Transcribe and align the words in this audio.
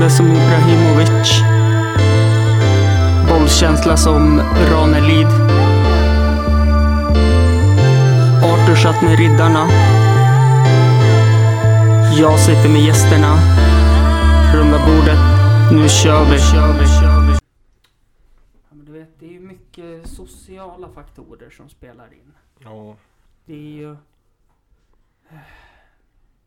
Dribblande 0.00 0.16
som 0.16 0.26
Ibrahimovic. 0.26 1.42
Bollkänsla 3.28 3.96
som 3.96 4.40
Ranelid. 4.70 5.26
Arthur 8.44 8.76
satt 8.76 9.02
med 9.02 9.18
riddarna. 9.18 9.68
Jag 12.18 12.40
sitter 12.40 12.68
med 12.68 12.80
gästerna. 12.80 13.36
Runda 14.54 14.78
bordet. 14.78 15.18
Nu 15.72 15.88
kör 15.88 16.24
vi. 16.24 16.38
Ja, 18.70 18.74
men 18.74 18.84
du 18.84 18.92
vet, 18.92 19.20
det 19.20 19.26
är 19.26 19.32
ju 19.32 19.40
mycket 19.40 20.08
sociala 20.08 20.88
faktorer 20.88 21.50
som 21.50 21.68
spelar 21.68 22.12
in. 22.12 22.32
Ja. 22.58 22.96
Det 23.44 23.54
är 23.54 23.72
ju... 23.72 23.96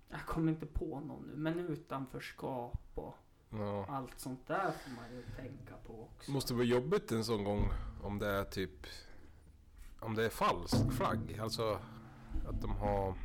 Jag 0.09 0.25
kommer 0.25 0.51
inte 0.51 0.65
på 0.65 0.99
någon 0.99 1.23
nu, 1.27 1.33
men 1.35 1.59
utanförskap 1.59 2.81
och 2.95 3.17
ja. 3.59 3.85
allt 3.89 4.19
sånt 4.19 4.47
där 4.47 4.71
får 4.71 4.91
man 4.91 5.05
ju 5.15 5.23
tänka 5.35 5.75
på 5.87 5.93
också. 5.93 6.31
Det 6.31 6.31
måste 6.31 6.53
vara 6.53 6.63
jobbigt 6.63 7.11
en 7.11 7.23
sån 7.23 7.43
gång 7.43 7.69
om 8.03 8.19
det 8.19 8.27
är 8.27 8.43
typ... 8.43 8.87
Om 9.99 10.15
det 10.15 10.25
är 10.25 10.29
falsk 10.29 10.91
flagg. 10.91 11.39
Alltså 11.41 11.79
att 12.49 12.61
de 12.61 12.75
har... 12.75 13.15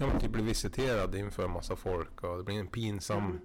Ja 0.00 0.06
men 0.06 0.20
typ 0.20 0.30
blir 0.30 0.44
visiterade 0.44 1.18
inför 1.18 1.44
en 1.44 1.50
massa 1.50 1.76
folk 1.76 2.22
och 2.22 2.36
det 2.36 2.44
blir 2.44 2.60
en 2.60 2.66
pinsam... 2.66 3.26
Mm. 3.26 3.40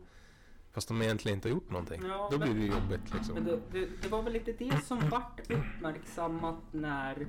Fast 0.71 0.87
de 0.87 1.01
egentligen 1.01 1.37
inte 1.37 1.49
har 1.49 1.53
gjort 1.53 1.69
någonting. 1.69 2.01
Ja, 2.07 2.29
Då 2.31 2.37
men- 2.37 2.53
blir 2.53 2.61
det 2.61 2.75
jobbigt 2.75 3.13
liksom. 3.13 3.33
Men 3.33 3.43
det, 3.43 3.59
det, 3.71 3.89
det 4.01 4.07
var 4.07 4.21
väl 4.21 4.33
lite 4.33 4.51
det 4.51 4.85
som 4.85 5.09
vart 5.09 5.51
uppmärksammat 5.51 6.63
när 6.71 7.27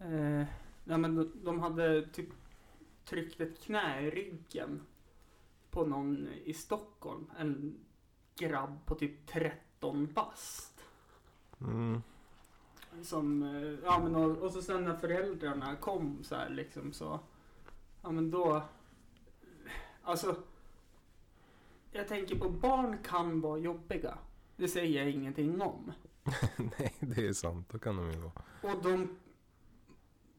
eh, 0.00 0.46
ja, 0.84 0.96
men 0.98 1.14
de, 1.14 1.32
de 1.44 1.60
hade 1.60 2.06
typ 2.06 2.28
tryckt 3.04 3.40
ett 3.40 3.62
knä 3.62 4.00
i 4.00 4.10
ryggen 4.10 4.86
på 5.78 5.86
någon 5.86 6.28
i 6.44 6.54
Stockholm. 6.54 7.30
En 7.38 7.80
grabb 8.36 8.86
på 8.86 8.94
typ 8.94 9.26
13 9.26 10.12
bast. 10.14 10.84
Mm. 11.60 12.02
Som, 13.02 13.42
eh, 13.42 13.78
ja 13.84 14.00
men 14.02 14.16
och, 14.16 14.36
och 14.36 14.52
så 14.52 14.62
sen 14.62 14.84
när 14.84 14.96
föräldrarna 14.96 15.76
kom 15.76 16.24
så 16.24 16.34
här 16.34 16.50
liksom 16.50 16.92
så, 16.92 17.20
ja 18.02 18.10
men 18.10 18.30
då, 18.30 18.62
alltså, 20.02 20.36
jag 21.92 22.08
tänker 22.08 22.38
på 22.38 22.50
barn 22.50 22.98
kan 23.02 23.40
vara 23.40 23.58
jobbiga. 23.58 24.18
Det 24.56 24.68
säger 24.68 25.02
jag 25.02 25.10
ingenting 25.10 25.62
om. 25.62 25.92
Nej, 26.78 26.94
det 27.00 27.26
är 27.26 27.32
sant. 27.32 27.68
Då 27.72 27.78
kan 27.78 27.96
de 27.96 28.10
ju 28.10 28.18
vara. 28.18 28.32
Och 28.62 28.82
de, 28.82 29.16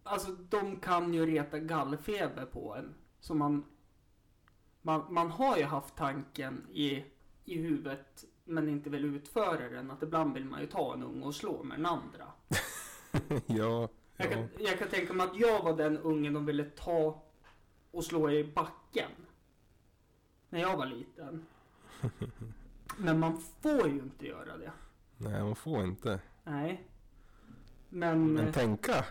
alltså 0.04 0.32
de 0.32 0.80
kan 0.80 1.14
ju 1.14 1.26
reta 1.26 1.60
gallfeber 1.60 2.46
på 2.46 2.76
en. 2.76 2.94
Så 3.20 3.34
man, 3.34 3.66
man, 4.82 5.14
man 5.14 5.32
har 5.32 5.58
ju 5.58 5.64
haft 5.64 5.96
tanken 5.96 6.68
i, 6.74 7.04
i 7.46 7.58
huvudet 7.62 8.26
men 8.44 8.70
inte 8.70 8.90
vill 8.90 9.06
utföra 9.06 9.70
den. 9.70 9.92
Att 9.92 10.04
ibland 10.04 10.34
vill 10.34 10.46
man 10.46 10.62
ju 10.62 10.68
ta 10.68 10.94
en 10.94 11.04
unge 11.04 11.26
och 11.26 11.36
slå 11.36 11.64
med 11.64 11.78
den 11.78 11.86
andra. 11.86 12.28
ja. 13.46 13.90
Jag 14.18 14.28
ja. 14.28 14.32
kan, 14.32 14.50
jag 14.60 14.80
kan 14.80 14.88
tänka 14.88 15.14
mig 15.14 15.28
att 15.28 15.40
jag 15.40 15.64
var 15.64 15.78
den 15.78 15.98
ungen 15.98 16.34
de 16.34 16.46
ville 16.46 16.64
ta 16.64 17.22
och 17.92 18.04
slå 18.04 18.32
i 18.32 18.44
backen. 18.44 19.12
När 20.50 20.60
jag 20.60 20.78
var 20.78 20.86
liten. 20.86 21.46
Men 22.98 23.20
man 23.20 23.38
får 23.62 23.88
ju 23.88 24.00
inte 24.00 24.26
göra 24.28 24.58
det. 24.58 24.72
Nej, 25.18 25.44
man 25.44 25.56
får 25.56 25.84
inte. 25.84 26.20
Nej. 26.44 26.84
Men, 27.90 28.34
Men 28.34 28.54
tänka. 28.54 29.06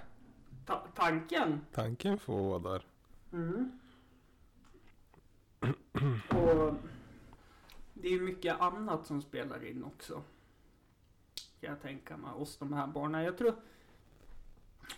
ta, 0.66 0.86
tanken. 0.94 1.60
Tanken 1.72 2.18
får 2.18 2.42
vara 2.42 2.72
där. 2.72 2.86
Mm. 3.32 3.78
Och 6.28 6.74
det 7.94 8.08
är 8.08 8.12
ju 8.12 8.20
mycket 8.20 8.60
annat 8.60 9.06
som 9.06 9.22
spelar 9.22 9.64
in 9.64 9.84
också. 9.84 10.22
Kan 11.60 11.70
jag 11.70 11.82
tänka 11.82 12.16
mig. 12.16 12.30
Hos 12.30 12.56
de 12.56 12.72
här 12.72 12.86
barnen. 12.86 13.24
Jag 13.24 13.38
tror. 13.38 13.54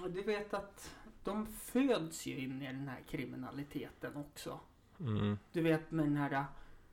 Du 0.09 0.23
vet 0.23 0.55
att 0.55 0.97
de 1.25 1.47
föds 1.47 2.27
ju 2.27 2.39
in 2.39 2.63
i 2.63 2.67
den 2.67 2.89
här 2.89 3.01
kriminaliteten 3.09 4.17
också. 4.17 4.61
Mm. 5.01 5.39
Du 5.53 5.63
vet 5.63 5.91
med 5.91 6.07
den 6.07 6.17
här 6.17 6.45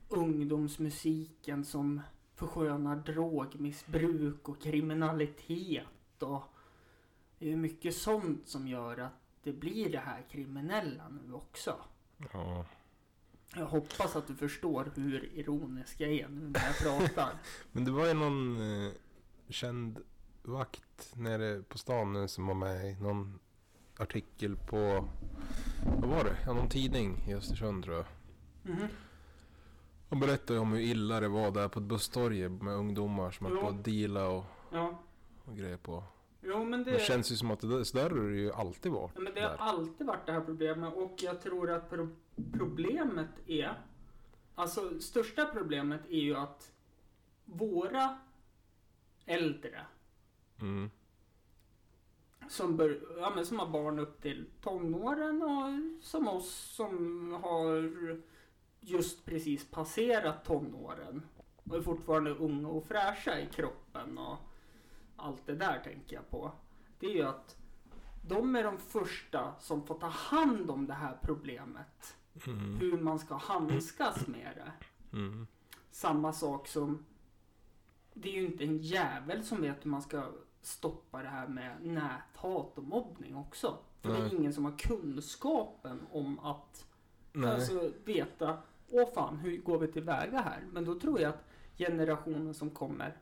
ungdomsmusiken 0.09 1.65
som 1.65 2.01
förskönar 2.35 2.95
drogmissbruk 2.95 4.49
och 4.49 4.61
kriminalitet 4.61 6.23
och 6.23 6.43
det 7.39 7.51
är 7.51 7.55
mycket 7.55 7.95
sånt 7.95 8.47
som 8.47 8.67
gör 8.67 8.97
att 8.97 9.13
det 9.43 9.53
blir 9.53 9.91
det 9.91 9.99
här 9.99 10.21
kriminella 10.31 11.09
nu 11.09 11.33
också. 11.33 11.75
Ja. 12.33 12.65
Jag 13.55 13.65
hoppas 13.65 14.15
att 14.15 14.27
du 14.27 14.35
förstår 14.35 14.91
hur 14.95 15.29
ironisk 15.33 15.99
jag 16.01 16.11
är 16.11 16.27
nu 16.27 16.49
när 16.49 16.65
jag 16.65 16.77
pratar. 16.77 17.33
Men 17.71 17.85
det 17.85 17.91
var 17.91 18.07
ju 18.07 18.13
någon 18.13 18.61
eh, 18.85 18.91
känd 19.49 19.99
vakt 20.43 21.15
nere 21.15 21.61
på 21.63 21.77
stan 21.77 22.13
nu 22.13 22.27
som 22.27 22.47
var 22.47 22.53
med 22.53 22.85
i 22.91 22.95
någon 22.95 23.39
artikel 23.97 24.57
på, 24.57 25.07
vad 26.01 26.09
var 26.09 26.23
det? 26.23 26.37
Ja, 26.45 26.53
någon 26.53 26.69
tidning 26.69 27.23
i 27.27 27.33
Östersund 27.35 27.83
tror 27.83 27.95
jag. 27.95 28.05
Mhm. 28.63 28.87
Och 30.09 30.17
berättade 30.17 30.59
om 30.59 30.71
hur 30.71 30.79
illa 30.79 31.19
det 31.19 31.27
var 31.27 31.51
där 31.51 31.67
på 31.67 31.79
ett 31.79 31.85
busstorg 31.85 32.49
med 32.49 32.73
ungdomar 32.73 33.31
som 33.31 33.45
höll 33.45 33.57
på 33.57 33.67
att 33.67 33.83
deala 33.83 34.27
och, 34.27 34.43
Ja. 34.71 34.99
och 35.45 35.57
grejer 35.57 35.77
på. 35.77 36.03
Jo 36.49 36.63
men 36.65 36.83
det... 36.83 36.91
Det 36.91 36.99
känns 36.99 37.31
ju 37.31 37.35
som 37.35 37.51
att 37.51 37.59
det 37.59 37.67
där, 37.67 37.83
så 37.83 37.97
där 37.97 38.09
har 38.09 38.29
det 38.29 38.37
ju 38.37 38.51
alltid 38.51 38.91
varit. 38.91 39.11
Ja, 39.15 39.21
men 39.21 39.33
det 39.33 39.41
har 39.41 39.49
där. 39.49 39.57
alltid 39.57 40.07
varit 40.07 40.25
det 40.25 40.31
här 40.31 40.41
problemet 40.41 40.93
och 40.93 41.13
jag 41.17 41.41
tror 41.41 41.71
att 41.71 41.89
pro 41.89 42.09
problemet 42.53 43.29
är 43.47 43.73
Alltså 44.55 44.99
största 44.99 45.45
problemet 45.45 46.01
är 46.09 46.19
ju 46.19 46.35
att 46.35 46.71
våra 47.45 48.17
äldre 49.25 49.85
Mm. 50.61 50.89
som, 52.49 52.77
bör, 52.77 53.01
ja, 53.19 53.31
men 53.35 53.45
som 53.45 53.59
har 53.59 53.67
barn 53.67 53.99
upp 53.99 54.21
till 54.21 54.45
tonåren 54.61 55.41
och 55.41 56.03
som 56.05 56.27
oss 56.27 56.51
som 56.75 57.33
har 57.43 57.91
just 58.79 59.25
precis 59.25 59.71
passerat 59.71 60.45
tonåren 60.45 61.21
och 61.63 61.75
är 61.75 61.81
fortfarande 61.81 62.31
unga 62.31 62.67
och 62.67 62.85
fräscha 62.85 63.39
i 63.39 63.45
kroppen 63.45 64.17
och 64.17 64.37
allt 65.17 65.45
det 65.45 65.55
där 65.55 65.79
tänker 65.83 66.15
jag 66.15 66.29
på. 66.29 66.51
Det 66.99 67.05
är 67.05 67.15
ju 67.15 67.23
att 67.23 67.55
de 68.27 68.55
är 68.55 68.63
de 68.63 68.77
första 68.77 69.53
som 69.59 69.87
får 69.87 69.95
ta 69.99 70.07
hand 70.07 70.69
om 70.69 70.87
det 70.87 70.93
här 70.93 71.17
problemet. 71.21 72.15
Mm. 72.45 72.75
Hur 72.75 73.01
man 73.01 73.19
ska 73.19 73.35
handskas 73.35 74.27
med 74.27 74.51
det. 74.55 74.71
Mm. 75.17 75.47
Samma 75.91 76.33
sak 76.33 76.67
som 76.67 77.05
det 78.13 78.29
är 78.29 78.33
ju 78.33 78.45
inte 78.45 78.63
en 78.63 78.77
jävel 78.77 79.43
som 79.43 79.61
vet 79.61 79.85
hur 79.85 79.89
man 79.89 80.01
ska 80.01 80.23
stoppa 80.61 81.21
det 81.21 81.29
här 81.29 81.47
med 81.47 81.75
näthat 81.81 82.77
och 82.77 82.83
mobbning 82.83 83.35
också. 83.35 83.77
För 84.01 84.09
det 84.09 84.19
Nej. 84.19 84.29
är 84.29 84.35
ingen 84.35 84.53
som 84.53 84.65
har 84.65 84.77
kunskapen 84.77 86.07
om 86.11 86.39
att 86.39 86.85
Nej. 87.33 87.51
alltså, 87.51 87.91
veta, 88.05 88.57
åh 88.89 89.13
fan, 89.13 89.37
hur 89.37 89.57
går 89.57 89.79
vi 89.79 89.87
tillväga 89.87 90.41
här? 90.41 90.63
Men 90.71 90.85
då 90.85 90.99
tror 90.99 91.19
jag 91.19 91.29
att 91.29 91.43
generationen 91.77 92.53
som 92.53 92.69
kommer, 92.69 93.17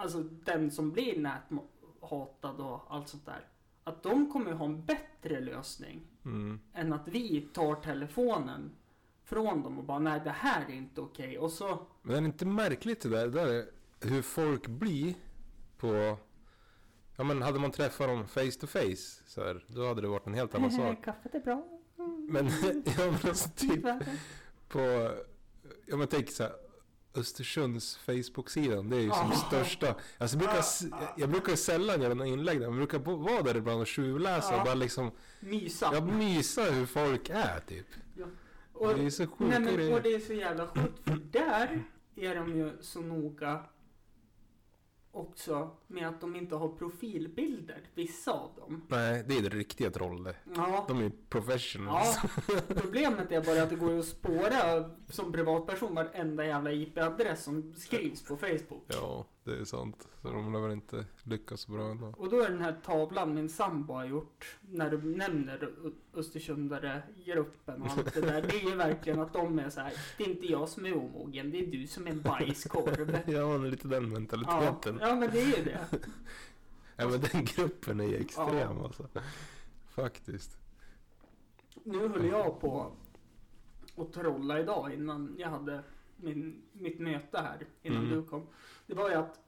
alltså 0.00 0.22
den 0.22 0.70
som 0.70 0.90
blir 0.92 1.18
näthatad 1.20 2.60
och 2.60 2.80
allt 2.88 3.08
sånt 3.08 3.26
där, 3.26 3.46
att 3.84 4.02
de 4.02 4.32
kommer 4.32 4.52
ha 4.52 4.64
en 4.64 4.84
bättre 4.84 5.40
lösning 5.40 6.00
Mm. 6.24 6.60
än 6.74 6.92
att 6.92 7.08
vi 7.08 7.40
tar 7.52 7.74
telefonen 7.74 8.70
från 9.24 9.62
dem 9.62 9.78
och 9.78 9.84
bara 9.84 9.98
nej 9.98 10.20
det 10.24 10.30
här 10.30 10.64
är 10.68 10.74
inte 10.74 11.00
okej 11.00 11.38
och 11.38 11.50
så 11.52 11.78
Men 12.02 12.16
är 12.16 12.20
det 12.20 12.26
inte 12.26 12.46
märkligt 12.46 13.00
det 13.00 13.08
där? 13.08 13.26
Det 13.28 13.30
där 13.44 13.46
är 13.52 13.66
hur 14.00 14.22
folk 14.22 14.66
blir 14.66 15.14
på... 15.76 16.16
Ja 17.16 17.24
men 17.24 17.42
hade 17.42 17.58
man 17.58 17.70
träffat 17.70 18.08
dem 18.08 18.26
face 18.28 18.50
to 18.60 18.66
face 18.66 19.22
så 19.26 19.44
här, 19.44 19.64
då 19.66 19.88
hade 19.88 20.00
det 20.00 20.08
varit 20.08 20.26
en 20.26 20.34
helt 20.34 20.54
annan 20.54 20.70
sak. 20.80 21.04
kaffet 21.04 21.34
är 21.34 21.40
bra. 21.40 21.66
Men, 22.28 22.46
ja, 22.84 22.92
men 22.96 23.14
alltså 23.28 23.48
typ 23.56 23.82
på... 24.68 25.10
Ja 25.86 25.96
men 25.96 26.08
tänk 26.08 26.30
så 26.30 26.42
här, 26.42 26.52
Östersunds 27.14 27.96
Facebook-sidan, 27.96 28.90
det 28.90 28.96
är 28.96 29.00
ju 29.00 29.10
som 29.10 29.30
Ja. 29.30 29.36
största. 29.36 29.94
Alltså 30.18 30.36
jag 30.36 30.38
brukar, 30.38 30.64
jag 31.16 31.28
brukar 31.30 31.56
sällan 31.56 32.02
göra 32.02 32.14
några 32.14 32.30
inlägg 32.30 32.60
där, 32.60 32.68
men 32.68 32.76
brukar 32.76 32.98
vara 32.98 33.42
där 33.42 33.56
ibland 33.56 33.80
och 33.80 33.86
tjuvläsa 33.86 34.52
Ja. 34.52 34.58
och 34.58 34.64
bara 34.64 34.74
liksom, 34.74 35.10
Mysa. 35.40 35.90
jag 35.92 36.08
mysa 36.12 36.62
hur 36.62 36.86
folk 36.86 37.30
är 37.30 37.60
typ. 37.68 37.86
och, 38.72 38.94
det 38.94 39.06
är 39.06 39.10
så 39.10 39.26
sjuka 39.26 39.58
nej, 39.58 39.76
men, 39.76 39.92
och 39.92 40.02
det 40.02 40.14
är 40.14 40.20
så 40.20 40.32
jävla 40.32 40.66
sjukt 40.66 41.04
för 41.04 41.14
där 41.30 41.82
är 42.16 42.34
de 42.34 42.56
ju 42.56 42.72
så 42.80 43.00
noga 43.00 43.64
också 45.12 45.70
med 45.86 46.08
att 46.08 46.20
de 46.20 46.36
inte 46.36 46.54
har 46.54 46.68
profilbilder, 46.68 47.80
vissa 47.94 48.32
av 48.32 48.50
dem. 48.56 48.86
Nej, 48.88 49.24
det 49.28 49.36
är 49.38 49.42
det 49.42 49.48
riktiga 49.48 49.90
troll 49.90 50.24
det. 50.24 50.34
Ja, 50.56 50.84
De 50.88 50.98
är 51.00 51.12
professionals. 51.28 52.18
ja. 52.48 52.54
Problemet 52.74 53.32
är 53.32 53.44
bara 53.44 53.62
att 53.62 53.70
det 53.70 53.76
går 53.76 53.98
att 53.98 54.04
spåra 54.04 54.90
som 55.08 55.32
privatperson 55.32 55.94
varenda 55.94 56.44
jävla 56.46 56.72
IP-adress 56.72 57.44
som 57.44 57.74
skrivs 57.76 58.22
på 58.24 58.36
Facebook. 58.36 58.84
Ja, 58.86 59.24
det 59.44 59.56
är 59.56 59.64
sant. 59.64 60.08
Så 60.22 60.28
de 60.30 60.52
lär 60.52 60.60
väl 60.60 60.72
inte 60.72 61.04
lyckas 61.22 61.60
så 61.60 61.72
bra 61.72 61.90
ändå. 61.90 62.14
Och 62.18 62.30
då 62.30 62.40
är 62.40 62.50
den 62.50 62.60
här 62.62 62.76
tavlan 62.84 63.34
min 63.34 63.48
sambo 63.48 63.92
har 63.92 64.04
gjort, 64.04 64.58
när 64.60 64.90
du 64.90 65.02
nämner 65.16 65.62
Ö- 65.64 65.90
Östersundare, 66.14 67.02
gruppen 67.24 67.82
och 67.82 67.88
allt 67.90 68.14
det 68.14 68.20
där. 68.20 68.42
Det 68.42 68.56
är 68.60 68.70
ju 68.70 68.74
verkligen 68.76 69.20
att 69.20 69.32
de 69.32 69.58
är 69.58 69.70
så 69.70 69.80
här. 69.80 69.92
det 70.18 70.24
är 70.24 70.28
inte 70.28 70.46
jag 70.46 70.68
som 70.68 70.86
är 70.86 70.96
omogen, 70.96 71.50
det 71.50 71.58
är 71.58 71.66
du 71.66 71.86
som 71.86 72.06
är 72.06 72.10
en 72.10 72.22
bajskorv. 72.22 73.18
Ja, 73.26 73.58
men 73.58 73.70
lite 73.70 73.88
den 73.88 74.02
Ja, 74.04 74.08
mentaliteten. 74.10 74.98
ja, 75.00 75.14
men 75.14 75.30
det 75.30 75.40
är 75.42 75.58
ju 75.58 75.64
det. 75.64 75.86
Ja, 76.96 77.08
men 77.08 77.20
den 77.32 77.44
gruppen 77.44 78.00
är 78.00 78.04
ju 78.04 78.16
extrem 78.16 78.56
Ja. 78.56 78.84
alltså. 78.84 79.08
Faktiskt. 79.88 80.58
Nu 81.84 82.08
höll 82.08 82.26
jag 82.26 82.60
på 82.60 82.92
att 83.96 84.12
trolla 84.12 84.60
idag 84.60 84.94
innan 84.94 85.34
jag 85.38 85.48
hade 85.48 85.82
min, 86.16 86.62
mitt 86.72 86.98
möte 87.00 87.38
här, 87.38 87.66
innan 87.82 88.04
Mm. 88.06 88.10
du 88.16 88.22
kom. 88.28 88.46
Det 88.90 88.96
var 88.96 89.08
ju 89.10 89.14
att 89.16 89.40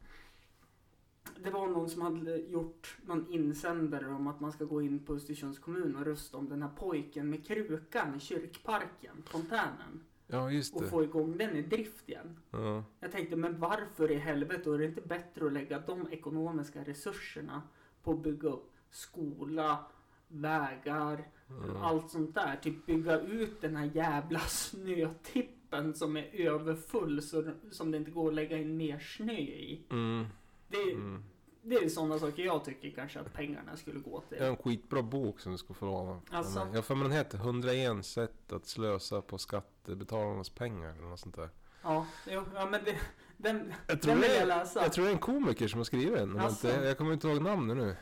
det 1.44 1.50
var 1.50 1.66
någon 1.66 1.88
som 1.90 2.02
hade 2.02 2.36
gjort 2.36 2.96
någon 3.06 3.26
insändare 3.32 4.08
om 4.08 4.26
att 4.26 4.40
man 4.40 4.52
ska 4.52 4.64
gå 4.64 4.82
in 4.82 4.98
på 5.04 5.14
Östersunds 5.14 5.58
kommun 5.58 5.96
och 5.96 6.04
rösta 6.04 6.38
om 6.38 6.48
den 6.48 6.62
här 6.62 6.70
pojken 6.76 7.30
med 7.30 7.46
krukan 7.46 8.14
i 8.16 8.20
kyrkparken, 8.20 9.22
fontänen. 9.26 10.04
Ja, 10.26 10.50
just 10.50 10.74
Och 10.74 10.82
det. 10.82 10.88
få 10.88 11.02
igång 11.04 11.36
den 11.36 11.56
i 11.56 11.62
drift 11.62 12.08
igen. 12.08 12.36
Ja. 12.50 12.84
Jag 13.00 13.12
tänkte, 13.12 13.36
men 13.36 13.58
varför 13.60 14.10
i 14.10 14.14
helvete? 14.14 14.68
Och 14.68 14.74
är 14.74 14.78
det 14.78 14.84
inte 14.86 15.00
bättre 15.00 15.46
att 15.46 15.52
lägga 15.52 15.78
de 15.78 16.08
ekonomiska 16.12 16.84
resurserna 16.84 17.62
på 18.02 18.12
att 18.12 18.22
bygga 18.22 18.48
upp 18.48 18.72
skola, 18.90 19.84
vägar, 20.28 21.28
Ja. 21.48 21.78
allt 21.84 22.10
sånt 22.10 22.34
där. 22.34 22.56
Typ 22.62 22.86
bygga 22.86 23.20
ut 23.20 23.60
den 23.60 23.76
här 23.76 23.90
jävla 23.94 24.38
snötippen 24.48 25.61
som 25.94 26.16
är 26.16 26.28
överfull 26.32 27.22
så, 27.22 27.44
som 27.70 27.90
det 27.90 27.96
inte 27.98 28.10
går 28.10 28.28
att 28.28 28.34
lägga 28.34 28.58
in 28.58 28.76
mer 28.76 28.98
snö 28.98 29.32
i. 29.32 29.80
Mm. 29.90 30.26
Det, 30.68 30.92
Mm. 30.92 31.22
det 31.62 31.74
är 31.74 31.88
sådana 31.88 32.18
saker 32.18 32.42
jag 32.44 32.64
tycker 32.64 32.90
kanske 32.90 33.20
att 33.20 33.32
pengarna 33.32 33.76
skulle 33.76 34.00
gå 34.00 34.20
till. 34.20 34.38
Jag 34.38 34.44
har 34.44 34.50
en 34.50 34.56
skitbra 34.56 35.02
bok 35.02 35.40
som 35.40 35.52
du 35.52 35.58
ska 35.58 35.74
få 35.74 35.86
låna. 35.86 36.20
Alltså? 36.30 36.68
Jag 36.74 36.84
för 36.84 36.94
mig 36.94 37.02
den 37.08 37.12
heter 37.16 37.38
101 37.38 38.06
sätt 38.06 38.52
att 38.52 38.66
slösa 38.66 39.20
på 39.22 39.38
skattebetalarnas 39.38 40.50
pengar 40.50 40.92
eller 40.92 41.08
något 41.08 41.20
sånt 41.20 41.36
där. 41.36 41.48
Ja, 41.82 42.06
jo, 42.30 42.42
ja 42.54 42.68
men 42.70 42.84
det, 42.84 42.96
den, 43.36 43.72
Jag 43.88 43.98
den 44.00 44.20
vill 44.20 44.28
det, 44.28 44.34
jag 44.34 44.42
är, 44.42 44.46
läsa. 44.46 44.82
jag 44.82 44.92
tror 44.92 45.04
det 45.04 45.10
är 45.10 45.14
en 45.14 45.18
komiker 45.18 45.68
som 45.68 45.78
har 45.80 45.84
skrivit 45.84 46.14
den. 46.18 46.38
Alltså? 46.38 46.68
jag 46.68 46.98
kommer 46.98 47.12
inte 47.12 47.28
ihåg 47.28 47.42
namnet 47.42 47.76
nu. 47.76 47.96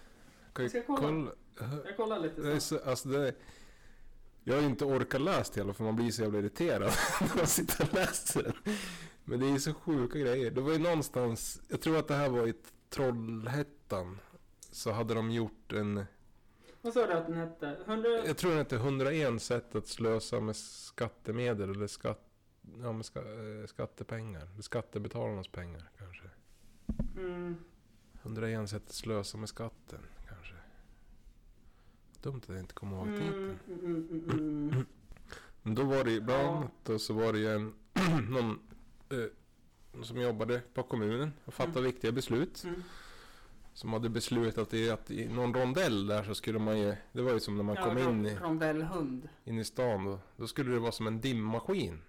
Kan 0.53 0.65
Jag 0.65 0.71
ska 0.71 0.83
kolla. 0.97 1.31
Jag 1.85 1.97
kollar 1.97 2.19
lite 2.19 2.41
Det 2.43 2.53
är 2.53 2.59
så, 2.59 2.79
alltså 2.79 3.09
det 3.09 3.29
är, 3.29 3.35
jag 4.45 4.55
har 4.55 4.63
inte 4.63 4.85
orkat 4.85 5.21
läsa 5.21 5.53
det 5.55 5.59
i 5.59 5.63
alla 5.63 5.73
fall, 5.73 5.77
för 5.77 5.85
man 5.85 5.97
blir 5.97 6.11
så 6.11 6.23
jävla 6.23 6.39
irriterad 6.39 6.93
när 7.21 7.37
man 7.37 7.47
sitter 7.47 7.85
och 7.85 7.95
läser 7.95 8.43
den. 8.43 8.53
Men 9.25 9.41
det 9.41 9.47
är 9.47 9.51
ju 9.51 9.61
så 9.61 9.75
sjuka 9.75 10.19
grejer. 10.19 10.51
Det 10.51 10.61
var 10.61 10.73
ju 10.73 10.79
någonstans, 10.79 11.63
jag 11.69 11.81
tror 11.81 11.99
att 11.99 12.09
det 12.09 12.15
här 12.15 12.29
var 12.29 12.47
i 12.47 12.55
Trollhättan. 12.89 14.19
Så 14.73 14.91
hade 14.93 15.15
de 15.15 15.31
gjort 15.31 15.73
en, 15.73 16.05
Vad 16.81 16.93
sa 16.93 17.07
du 17.07 17.13
att 17.13 17.27
den 17.27 17.37
hette? 17.37 17.77
100... 17.87 18.09
jag 18.27 18.37
tror 18.37 18.51
den 18.51 18.59
hette 18.59 18.77
101 18.77 19.43
sätt 19.43 19.75
att 19.75 19.87
slösa 19.87 20.41
med 20.41 20.57
skattemedel 20.57 21.71
eller 21.71 21.87
skatt, 21.87 22.25
ja, 22.83 22.93
med 22.93 23.05
ska, 23.05 23.21
eh, 23.21 23.67
skattepengar. 23.67 24.49
Skattebetalarnas 24.61 25.49
pengar 25.49 25.91
kanske. 25.99 26.25
Mm, 27.17 27.57
101 28.23 28.71
sätt 28.71 28.83
att 28.87 28.93
slösa 28.93 29.39
med 29.39 29.49
skatten. 29.49 30.01
Dumt 32.23 32.37
att 32.43 32.49
jag 32.49 32.59
inte 32.59 32.75
kommer 32.75 32.97
ihåg 32.97 33.07
mm, 33.07 33.19
titeln. 33.21 33.59
mm, 33.69 34.09
mm, 34.11 34.31
mm. 34.71 34.87
Men 35.63 35.75
då 35.75 35.85
var 35.85 36.05
det 36.05 36.11
ju 36.11 36.21
bland 36.21 36.43
Ja. 36.43 36.57
annat 36.57 36.89
och 36.89 37.01
så 37.01 37.15
var 37.15 37.33
det 37.33 37.39
ju 37.39 37.55
en 37.55 37.75
någon 38.31 38.59
eh, 39.11 40.03
som 40.05 40.21
jobbade 40.21 40.61
på 40.75 40.83
kommunen 40.83 41.33
och 41.45 41.55
fattade 41.55 41.79
Mm. 41.79 41.91
viktiga 41.93 42.13
beslut. 42.13 42.65
Mm. 42.65 42.83
Som 43.75 43.93
hade 43.93 44.09
beslutat 44.09 44.75
i 44.75 44.91
att 44.91 45.11
i 45.11 45.29
någon 45.29 45.55
rondell 45.55 46.07
där 46.07 46.23
så 46.23 46.35
skulle 46.35 46.59
man 46.59 46.79
ju, 46.81 46.95
det 47.13 47.23
var 47.23 47.33
ju 47.33 47.41
som 47.41 47.57
när 47.57 47.63
man 47.63 47.77
Ja, 47.77 47.85
kom 47.85 47.99
in 47.99 48.27
i, 48.27 48.35
Rondellhund. 48.37 49.29
in 49.45 49.59
i 49.59 49.65
stan 49.65 50.05
då, 50.05 50.19
då 50.37 50.47
skulle 50.47 50.71
det 50.71 50.79
vara 50.79 50.93
som 50.93 51.07
en 51.07 51.21
dimmaskin. 51.21 52.03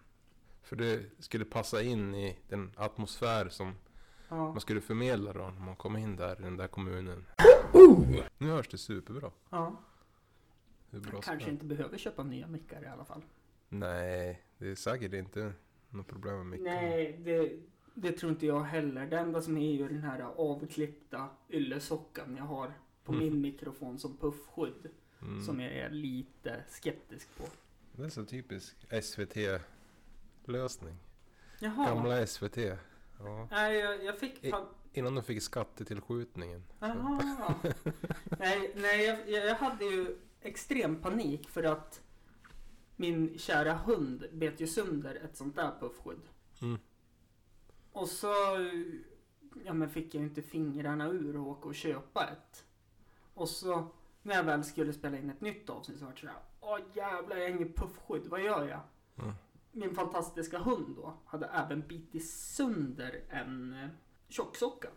För 0.63 0.75
det 0.75 1.01
skulle 1.19 1.45
passa 1.45 1.81
in 1.81 2.15
i 2.15 2.37
den 2.49 2.71
atmosfär 2.75 3.49
som 3.49 3.73
Ja. 4.29 4.35
man 4.51 4.61
skulle 4.61 4.81
förmedla 4.81 5.33
då 5.33 5.39
när 5.39 5.65
man 5.65 5.75
kom 5.75 5.97
in 5.97 6.15
där 6.15 6.39
i 6.39 6.43
den 6.43 6.57
där 6.57 6.67
kommunen. 6.67 7.25
Nu 8.37 8.49
hörs 8.49 8.67
det 8.67 8.77
superbra. 8.77 9.31
ja. 9.49 9.75
Hur 10.91 10.99
bra 10.99 11.11
som 11.11 11.21
kanske 11.21 11.49
inte 11.49 11.65
behöver 11.65 11.97
köpa 11.97 12.23
nya 12.23 12.47
mickar 12.47 12.83
i 12.83 12.87
alla 12.87 13.05
fall. 13.05 13.21
Nej, 13.69 14.41
det 14.57 14.67
är 14.67 14.75
säkert 14.75 15.13
inte 15.13 15.53
något 15.89 16.07
problem 16.07 16.37
med 16.37 16.45
micken. 16.45 16.63
Nej, 16.65 17.19
det, 17.23 17.51
det 17.93 18.11
tror 18.11 18.31
inte 18.31 18.45
jag 18.45 18.61
heller. 18.63 19.05
Det 19.07 19.17
enda 19.19 19.41
som 19.41 19.57
är 19.57 19.71
ju 19.71 19.87
den 19.87 20.03
här 20.03 20.21
avklippta 20.21 21.29
yllesockan 21.49 22.35
jag 22.37 22.43
har 22.43 22.73
på 23.03 23.11
Mm. 23.11 23.23
min 23.23 23.41
mikrofon 23.41 23.99
som 23.99 24.17
puffskydd. 24.17 24.89
Mm. 25.21 25.41
Som 25.43 25.59
jag 25.59 25.71
är 25.73 25.89
lite 25.89 26.63
skeptisk 26.69 27.27
på. 27.37 27.43
Det 27.91 28.03
är 28.05 28.09
så 28.09 28.25
typisk 28.25 28.75
SVT-lösning. 29.03 30.95
Jaha. 31.59 31.85
Gamla 31.95 32.27
SVT. 32.27 32.57
Ja. 33.19 33.47
Nej, 33.51 33.77
jag, 33.77 34.03
jag 34.03 34.17
fick... 34.19 34.43
I- 34.43 34.53
Innan 34.93 35.15
de 35.15 35.23
fick 35.23 35.41
skattetillskjutningen. 35.43 36.63
Jaha. 36.79 37.55
nej, 38.39 38.71
nej 38.75 39.05
jag 39.05 39.29
jag 39.47 39.55
hade 39.55 39.85
ju 39.85 40.15
extrem 40.41 41.01
panik 41.01 41.49
för 41.49 41.63
att 41.63 42.01
min 42.95 43.37
kära 43.37 43.73
hund 43.73 44.25
bet 44.33 44.59
ju 44.59 44.67
sönder 44.67 45.15
ett 45.15 45.37
sånt 45.37 45.55
där 45.55 45.71
puffskydd. 45.79 46.29
Mm. 46.61 46.79
Och 47.91 48.07
så 48.07 48.33
ja, 49.65 49.73
men 49.73 49.89
fick 49.89 50.15
jag 50.15 50.23
inte 50.23 50.41
fingrarna 50.41 51.07
ur 51.07 51.37
och 51.37 51.47
åka 51.47 51.67
och 51.67 51.75
köpa 51.75 52.27
ett. 52.27 52.65
Och 53.33 53.49
så 53.49 53.87
när 54.21 54.35
jag 54.35 54.43
väl 54.43 54.63
skulle 54.63 54.93
spela 54.93 55.17
in 55.17 55.29
ett 55.29 55.41
nytt 55.41 55.69
avsnitt 55.69 55.99
så 55.99 56.05
var 56.05 56.11
det 56.11 56.19
sådär. 56.19 56.35
Åh 56.59 56.79
jävlar, 56.93 57.37
jag 57.37 57.49
har 57.49 57.55
inget 57.55 57.75
puffskydd. 57.75 58.27
Vad 58.27 58.41
gör 58.41 58.67
jag? 58.67 58.79
Mm. 59.23 59.33
Min 59.71 59.95
fantastiska 59.95 60.59
hund 60.59 60.95
då 60.95 61.13
hade 61.25 61.45
även 61.45 61.87
bitit 61.87 62.29
sönder 62.29 63.23
en 63.29 63.73
eh, 63.73 63.89
tjocksocka. 64.29 64.89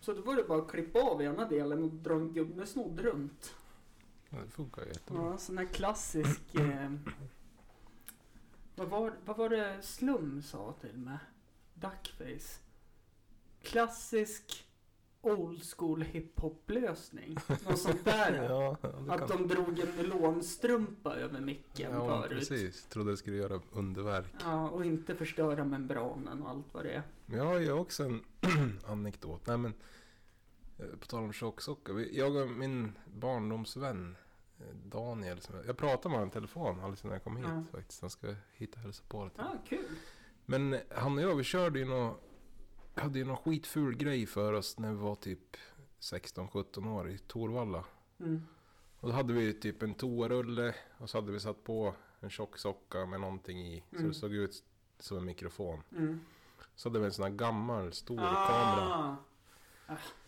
Så 0.00 0.12
då 0.12 0.22
var 0.22 0.36
det 0.36 0.42
bara 0.42 0.62
att 0.62 0.70
klippa 0.70 1.00
av 1.00 1.22
ena 1.22 1.48
delen 1.48 1.82
och 1.82 1.90
dra 1.90 2.14
en 2.14 2.32
gummesnodd 2.32 3.00
runt. 3.00 3.54
Ja, 4.30 4.38
det 4.44 4.50
funkar 4.50 4.86
jättebra. 4.86 5.22
Ja, 5.22 5.38
sån 5.38 5.58
här 5.58 5.64
klassisk... 5.64 6.54
Eh, 6.54 6.92
vad, 8.76 8.88
var, 8.88 9.12
vad 9.24 9.36
var 9.36 9.48
det 9.48 9.78
Slum 9.82 10.42
sa 10.42 10.74
till 10.80 10.96
mig? 10.98 11.18
Duckface. 11.74 12.60
Klassisk 13.62 14.66
old 15.22 15.62
school 15.76 16.02
hiphop 16.02 16.70
lösning. 16.70 17.36
Något 17.66 17.78
sånt 17.78 18.04
där. 18.04 18.42
Ja, 18.50 18.76
ja, 18.82 19.14
Att 19.14 19.28
de 19.28 19.48
drog 19.48 19.78
en 19.78 19.88
nylonstrumpa 19.96 21.14
över 21.16 21.40
micken 21.40 21.92
ja 21.92 22.22
förut. 22.22 22.38
precis. 22.38 22.84
Trodde 22.84 23.10
det 23.10 23.16
skulle 23.16 23.36
göra 23.36 23.60
underverk. 23.72 24.34
Ja, 24.44 24.68
och 24.70 24.84
inte 24.84 25.14
förstöra 25.14 25.64
membranen 25.64 26.42
och 26.42 26.50
allt 26.50 26.74
vad 26.74 26.84
det 26.84 26.90
är. 26.92 27.02
Men 27.26 27.38
jag 27.38 27.44
har 27.74 27.80
också 27.80 28.04
en 28.04 28.20
anekdot. 28.86 29.46
Nej 29.46 29.56
men, 29.58 29.74
eh, 30.78 30.86
på 31.00 31.06
tal 31.06 31.24
om 31.24 31.32
tjocksocka. 31.32 31.92
Vi- 31.92 32.18
Jag 32.18 32.36
och 32.36 32.50
min 32.50 32.92
barndomsvän 33.14 34.16
Daniel, 34.84 35.40
som 35.40 35.56
jag, 35.56 35.66
jag 35.66 35.76
pratade 35.76 36.08
med 36.08 36.18
honom 36.18 36.28
i 36.28 36.32
telefon 36.32 36.80
alldeles 36.80 37.04
när 37.04 37.12
jag 37.12 37.24
kom 37.24 37.36
hit 37.36 37.46
Ja. 37.48 37.64
faktiskt. 37.72 38.00
Han 38.00 38.10
ska 38.10 38.34
hit 38.52 38.74
och 38.74 38.80
hälsa 38.80 39.02
på 39.08 39.24
lite. 39.24 39.36
Ja, 39.42 39.52
kul. 39.68 39.84
Men 40.46 40.76
han 40.96 41.18
och 41.18 41.24
jag, 41.24 41.34
vi 41.36 41.44
körde 41.44 41.78
ju 41.78 41.84
nå 41.84 42.16
hade 42.94 43.18
ju 43.18 43.24
någon 43.24 43.36
skitful 43.36 43.96
grej 43.96 44.26
för 44.26 44.52
oss 44.52 44.78
när 44.78 44.90
vi 44.90 44.96
var 44.96 45.14
typ 45.14 45.56
16-17 46.00 46.88
år 46.88 47.10
i 47.10 47.18
Torvalla. 47.18 47.84
Mm. 48.20 48.42
Och 49.00 49.08
då 49.08 49.14
hade 49.14 49.32
vi 49.32 49.52
typ 49.52 49.82
en 49.82 49.94
toarulle 49.94 50.74
och 50.98 51.10
så 51.10 51.18
hade 51.18 51.32
vi 51.32 51.40
satt 51.40 51.64
på 51.64 51.94
en 52.20 52.30
tjock 52.30 52.58
socka 52.58 53.06
med 53.06 53.20
någonting 53.20 53.58
i. 53.58 53.84
Så 53.90 53.96
Mm. 53.96 54.08
det 54.08 54.14
såg 54.14 54.32
ut 54.34 54.64
som 54.98 55.16
en 55.16 55.24
mikrofon. 55.24 55.82
Mm. 55.92 56.20
Så 56.74 56.88
hade 56.88 56.98
vi 56.98 57.04
en 57.06 57.12
sån 57.12 57.22
här 57.22 57.30
gammal 57.30 57.92
stor 57.92 58.20
Ah. 58.20 58.46
kamera. 58.48 59.16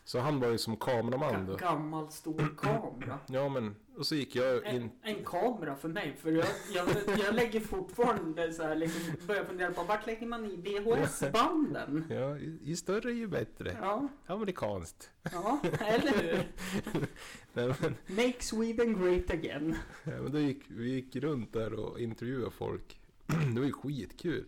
Så 0.04 0.18
han 0.18 0.40
var 0.40 0.48
ju 0.48 0.58
som 0.58 0.76
kameraman 0.76 1.46
då. 1.46 1.52
Ga- 1.52 1.58
gammal 1.60 2.10
stor 2.12 2.56
kamera. 2.58 3.18
Ja 3.28 3.48
men, 3.48 3.74
och 3.96 4.06
så 4.06 4.14
gick 4.14 4.36
jag 4.36 4.66
in. 4.74 4.90
En, 5.02 5.24
kamera 5.24 5.76
för 5.76 5.88
mig, 5.88 6.16
för 6.22 6.30
jag, 6.32 6.46
jag, 6.74 6.88
jag 7.18 7.34
lägger 7.34 7.60
fortfarande 7.60 8.52
så 8.52 8.62
här, 8.62 8.74
liksom, 8.76 9.00
börjar 9.26 9.44
fundera 9.44 9.72
på 9.72 9.82
vart 9.82 10.06
lägger 10.06 10.26
man 10.26 10.44
i 10.44 10.56
VHS-banden? 10.56 12.04
Ja, 12.10 12.36
ju 12.38 12.58
ju 12.62 12.76
större 12.76 13.12
ju 13.12 13.26
bättre. 13.26 13.76
Ja, 13.80 14.08
Amerikanskt. 14.26 15.10
ja, 15.32 15.60
eller 15.80 16.12
hur? 16.22 16.52
Nej, 17.52 17.74
men, 17.80 17.94
Make 18.16 18.36
Sweden 18.42 19.02
great 19.02 19.30
again. 19.30 19.76
Ja, 20.04 20.22
men 20.22 20.32
då 20.32 20.38
gick, 20.38 20.62
vi 20.68 20.90
gick 20.90 21.16
runt 21.16 21.52
där 21.52 21.72
och 21.74 22.00
intervjuade 22.00 22.50
folk. 22.50 23.00
Det 23.54 23.60
var 23.60 23.66
ju 23.66 23.72
skitkul. 23.72 24.44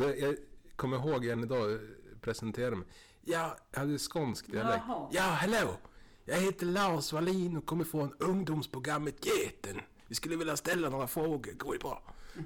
Jag 0.00 0.36
kommer 0.76 0.96
ihåg 0.96 1.26
än 1.26 1.42
idag, 1.42 1.78
presenterade 2.20 2.76
mig. 2.76 2.86
Ja, 3.28 3.56
jag 3.70 3.78
hade 3.80 3.98
skånsk 3.98 4.46
dialekt. 4.46 4.84
Jaha. 4.88 5.08
Ja, 5.12 5.22
hallå! 5.22 5.76
Jag 6.24 6.36
heter 6.36 6.66
Lars 6.66 7.12
Wallin 7.12 7.56
och 7.56 7.66
kommer 7.66 7.84
från 7.84 8.12
ungdomsprogrammet 8.18 9.26
Geten. 9.26 9.80
Vi 10.06 10.14
skulle 10.14 10.36
vilja 10.36 10.56
ställa 10.56 10.88
några 10.88 11.06
frågor, 11.06 11.52
går 11.52 11.72
det 11.72 11.78
bra? 11.78 12.02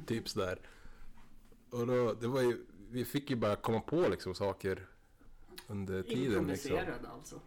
Typ 0.06 0.28
sådär. 0.28 0.60
Och 1.70 1.86
då, 1.86 2.12
det 2.14 2.26
var 2.28 2.40
ju, 2.40 2.66
vi 2.90 3.04
fick 3.04 3.30
ju 3.30 3.36
bara 3.36 3.56
komma 3.56 3.80
på 3.80 4.08
liksom 4.08 4.34
saker 4.34 4.86
under 5.66 6.02
tiden. 6.02 6.46
Liksom. 6.46 6.78
Alltså. 7.14 7.40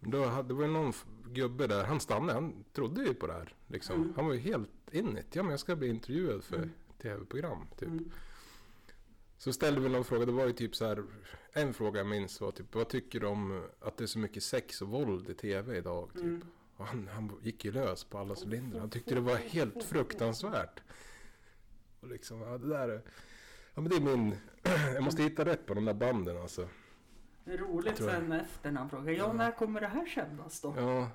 Då 0.00 0.24
hade, 0.24 0.48
det 0.48 0.54
var 0.54 0.66
någon 0.66 0.92
gubbe 1.26 1.66
där, 1.66 1.84
han 1.84 2.00
stannade, 2.00 2.32
han 2.32 2.64
trodde 2.72 3.02
ju 3.02 3.14
på 3.14 3.26
det 3.26 3.32
här. 3.32 3.54
Liksom. 3.66 3.96
Mm. 3.96 4.12
Han 4.16 4.26
var 4.26 4.32
ju 4.34 4.40
helt 4.40 4.70
in 4.92 5.18
it. 5.18 5.26
Ja 5.36 5.42
men 5.42 5.50
jag 5.50 5.60
ska 5.60 5.76
bli 5.76 5.88
intervjuad 5.88 6.44
för 6.44 6.56
Mm. 6.56 6.70
tv-program. 7.02 7.66
Typ. 7.78 7.88
Mm. 7.88 8.10
Så 9.38 9.52
ställde 9.52 9.80
vi 9.80 9.88
någon 9.88 10.04
fråga, 10.04 10.26
det 10.26 10.32
var 10.32 10.46
ju 10.46 10.52
typ 10.52 10.76
så 10.76 10.86
här. 10.86 11.04
En 11.52 11.74
fråga 11.74 12.00
jag 12.00 12.06
minns 12.06 12.40
var 12.40 12.50
typ, 12.50 12.74
vad 12.74 12.88
tycker 12.88 13.20
du 13.20 13.26
om 13.26 13.62
att 13.80 13.96
det 13.96 14.04
är 14.04 14.06
så 14.06 14.18
mycket 14.18 14.42
sex 14.42 14.82
och 14.82 14.88
våld 14.88 15.30
i 15.30 15.34
tv 15.34 15.76
idag? 15.76 16.10
Typ. 16.12 16.22
Mm. 16.22 16.44
Han, 16.76 17.08
han 17.12 17.32
gick 17.42 17.64
ju 17.64 17.72
lös 17.72 18.04
på 18.04 18.18
alla 18.18 18.34
cylindrar. 18.44 18.80
Han 18.80 18.90
tyckte 18.90 19.14
det 19.14 19.20
var 19.20 19.36
helt 19.36 19.84
fruktansvärt. 19.84 20.80
Och 22.00 22.08
liksom, 22.08 22.40
ja 22.40 22.58
det 22.58 22.68
där 22.68 22.88
är... 22.88 23.02
Ja 23.74 23.80
men 23.80 23.88
det 23.90 23.96
är 23.96 24.00
min... 24.00 24.36
Jag 24.94 25.02
måste 25.02 25.22
hitta 25.22 25.44
rätt 25.44 25.66
på 25.66 25.74
de 25.74 25.84
där 25.84 25.94
banden 25.94 26.36
alltså. 26.42 26.68
Roligt 27.44 27.96
sen 27.96 28.32
efter 28.32 28.70
när 28.70 28.80
han 28.80 28.90
frågar, 28.90 29.12
ja 29.12 29.18
Ja. 29.26 29.32
när 29.32 29.50
kommer 29.50 29.80
det 29.80 29.86
här 29.86 30.06
sändas 30.06 30.60
då? 30.60 30.74
Ja. 30.76 31.10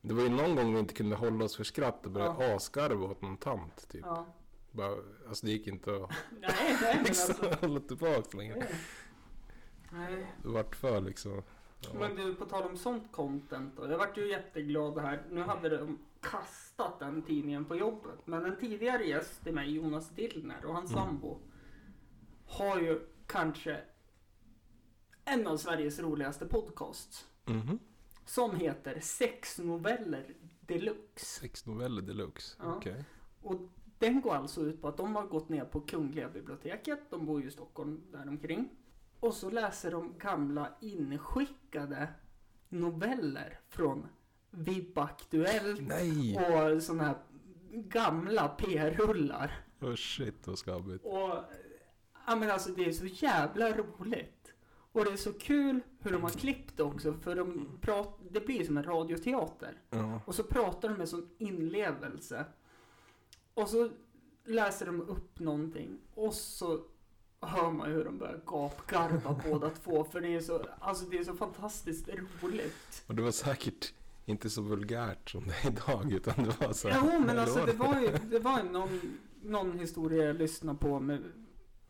Det 0.00 0.14
var 0.14 0.22
ju 0.22 0.28
någon 0.28 0.56
gång 0.56 0.74
vi 0.74 0.80
inte 0.80 0.94
kunde 0.94 1.16
hålla 1.16 1.44
oss 1.44 1.56
för 1.56 1.64
skratt 1.64 2.06
och 2.06 2.12
började 2.12 2.44
Ja. 2.44 2.56
asgarva 2.56 3.06
åt 3.06 3.22
någon 3.22 3.36
tant 3.36 3.88
typ. 3.88 4.00
Ja. 4.04 4.26
Bara, 4.72 4.94
alltså 5.28 5.46
det 5.46 5.52
gick 5.52 5.66
inte 5.66 5.96
att 5.96 6.10
Nej, 6.40 6.78
nej 6.82 7.02
liksom, 7.04 7.34
alltså. 7.46 7.66
hålla 7.66 7.80
tillbaka 7.80 8.36
längre. 8.38 8.66
Nej. 9.96 10.32
Det 10.42 10.48
vart 10.48 10.76
för 10.76 11.00
liksom... 11.00 11.42
Ja. 11.80 11.88
Men 11.98 12.16
du, 12.16 12.34
på 12.34 12.44
tal 12.44 12.62
om 12.70 12.76
sånt 12.76 13.12
content 13.12 13.76
då. 13.76 13.90
Jag 13.90 13.98
vart 13.98 14.16
ju 14.18 14.28
jätteglad 14.30 14.98
här. 14.98 15.22
Nu 15.30 15.40
hade 15.42 15.76
de 15.76 15.98
kastat 16.20 16.98
den 16.98 17.22
tidningen 17.22 17.64
på 17.64 17.76
jobbet. 17.76 18.18
Men 18.26 18.44
en 18.44 18.56
tidigare 18.56 19.04
gäst 19.04 19.42
till 19.44 19.54
mig, 19.54 19.70
Jonas 19.74 20.10
Dillner 20.10 20.64
och 20.64 20.74
hans 20.74 20.92
Mm. 20.92 21.04
sambo, 21.04 21.38
har 22.46 22.80
ju 22.80 23.00
kanske 23.26 23.80
en 25.24 25.46
av 25.46 25.56
Sveriges 25.56 25.98
roligaste 26.00 26.46
podcasts. 26.46 27.26
Mhm. 27.44 27.78
Som 28.24 28.56
heter 28.56 29.00
Sex 29.00 29.58
noveller 29.58 30.34
deluxe. 30.60 31.26
Sex 31.40 31.66
noveller 31.66 32.02
deluxe. 32.02 32.56
Ja. 32.62 32.74
Okej. 32.76 33.04
Och 33.42 33.60
den 33.98 34.20
går 34.20 34.34
alltså 34.34 34.60
ut 34.60 34.82
på 34.82 34.88
att 34.88 34.96
de 34.96 35.16
har 35.16 35.26
gått 35.26 35.48
ner 35.48 35.64
på 35.64 35.80
Kungliga 35.80 36.28
biblioteket. 36.28 37.00
De 37.10 37.26
bor 37.26 37.40
ju 37.42 37.48
i 37.48 37.50
Stockholm 37.50 38.02
däromkring. 38.12 38.68
Och 39.20 39.34
så 39.34 39.50
läser 39.50 39.90
de 39.90 40.18
gamla 40.18 40.68
inskickade 40.80 42.08
noveller 42.68 43.60
från 43.68 44.06
VIB 44.50 44.98
Aktuellt 44.98 45.80
Nej! 45.80 46.38
och 46.38 46.82
sådana 46.82 47.04
här 47.04 47.16
gamla 47.70 48.48
p-rullar. 48.48 49.64
Oh 49.80 49.94
shit 49.94 50.46
vad 50.46 50.58
skabbigt. 50.58 51.04
Och 51.04 51.34
ja 52.26 52.36
men 52.36 52.50
alltså 52.50 52.70
det 52.70 52.84
är 52.84 52.92
så 52.92 53.06
jävla 53.06 53.72
roligt. 53.72 54.52
Och 54.92 55.04
det 55.04 55.10
är 55.10 55.16
så 55.16 55.32
kul 55.32 55.80
hur 56.00 56.12
de 56.12 56.22
har 56.22 56.30
klippt 56.30 56.80
också 56.80 57.12
för 57.12 57.36
de 57.36 57.78
prat, 57.80 58.18
det 58.30 58.46
blir 58.46 58.64
som 58.64 58.76
en 58.76 58.84
radioteater. 58.84 59.80
Ja. 59.90 60.20
Och 60.24 60.34
så 60.34 60.42
pratar 60.42 60.88
de 60.88 60.94
med 60.98 61.08
sån 61.08 61.28
inlevelse. 61.38 62.44
Och 63.54 63.68
så 63.68 63.90
läser 64.44 64.86
de 64.86 65.00
upp 65.00 65.38
någonting 65.38 65.98
och 66.14 66.34
så 66.34 66.84
hör 67.46 67.70
man 67.70 67.90
hur 67.90 68.04
de 68.04 68.18
börjar 68.18 68.40
gapgarva 68.46 69.40
båda 69.50 69.70
två. 69.70 70.04
För 70.04 70.20
det 70.20 70.34
är 70.34 70.40
så, 70.40 70.66
alltså 70.78 71.04
det 71.04 71.18
är 71.18 71.24
så 71.24 71.34
fantastiskt 71.34 72.08
roligt. 72.42 73.04
Och 73.06 73.14
det 73.14 73.22
var 73.22 73.30
säkert 73.30 73.92
inte 74.24 74.50
så 74.50 74.62
vulgärt 74.62 75.30
som 75.30 75.44
det 75.46 75.54
är 75.68 75.70
idag 75.72 76.12
utan 76.12 76.44
det 76.44 76.60
var 76.66 76.72
så 76.72 76.88
här- 76.88 77.00
Jo 77.12 77.20
men 77.26 77.38
alltså 77.38 77.66
det 77.66 77.72
var 77.72 78.00
ju 78.00 78.08
det 78.30 78.38
var 78.38 78.58
ju 78.62 78.70
någon, 78.70 79.00
någon 79.42 79.78
historia 79.78 80.24
jag 80.24 80.36
lyssnade 80.36 80.78
på 80.78 81.00
med, 81.00 81.22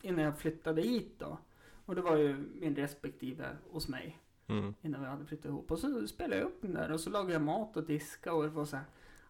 innan 0.02 0.24
jag 0.24 0.38
flyttade 0.38 0.82
hit 0.82 1.14
då. 1.18 1.38
Och 1.86 1.94
det 1.94 2.02
var 2.02 2.16
ju 2.16 2.36
min 2.60 2.76
respektive 2.76 3.46
hos 3.70 3.88
mig. 3.88 4.18
Mm. 4.48 4.74
innan 4.82 5.00
vi 5.00 5.06
hade 5.06 5.24
flyttat 5.24 5.46
ihop. 5.46 5.70
Och 5.70 5.78
så 5.78 6.06
spelade 6.08 6.36
jag 6.36 6.44
upp 6.46 6.62
den 6.62 6.74
där 6.74 6.92
och 6.92 7.00
så 7.00 7.10
lagade 7.10 7.32
jag 7.32 7.42
mat 7.42 7.76
och 7.76 7.84
diska 7.84 8.32
och 8.32 8.42
det 8.42 8.48
var 8.48 8.64
så 8.64 8.76
här. 8.76 8.84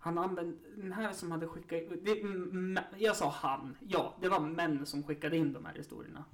Han 0.07 0.19
använde 0.19 0.57
den 0.77 0.93
här 0.93 1.13
som 1.13 1.31
hade 1.31 1.47
skickat 1.49 1.83
det, 2.03 2.23
Jag 2.97 3.17
sa 3.17 3.31
han. 3.31 3.77
Ja, 3.81 4.15
det 4.21 4.29
var 4.29 4.41
män 4.41 4.87
som 4.87 5.03
skickade 5.03 5.37
in 5.37 5.53
de 5.53 5.65
här 5.65 5.75
historierna. 5.75 6.25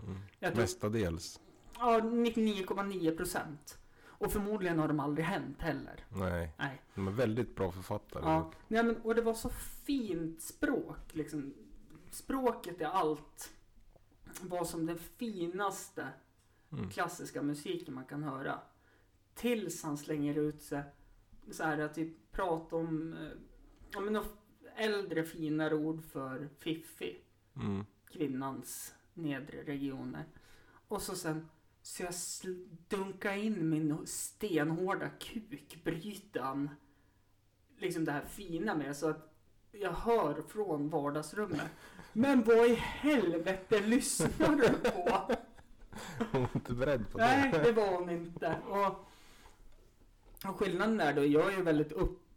Mm. 0.41 0.55
Mestadels. 0.57 1.41
ja, 1.79 2.01
99,9 2.01 3.17
procent. 3.17 3.79
Och 4.05 4.33
förmodligen 4.33 4.79
har 4.79 4.89
de 4.89 5.01
aldrig 5.01 5.27
hänt 5.27 5.61
heller. 5.63 6.05
Nej. 6.09 6.55
Nej. 6.59 6.83
De 6.95 7.09
är 7.09 7.13
väldigt 7.13 7.55
bra 7.57 7.73
författare. 7.73 8.23
Ja, 8.25 8.51
nej, 8.69 8.85
men, 8.85 8.97
och 8.97 9.15
det 9.15 9.23
var 9.23 9.35
så 9.35 9.49
fint 9.85 10.43
språk. 10.43 10.99
Liksom. 11.15 11.55
Språket 12.11 12.81
är 12.81 12.87
allt. 12.87 13.53
Var 14.41 14.65
som 14.65 14.87
den 14.87 14.99
finaste 14.99 16.09
Mm. 16.73 16.91
klassiska 16.91 17.43
musiken 17.43 17.95
man 17.95 18.05
kan 18.05 18.23
höra. 18.23 18.59
Tills 19.35 19.83
han 19.83 19.99
slänger 19.99 20.39
ut 20.39 20.63
sig 20.63 20.83
så 21.51 21.65
här 21.65 21.79
att 21.79 21.95
typ 21.95 22.33
prata 22.33 22.77
om 22.77 23.13
eh, 23.13 23.29
ja, 23.93 24.01
men 24.01 24.13
något 24.13 24.37
äldre 24.77 25.25
finare 25.25 25.75
ord 25.75 26.05
för 26.05 26.49
fiffi. 26.59 27.19
Mm. 27.57 27.85
Kvinnans 28.11 28.95
nedre 29.15 29.63
regioner. 29.63 30.25
Och 30.89 31.03
så 31.03 31.15
sen 31.17 31.49
så 31.83 32.03
jag 32.03 32.11
sl- 32.11 32.67
dunka 32.89 33.37
in 33.37 33.71
min 33.71 34.07
stenhårda 34.07 35.09
kuk, 35.09 35.81
brytan 35.85 36.71
liksom 37.79 38.05
det 38.05 38.13
här 38.13 38.25
fina 38.25 38.75
med 38.75 38.97
så 38.97 39.09
att 39.11 39.35
jag 39.73 39.93
hör 39.93 40.43
från 40.43 40.89
vardagsrummet. 40.89 41.71
Men 42.13 42.43
vad 42.43 42.67
i 42.67 42.75
helvete 42.75 43.81
lyssnar 43.81 44.57
du 44.57 44.91
på? 44.91 45.35
Hon 46.33 46.41
var 46.43 46.51
inte 46.55 46.73
beredd 46.75 47.11
på 47.13 47.19
Nej, 47.19 47.51
det. 47.53 47.59
det 47.63 47.73
var 47.73 47.99
hon 47.99 48.11
inte. 48.11 48.57
Och, 48.69 49.09
och 50.51 50.57
skillnaden 50.57 51.01
är 51.01 51.13
då, 51.15 51.25
jag 51.25 51.53
är 51.53 51.57
ju 51.57 51.63
väldigt 51.63 51.93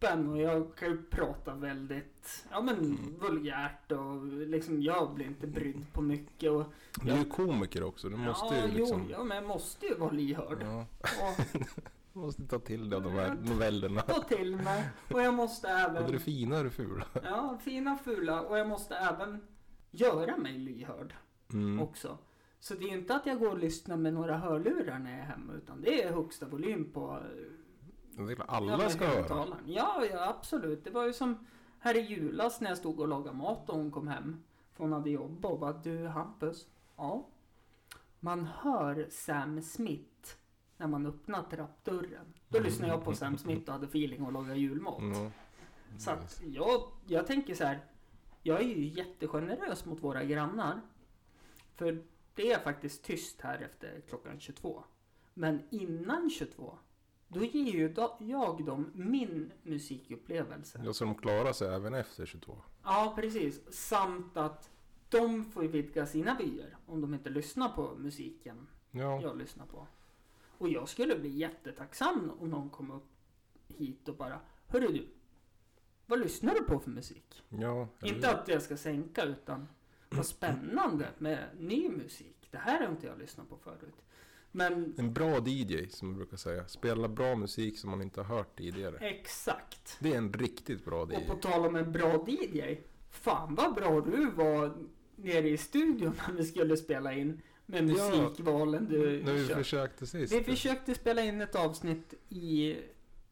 öppen 0.05 0.29
och 0.29 0.37
jag 0.37 0.75
kan 0.75 0.87
ju 0.89 0.97
prata 1.03 1.55
väldigt, 1.55 2.45
ja 2.51 2.61
men 2.61 2.75
Mm. 2.75 3.15
vulgärt 3.19 3.91
och 3.91 4.25
liksom 4.25 4.81
jag 4.81 5.13
blir 5.13 5.25
inte 5.25 5.47
brydd 5.47 5.93
på 5.93 6.01
mycket 6.01 6.51
och 6.51 6.65
Du 7.01 7.11
är 7.11 7.17
ju 7.17 7.25
komiker 7.25 7.83
också. 7.83 8.09
Du 8.09 8.15
måste 8.17 8.55
ja, 8.55 8.67
ju 8.67 8.73
liksom... 8.73 9.01
jo, 9.09 9.11
ja, 9.11 9.23
men 9.23 9.37
jag 9.37 9.45
måste 9.47 9.85
ju 9.85 9.95
vara 9.95 10.11
lyhörd. 10.11 10.57
Ja, 10.61 10.85
Och 11.01 11.45
du 12.13 12.19
måste 12.19 12.47
ta 12.47 12.59
till 12.59 12.89
dig 12.89 12.97
av 12.97 13.03
de 13.03 13.11
här 13.13 13.35
novellerna. 13.43 14.01
ta 14.01 14.21
till 14.21 14.55
mig. 14.55 14.89
Och 15.13 15.21
jag 15.21 15.33
måste 15.33 15.67
Både 15.93 15.99
det 16.01 16.07
även, 16.07 16.19
fina 16.19 16.57
och 16.57 16.63
det 16.63 16.69
fula. 16.69 17.05
ja, 17.23 17.57
fina 17.63 17.97
fula 17.97 18.41
och 18.41 18.57
jag 18.59 18.67
måste 18.67 18.95
även 18.95 19.41
göra 19.91 20.37
mig 20.37 20.57
lyhörd 20.57 21.13
Mm. 21.53 21.79
också. 21.79 22.17
Så 22.59 22.73
det 22.73 22.83
är 22.85 22.87
ju 22.89 22.97
inte 22.97 23.15
att 23.15 23.25
jag 23.25 23.39
går 23.39 23.49
och 23.49 23.57
lyssnar 23.59 23.97
med 23.97 24.13
några 24.13 24.37
hörlurar 24.37 24.99
när 24.99 25.11
jag 25.11 25.19
är 25.19 25.23
hemma 25.23 25.53
utan 25.53 25.81
det 25.81 26.03
är 26.03 26.13
högsta 26.13 26.45
volym 26.45 26.91
på 26.91 27.19
alla 28.47 28.89
ska 28.89 29.05
höra. 29.05 29.47
Ja, 29.65 30.05
ja, 30.11 30.29
absolut. 30.29 30.83
Det 30.83 30.89
var 30.89 31.05
ju 31.05 31.13
som 31.13 31.47
här 31.79 31.97
i 31.97 31.99
julas 31.99 32.61
när 32.61 32.69
jag 32.69 32.77
stod 32.77 32.99
och 32.99 33.07
lagade 33.07 33.37
mat 33.37 33.69
och 33.69 33.77
hon 33.77 33.91
kom 33.91 34.07
hem. 34.07 34.43
För 34.73 34.83
hon 34.83 34.93
hade 34.93 35.09
jobbat 35.09 35.51
och 35.51 35.59
bara, 35.59 35.73
du 35.73 36.07
Hampus. 36.07 36.67
Ja. 36.95 37.27
Man 38.19 38.45
hör 38.45 39.07
Sam 39.11 39.61
Smith 39.61 40.35
när 40.77 40.87
man 40.87 41.05
öppnar 41.05 41.43
trappdörren. 41.43 42.33
Då 42.49 42.59
lyssnade 42.59 42.91
jag 42.91 43.03
på 43.03 43.15
Sam 43.15 43.37
Smith 43.37 43.67
och 43.67 43.73
hade 43.73 43.85
feeling 43.85 44.23
och 44.23 44.31
lagade 44.31 44.59
julmat. 44.59 44.99
Mm. 44.99 45.31
Så 45.97 46.11
att 46.11 46.41
jag, 46.45 46.81
jag 47.07 47.27
tänker 47.27 47.55
så 47.55 47.63
här. 47.63 47.85
Jag 48.41 48.61
är 48.61 48.65
ju 48.65 48.85
jättegenerös 48.85 49.85
mot 49.85 50.03
våra 50.03 50.23
grannar. 50.23 50.81
För 51.75 52.03
det 52.35 52.51
är 52.51 52.59
faktiskt 52.59 53.03
tyst 53.03 53.41
här 53.41 53.59
efter 53.61 54.01
klockan 54.09 54.39
22. 54.39 54.83
Men 55.33 55.61
innan 55.69 56.29
22, 56.29 56.77
då 57.27 57.43
ger 57.43 57.71
ju 57.71 57.93
jag 58.19 58.65
dem 58.65 58.91
min 58.93 59.51
musikupplevelse. 59.63 60.81
Ja, 60.85 60.93
så 60.93 61.05
de 61.05 61.15
klarar 61.15 61.53
sig 61.53 61.75
även 61.75 61.93
efter 61.93 62.25
22. 62.25 62.57
Ja, 62.83 63.13
precis. 63.15 63.73
Samt 63.73 64.37
att 64.37 64.69
de 65.09 65.45
får 65.45 65.63
vidga 65.63 66.05
sina 66.05 66.37
vyer 66.37 66.77
om 66.85 67.01
de 67.01 67.13
inte 67.13 67.29
lyssnar 67.29 67.69
på 67.69 67.95
musiken 67.97 68.67
Ja, 68.91 69.21
jag 69.21 69.37
lyssnar 69.37 69.65
på. 69.65 69.87
Och 70.57 70.69
jag 70.69 70.89
skulle 70.89 71.15
bli 71.15 71.29
jättetacksam 71.29 72.31
om 72.39 72.49
någon 72.49 72.69
kom 72.69 72.91
upp 72.91 73.07
hit 73.67 74.09
och 74.09 74.15
bara 74.15 74.39
Hörru 74.67 74.87
du, 74.87 75.07
vad 76.05 76.19
lyssnar 76.19 76.53
du 76.53 76.63
på 76.63 76.79
för 76.79 76.89
musik? 76.91 77.43
ja. 77.49 77.87
Inte 78.03 78.31
att 78.31 78.47
jag 78.47 78.61
ska 78.61 78.77
sänka 78.77 79.23
utan 79.23 79.67
vad 80.09 80.25
spännande 80.25 81.07
med 81.17 81.49
ny 81.59 81.89
musik. 81.89 82.47
Det 82.51 82.57
här 82.57 82.81
har 82.81 82.91
inte 82.91 83.07
jag 83.07 83.19
lyssnat 83.19 83.49
på 83.49 83.57
förut. 83.57 83.95
Men 84.55 84.93
En 84.97 85.13
bra 85.13 85.39
DJ 85.47 85.87
som 85.89 86.07
man 86.07 86.17
brukar 86.17 86.37
säga. 86.37 86.67
Spela 86.67 87.07
bra 87.07 87.35
musik 87.35 87.79
som 87.79 87.89
man 87.89 88.01
inte 88.01 88.21
har 88.21 88.35
hört 88.35 88.57
tidigare. 88.57 88.97
exakt. 88.97 89.97
Det 89.99 90.13
är 90.13 90.17
en 90.17 90.33
riktigt 90.33 90.85
bra 90.85 91.07
DJ. 91.11 91.15
Och 91.15 91.27
på 91.27 91.35
tal 91.35 91.65
om 91.65 91.75
en 91.75 91.91
bra 91.91 92.25
DJ. 92.27 92.75
Fan 93.09 93.55
vad 93.55 93.73
bra 93.75 94.01
du 94.01 94.31
var 94.31 94.73
nere 95.15 95.49
i 95.49 95.57
studion 95.57 96.15
när 96.27 96.33
vi 96.35 96.43
skulle 96.43 96.77
spela 96.77 97.13
in. 97.13 97.41
Med 97.65 97.89
Ja. 97.89 98.09
musikvalen 98.09 98.87
du 98.89 99.23
När 99.23 99.33
vi 99.33 99.45
försökte 99.45 100.07
sist. 100.07 100.33
Vi 100.33 100.43
försökte 100.43 100.95
spela 100.95 101.21
in 101.21 101.41
ett 101.41 101.55
avsnitt 101.55 102.13
i 102.29 102.77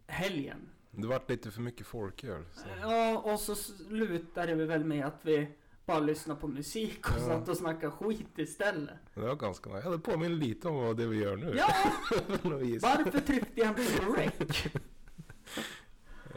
helgen. 0.07 0.57
Det 0.91 1.07
vart 1.07 1.29
lite 1.29 1.51
för 1.51 1.61
mycket 1.61 1.87
folköl. 1.87 2.43
Ja, 2.81 3.17
och 3.19 3.39
så 3.39 3.55
slutade 3.55 4.55
vi 4.55 4.65
väl 4.65 4.83
med 4.85 5.05
att 5.05 5.19
vi 5.21 5.47
bara 5.85 5.99
lyssnade 5.99 6.39
på 6.41 6.47
musik 6.47 7.09
och 7.09 7.15
Ja. 7.19 7.25
satt 7.25 7.49
och 7.49 7.57
snackade 7.57 7.91
skit 7.91 8.27
istället. 8.39 8.99
Det 9.13 9.21
var 9.21 9.35
ganska 9.35 9.69
nice. 9.69 9.81
Ja, 9.85 9.91
det 9.91 9.99
påminner 9.99 10.35
lite 10.35 10.67
om 10.67 10.75
vad 10.75 10.97
det 10.97 11.07
vi 11.07 11.17
gör 11.23 11.35
nu. 11.37 11.53
Ja, 11.57 11.67
varför 12.81 13.19
tryckte 13.19 13.59
jag 13.59 13.67
inte 13.69 14.05
på 14.05 14.13
rec? 14.13 14.33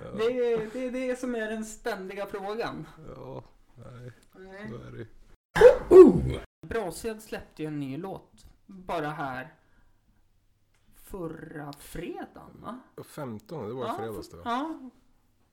Ja. 0.04 0.10
Det 0.16 0.24
är, 0.24 0.70
det 0.72 0.86
är 0.86 0.90
det 0.90 1.16
som 1.18 1.34
är 1.34 1.50
den 1.50 1.64
ständiga 1.64 2.26
frågan. 2.26 2.86
Ja, 3.16 3.44
nej, 3.74 4.12
så 4.70 4.76
är 4.76 4.90
det 4.92 4.98
ju. 4.98 5.06
Brased 6.66 7.22
släppte 7.22 7.62
ju 7.62 7.66
en 7.68 7.80
ny 7.80 7.96
låt 7.96 8.46
bara 8.66 9.08
här 9.10 9.54
förra 10.94 11.72
fredagen 11.72 12.60
va? 12.62 12.78
Och 12.94 13.06
15, 13.06 13.68
det 13.68 13.74
var 13.74 13.94
i 13.94 13.98
fredags 13.98 14.30
det? 14.30 14.36
Ja. 14.44 14.90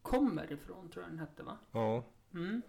Kommer 0.01 0.51
ifrån 0.53 0.89
tror 0.89 1.03
jag 1.03 1.11
den 1.11 1.19
hette 1.19 1.43
va? 1.43 1.57
Ja. 1.71 2.03
Mm. 2.33 2.61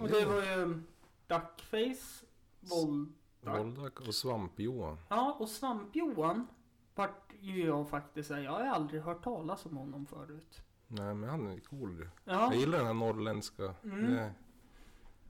Och 0.00 0.08
det 0.08 0.24
var 0.24 0.42
ju 0.42 0.82
Duckface, 1.26 2.24
Våld... 2.60 3.12
Voldak 3.40 4.00
och 4.00 4.14
Svamp-Johan. 4.14 4.96
Ja, 5.08 5.36
och 5.40 5.48
Svamp-Johan 5.48 6.46
vart 6.94 7.32
ju 7.40 7.66
jag 7.66 7.88
faktiskt 7.90 8.28
säga. 8.28 8.42
Jag 8.42 8.52
har 8.52 8.64
aldrig 8.66 9.02
hört 9.02 9.24
talas 9.24 9.66
om 9.66 9.76
honom 9.76 10.06
förut. 10.06 10.60
Nej 10.88 11.14
men 11.14 11.28
han 11.30 11.46
är 11.46 11.60
cool. 11.60 12.08
Ja, 12.24 12.32
Jag 12.52 12.54
gillar 12.56 12.78
den 12.78 12.86
här 12.86 12.94
norrländska. 12.94 13.74
Mm. 13.84 14.14
Det- 14.14 14.32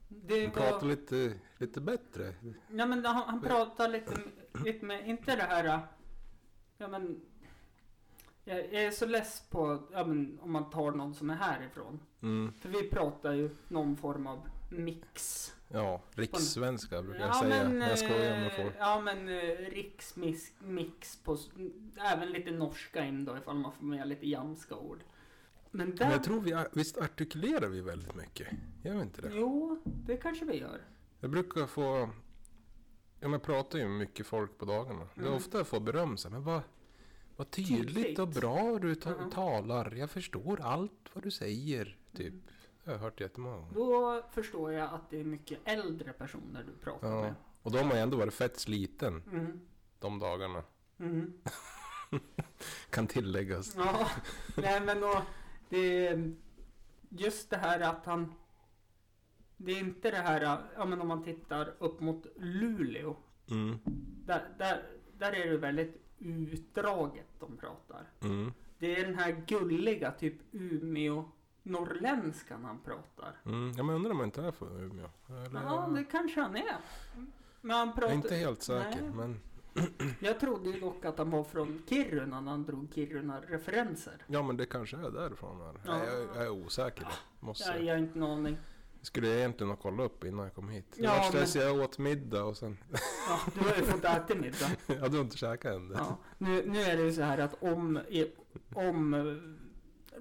det 0.08 0.42
Han 0.44 0.50
pratar 0.54 0.80
var... 0.80 0.88
lite, 0.88 1.34
lite 1.58 1.80
bättre. 1.80 2.34
Ja, 2.70 2.86
men 2.86 3.04
han, 3.04 3.22
han 3.26 3.40
pratar 3.40 3.88
lite, 3.88 4.20
lite 4.64 4.84
med, 4.86 5.08
inte 5.08 5.36
det 5.36 5.42
här... 5.42 5.80
Ja 6.78 6.88
men... 6.88 7.20
Jag, 8.44 8.58
är 8.74 8.90
så 8.90 9.06
less 9.06 9.42
på, 9.50 9.82
ja 9.92 10.04
men 10.06 10.38
om 10.42 10.52
man 10.52 10.70
tar 10.70 10.92
någon 10.92 11.14
som 11.14 11.30
är 11.30 11.34
härifrån. 11.34 12.00
Mm. 12.22 12.52
För 12.60 12.68
vi 12.68 12.82
pratar 12.88 13.32
ju 13.32 13.50
någon 13.68 13.96
form 13.96 14.26
av 14.26 14.48
mix. 14.70 15.48
Ja, 15.68 16.02
rikssvenska 16.14 17.02
brukar 17.02 17.20
jag 17.20 17.28
Ja 17.28 17.40
säga 17.40 17.64
men, 17.64 17.78
när 17.78 17.88
jag 17.88 17.98
skojar 17.98 18.30
med 18.40 18.46
eh, 18.46 18.62
folk. 18.62 18.74
ja 18.78 19.00
men 19.00 19.28
eh, 19.28 19.42
riksmix 19.70 20.52
mix 20.58 21.16
på, 21.16 21.38
även 22.12 22.30
lite 22.30 22.50
norska 22.50 23.04
in 23.04 23.24
då 23.24 23.36
ifall 23.36 23.56
man 23.58 23.72
får 23.72 23.84
med 23.84 24.08
lite 24.08 24.28
jamska 24.28 24.76
ord. 24.76 24.98
Men 25.70 25.90
där, 25.96 26.04
Men 26.04 26.12
jag 26.12 26.24
tror 26.24 26.40
vi, 26.40 26.64
visst 26.72 26.98
artikulerar 26.98 27.68
vi 27.68 27.80
väldigt 27.80 28.14
mycket? 28.14 28.48
Gör 28.82 28.94
vi 28.94 29.02
inte 29.02 29.22
det? 29.22 29.30
jo 29.34 29.82
det 29.84 30.16
kanske 30.16 30.44
vi 30.44 30.58
gör. 30.58 30.80
Jag 31.20 31.30
brukar 31.30 31.66
få, 31.66 31.82
ja 33.20 33.28
men 33.28 33.32
jag 33.32 33.42
pratar 33.42 33.78
ju 33.78 33.88
med 33.88 33.98
mycket 33.98 34.26
folk 34.26 34.58
på 34.58 34.64
dagarna. 34.64 35.08
Det 35.14 35.20
är 35.20 35.24
Mm. 35.24 35.36
ofta 35.36 35.58
jag 35.58 35.66
får 35.66 35.80
beröm 35.80 36.16
så 36.16 36.28
här, 36.28 36.32
men 36.32 36.44
vad, 36.44 36.60
vad 37.42 37.50
tydligt 37.50 37.94
Tydligt. 37.94 38.18
och 38.18 38.28
bra 38.28 38.78
du 38.78 38.94
ta, 38.94 39.10
Mhm. 39.10 39.30
talar. 39.30 39.90
Jag 39.94 40.10
förstår 40.10 40.60
allt 40.60 41.08
vad 41.12 41.24
du 41.24 41.30
säger. 41.30 41.96
Typ. 42.16 42.28
Mm. 42.32 42.42
Det 42.84 42.90
har 42.90 42.92
jag 42.92 43.00
hört 43.00 43.20
jättemånga 43.20 43.56
gånger. 43.56 43.72
Då 43.74 44.22
förstår 44.32 44.72
jag 44.72 44.94
att 44.94 45.10
det 45.10 45.20
är 45.20 45.24
mycket 45.24 45.58
äldre 45.64 46.12
personer 46.12 46.64
du 46.66 46.84
pratar 46.84 47.08
Ja. 47.08 47.22
med. 47.22 47.34
Och 47.62 47.70
då 47.72 47.78
har 47.78 47.94
ju 47.94 48.00
ändå 48.00 48.16
varit 48.16 48.34
fett 48.34 48.58
sliten 48.60 49.22
Mm. 49.32 49.60
de 49.98 50.18
dagarna. 50.18 50.62
Mm. 50.98 51.32
Kan 52.90 53.06
tilläggas. 53.06 53.74
Ja, 53.76 54.08
nej 54.56 54.80
men 54.80 55.00
då, 55.00 55.22
det 55.68 56.06
är 56.06 56.34
just 57.08 57.50
det 57.50 57.56
här 57.56 57.80
att 57.80 58.06
han 58.06 58.34
det 59.56 59.72
är 59.72 59.78
inte 59.80 60.10
det 60.10 60.16
här, 60.16 60.58
ja 60.76 60.84
men 60.84 61.00
om 61.00 61.08
man 61.08 61.24
tittar 61.24 61.74
upp 61.78 62.00
mot 62.00 62.26
Luleå. 62.36 63.16
Mm. 63.50 63.78
Där, 64.26 64.48
där, 64.58 64.82
där 65.18 65.32
är 65.32 65.50
det 65.50 65.56
väldigt 65.56 66.02
utdraget 66.22 67.26
de 67.40 67.56
pratar. 67.56 68.10
Mm. 68.20 68.52
Det 68.78 68.96
är 69.00 69.06
den 69.06 69.14
här 69.18 69.44
gulliga 69.46 70.10
typ 70.10 70.34
Umeå 70.52 71.24
norrländskan 71.62 72.64
han 72.64 72.78
pratar. 72.84 73.36
Mm. 73.46 73.72
Ja, 73.76 73.82
men 73.82 73.94
undrar 73.96 74.10
om 74.10 74.16
han 74.16 74.24
inte 74.26 74.42
är 74.42 74.52
från 74.52 74.80
Umeå? 74.80 75.08
Eller? 75.46 75.62
Ja, 75.62 75.88
det 75.94 76.04
kanske 76.04 76.40
han 76.40 76.56
är. 76.56 76.76
Men 77.60 77.76
han 77.76 77.86
Jag 77.88 77.94
pratar... 77.96 78.10
är 78.12 78.14
inte 78.16 78.34
helt 78.34 78.62
säker. 78.62 79.00
Nej. 79.02 79.10
Men 79.10 79.40
Jag 80.20 80.40
trodde 80.40 80.70
ju 80.70 80.80
dock 80.80 81.04
att 81.04 81.18
han 81.18 81.30
var 81.30 81.44
från 81.44 81.82
Kiruna 81.88 82.40
när 82.40 82.50
han 82.50 82.64
drog 82.64 82.88
Kiruna-referenser. 82.94 84.24
ja, 84.26 84.42
men 84.42 84.56
det 84.56 84.66
kanske 84.66 84.96
är 84.96 85.10
därifrån. 85.10 85.60
Här. 85.60 85.74
Ja. 85.86 86.04
Jag, 86.04 86.36
jag 86.36 86.44
är 86.46 86.50
osäker. 86.50 87.06
Måste 87.40 87.64
Jag, 87.68 87.74
säga. 87.74 87.84
jag 87.86 87.94
har 87.94 87.98
inte 87.98 88.18
en 88.18 88.22
aning. 88.22 88.56
Skulle 89.02 89.28
jag 89.28 89.38
egentligen 89.38 89.70
ha 89.70 89.76
kollat 89.76 90.06
upp 90.06 90.24
innan 90.24 90.44
jag 90.44 90.54
kom 90.54 90.68
hit. 90.68 90.94
Ja, 90.98 91.28
är 91.28 91.32
men- 91.58 91.66
jag 91.66 91.80
åt 91.84 91.98
middag 91.98 92.44
och 92.44 92.56
sen... 92.56 92.78
Ja, 93.28 93.40
du 93.54 93.60
har 93.60 93.76
ju 93.76 93.82
fått 93.82 94.04
äta 94.04 94.34
middag. 94.34 94.70
ja, 94.86 95.08
du 95.08 95.16
har 95.16 95.24
inte 95.24 95.36
käkat 95.36 95.74
än? 95.74 95.92
Ja. 95.96 96.16
Nu, 96.38 96.62
nu 96.66 96.80
är 96.82 96.96
det 96.96 97.02
ju 97.02 97.12
så 97.12 97.22
här 97.22 97.38
att 97.38 97.62
om, 97.62 98.00
om 98.74 99.14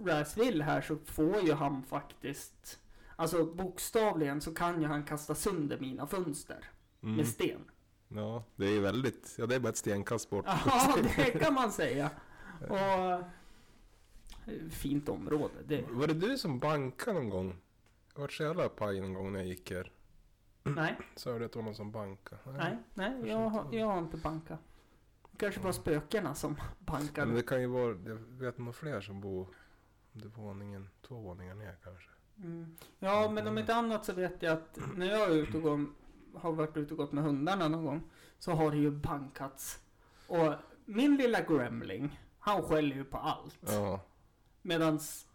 Raz 0.05 0.37
vill 0.37 0.61
här 0.61 0.81
så 0.81 0.97
får 1.05 1.41
ju 1.41 1.53
han 1.53 1.83
faktiskt 1.83 2.79
Alltså 3.15 3.45
bokstavligen 3.45 4.41
så 4.41 4.53
kan 4.53 4.81
ju 4.81 4.87
han 4.87 5.03
kasta 5.03 5.35
sönder 5.35 5.77
mina 5.79 6.07
fönster 6.07 6.69
Mm. 7.03 7.15
med 7.15 7.27
sten. 7.27 7.59
Ja, 8.07 8.43
det 8.55 8.65
är 8.65 8.79
väldigt... 8.79 9.35
Ja, 9.37 9.45
det 9.45 9.55
är 9.55 9.59
bara 9.59 9.69
ett 9.69 9.77
stenkast 9.77 10.29
bort. 10.29 10.45
Ja, 10.47 10.97
det 11.17 11.39
kan 11.39 11.53
man 11.53 11.71
säga. 11.71 12.09
Och 12.69 13.23
fint 14.71 15.09
område. 15.09 15.53
Det, 15.67 15.85
Var 15.89 16.07
det 16.07 16.13
du 16.13 16.37
som 16.37 16.59
bankade 16.59 17.13
någon 17.19 17.29
gång? 17.29 17.55
Jag 18.13 18.21
vart 18.21 18.31
så 18.31 18.43
jävla 18.43 18.69
paj 18.69 19.01
någon 19.01 19.13
gång 19.13 19.31
när 19.31 19.39
jag 19.39 19.47
gick 19.47 19.71
här. 19.71 19.91
nej, 20.63 20.97
Sa 21.15 21.39
du 21.39 21.45
att 21.45 21.51
det 21.51 21.59
var 21.59 21.63
någon 21.65 21.75
som 21.75 21.91
bankade? 21.91 22.41
nej, 22.45 22.77
nej, 22.93 23.29
jag, 23.29 23.37
har- 23.49 23.67
jag 23.73 23.85
har 23.87 23.97
inte 23.99 24.17
bankat. 24.17 24.59
Det 25.31 25.37
kanske 25.37 25.61
var 25.61 25.71
spökena 25.71 26.35
som 26.35 26.51
Men 26.53 26.61
bankade. 26.85 27.33
det 27.33 27.41
kan 27.43 27.61
ju 27.61 27.67
vara... 27.67 27.87
Jag 28.05 28.15
vet 28.15 28.57
några 28.57 28.73
fler 28.73 29.01
som 29.01 29.21
bor... 29.21 29.47
Det 30.13 30.25
är 30.25 30.29
våningen, 30.29 30.89
två 31.01 31.15
våningar 31.15 31.55
ner 31.55 31.75
kanske. 31.83 32.09
Mm. 32.37 32.75
Ja, 32.99 33.29
men 33.31 33.47
om 33.47 33.57
inte 33.57 33.75
annat 33.75 34.05
så 34.05 34.13
vet 34.13 34.41
jag 34.41 34.53
att 34.53 34.79
när 34.95 35.05
jag 35.05 35.21
är 35.31 35.35
ute 35.35 35.57
och 35.57 35.63
går, 35.63 35.85
har 36.39 36.51
varit 36.51 36.77
ute 36.77 36.93
och 36.93 36.97
gått 36.97 37.11
med 37.11 37.23
hundarna 37.23 37.67
någon 37.67 37.85
gång 37.85 38.01
så 38.39 38.51
har 38.51 38.71
det 38.71 38.77
ju 38.77 38.91
bankats. 38.91 39.79
Och 40.27 40.53
min 40.85 41.15
lilla 41.17 41.41
gremling, 41.41 42.19
han 42.39 42.61
skäller 42.63 42.95
ju 42.95 43.03
på 43.03 43.17
allt. 43.17 43.57
Ja. 43.67 43.99
Medans 44.61 45.27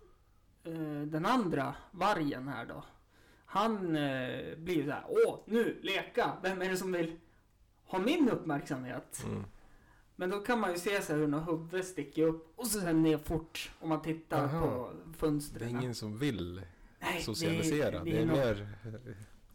den 1.07 1.27
andra 1.27 1.75
vargen 1.91 2.49
här 2.49 2.67
då, 2.67 2.85
han 3.45 3.97
eh, 3.97 4.57
blir 4.59 4.75
ju 4.77 4.85
så 4.85 4.91
här, 4.91 5.05
åh 5.09 5.39
nu 5.47 5.79
leka, 5.83 6.33
vem 6.43 6.63
är 6.63 6.71
det 6.71 6.77
som 6.77 6.93
vill 6.93 7.17
ha 7.85 7.99
min 7.99 8.29
uppmärksamhet? 8.31 9.23
Mm. 9.27 9.45
Men 10.17 10.31
då 10.31 10.39
kan 10.39 10.61
man 10.61 10.73
ju 10.73 10.79
se 10.79 11.03
så 11.03 11.13
hur 11.15 11.27
något 11.27 11.49
huvud 11.49 11.85
sticker 11.85 12.23
upp 12.23 12.53
och 12.57 12.67
så 12.67 12.81
sen 12.81 13.03
ner 13.03 13.19
fort 13.19 13.71
om 13.81 13.89
man 13.89 14.03
tittar 14.03 14.45
Aha. 14.45 14.61
på 14.67 14.91
Det 15.13 15.19
fönstren. 15.19 15.69
är 15.77 15.81
ingen 15.81 15.95
som 15.95 16.19
vill 16.19 16.61
Nej, 17.01 17.23
socialisera. 17.23 17.91
Det, 18.05 18.11
det 18.11 18.17
är 18.19 18.23
är 18.23 18.27
nog- 18.27 18.37
mer... 18.37 18.69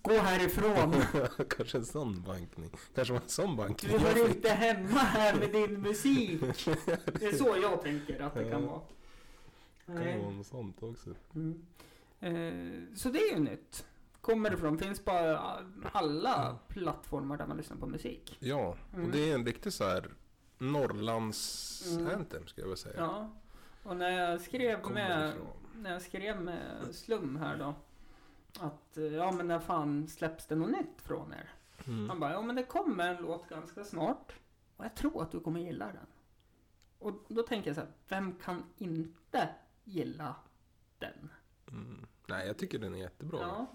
Gå 0.01 0.13
härifrån! 0.13 0.93
kanske 1.57 1.77
en 1.77 1.85
sån 1.85 2.21
bankning. 2.21 2.69
Kanske 2.95 3.13
var 3.13 3.21
en 3.21 3.29
sån 3.29 3.55
bankning. 3.55 3.91
Du 3.91 3.97
hör 3.99 4.27
inte 4.29 4.49
hemma 4.49 4.99
här 4.99 5.35
med 5.35 5.51
din 5.51 5.81
musik. 5.81 6.41
Det 7.19 7.25
är 7.25 7.37
så 7.37 7.57
jag 7.61 7.81
tänker 7.81 8.19
att 8.19 8.33
det 8.33 8.49
kan 8.49 8.65
vara. 8.67 8.81
Det 9.95 10.11
kan 10.11 10.21
vara 10.21 10.29
något 10.31 10.47
sånt 10.47 10.83
också. 10.83 11.09
Mm. 11.35 11.65
Eh, 12.19 12.95
så 12.95 13.09
det 13.09 13.19
är 13.19 13.33
ju 13.33 13.39
nytt. 13.39 13.85
Kommer 14.21 14.53
ifrån, 14.53 14.77
finns 14.77 14.99
på 15.05 15.11
alla 15.93 16.57
plattformar 16.67 17.37
där 17.37 17.47
man 17.47 17.57
lyssnar 17.57 17.77
på 17.77 17.85
musik. 17.87 18.37
Ja, 18.39 18.77
Mm. 18.93 19.05
och 19.05 19.11
det 19.11 19.31
är 19.31 19.35
en 19.35 19.45
riktig 19.45 19.73
så 19.73 19.83
här 19.83 20.11
Norrlands 20.57 21.87
Mm. 21.97 22.15
anthem 22.19 22.47
ska 22.47 22.61
jag 22.61 22.67
väl 22.67 22.77
säga. 22.77 22.95
Ja. 22.97 23.29
Och 23.83 23.97
när 23.97 24.09
jag 24.09 24.41
skrev 24.41 24.81
Kommer 24.81 24.93
med, 25.09 25.29
ifrån. 25.29 25.47
när 25.81 25.91
jag 25.91 26.01
skrev 26.01 26.41
med 26.41 26.61
Slum 26.91 27.35
här 27.35 27.57
då. 27.57 27.73
Att 28.65 28.97
eh, 28.97 29.03
ja 29.03 29.31
men 29.31 29.47
när 29.47 29.59
fan 29.59 30.07
släpps 30.07 30.45
det 30.47 30.55
något 30.55 30.69
nytt 30.71 31.01
från 31.01 31.33
er? 31.33 31.49
Mm. 31.87 32.09
Han 32.09 32.19
bara, 32.19 32.31
ja 32.31 32.41
men 32.41 32.55
det 32.55 32.63
kommer 32.63 33.07
en 33.15 33.21
låt 33.21 33.49
ganska 33.49 33.83
snart. 33.83 34.33
Och 34.77 34.85
jag 34.85 34.95
tror 34.95 35.21
att 35.23 35.31
du 35.31 35.39
kommer 35.39 35.59
gilla 35.59 35.85
den. 35.85 36.07
Och 36.99 37.13
då 37.27 37.43
tänker 37.43 37.69
jag 37.69 37.75
så 37.75 37.81
här, 37.81 37.91
vem 38.07 38.35
kan 38.35 38.63
inte 38.77 39.49
gilla 39.83 40.35
den? 40.99 41.29
Mm. 41.71 42.05
Nej, 42.27 42.47
jag 42.47 42.57
tycker 42.57 42.79
den 42.79 42.93
är 42.93 42.99
jättebra. 42.99 43.39
Ja. 43.39 43.67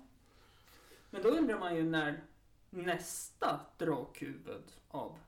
Men 1.10 1.22
då 1.22 1.28
undrar 1.28 1.58
man 1.58 1.76
ju 1.76 1.84
när 1.84 2.24
nästa 2.70 3.60
drakhuvud 3.78 4.72
av 4.88 5.18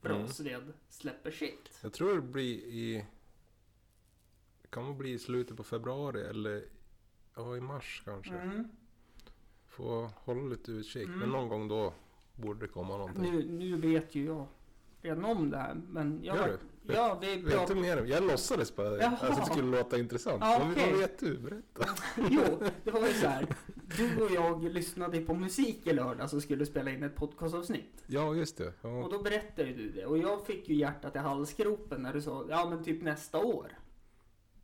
Brasved 0.00 0.72
släpper 0.88 1.30
sitt. 1.30 1.78
Jag 1.82 1.92
tror 1.92 2.14
det 2.14 2.22
blir 2.22 2.58
i... 2.58 3.06
Det 4.70 4.80
nog 4.80 4.96
bli 4.96 5.12
i 5.12 5.18
slutet 5.18 5.56
på 5.56 5.64
februari 5.64 6.22
eller 6.22 6.64
ja, 7.34 7.56
i 7.56 7.60
mars 7.60 8.02
kanske. 8.04 8.34
Mm. 8.34 8.68
Får 9.66 10.10
hålla 10.14 10.42
lite 10.42 10.72
utkik. 10.72 11.06
Mm. 11.08 11.18
Men 11.18 11.28
någon 11.28 11.48
gång 11.48 11.68
då 11.68 11.94
borde 12.34 12.60
det 12.60 12.72
komma 12.72 12.96
någonting. 12.96 13.22
Nu, 13.22 13.44
nu 13.44 13.76
vet 13.76 14.14
ju 14.14 14.24
jag 14.24 14.46
redan 15.00 15.24
om 15.24 15.50
det 15.50 15.56
här, 15.58 15.74
men 15.74 16.24
jag... 16.24 16.36
Gör 16.36 16.48
du? 16.48 16.58
Ja, 16.86 17.18
vi 17.20 17.26
Vet 17.36 17.44
du 17.44 17.50
pratar... 17.50 17.74
mer? 17.74 18.04
Jag 18.04 18.22
låtsades 18.22 18.76
bara 18.76 18.98
Jaha. 18.98 19.16
att 19.20 19.36
det 19.36 19.46
skulle 19.52 19.76
låta 19.76 19.98
intressant. 19.98 20.38
Ja, 20.40 20.68
okej. 20.72 20.90
Vad 20.90 21.00
vet 21.00 21.18
du? 21.18 21.38
Berätta. 21.38 21.88
Jo, 22.30 22.42
det 22.84 22.90
var 22.90 23.06
ju 23.06 23.12
så 23.14 23.26
här. 23.26 23.46
Du 23.96 24.22
och 24.22 24.30
jag 24.30 24.64
lyssnade 24.64 25.20
på 25.20 25.34
musik 25.34 25.86
i 25.86 25.92
lördags 25.92 26.32
och 26.32 26.42
skulle 26.42 26.66
spela 26.66 26.90
in 26.90 27.02
ett 27.02 27.16
podcastavsnitt. 27.16 28.02
Ja, 28.06 28.34
just 28.34 28.56
det. 28.58 28.66
Och 28.68 28.74
Ja. 28.90 29.08
då 29.10 29.22
berättade 29.22 29.72
du 29.72 29.90
det. 29.90 30.06
Och 30.06 30.18
jag 30.18 30.46
fick 30.46 30.68
ju 30.68 30.74
hjärtat 30.74 31.16
i 31.16 31.18
halsgropen 31.18 32.02
när 32.02 32.12
du 32.12 32.22
sa, 32.22 32.44
ja 32.48 32.66
men 32.70 32.84
typ 32.84 33.02
nästa 33.02 33.38
år. 33.38 33.78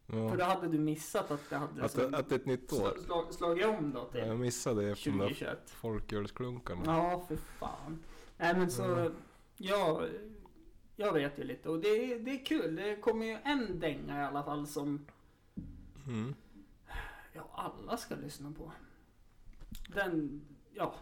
För 0.06 0.16
då 0.36 0.36
Ja. 0.38 0.44
hade 0.44 0.68
du 0.68 0.78
missat 0.78 1.30
att 1.30 1.50
det 1.50 1.56
hade 1.56 1.84
Att, 1.84 1.98
att 2.14 2.28
det 2.28 2.34
är 2.34 2.38
ett 2.38 2.46
nytt 2.46 2.72
år. 2.72 2.78
sl- 2.78 3.04
slag, 3.04 3.34
slagit 3.34 3.66
om 3.66 3.92
då 3.92 4.04
till 4.04 4.20
Jag 4.20 4.38
missade 4.38 4.88
det 4.88 4.94
från 4.94 5.18
de 5.18 5.24
2021. 5.24 5.58
folkölsklunkarna. 5.70 6.82
Ja, 6.86 7.24
för 7.28 7.36
fan. 7.36 8.02
Nej 8.36 8.54
men 8.56 8.70
så, 8.70 8.84
Mm. 8.84 9.12
ja, 9.56 10.02
jag 11.00 11.12
vet 11.12 11.38
ju 11.38 11.44
lite 11.44 11.68
och 11.68 11.80
det, 11.80 12.18
det 12.18 12.30
är 12.30 12.44
kul. 12.46 12.76
Det 12.76 12.96
kommer 12.96 13.26
ju 13.26 13.38
en 13.44 13.80
dänga 13.80 14.22
i 14.22 14.24
alla 14.24 14.42
fall 14.44 14.66
som 14.66 15.06
Mm. 16.06 16.34
ja, 17.32 17.50
alla 17.52 17.96
ska 17.96 18.14
lyssna 18.14 18.52
på. 18.52 18.72
Den, 19.94 20.40
ja, 20.74 20.94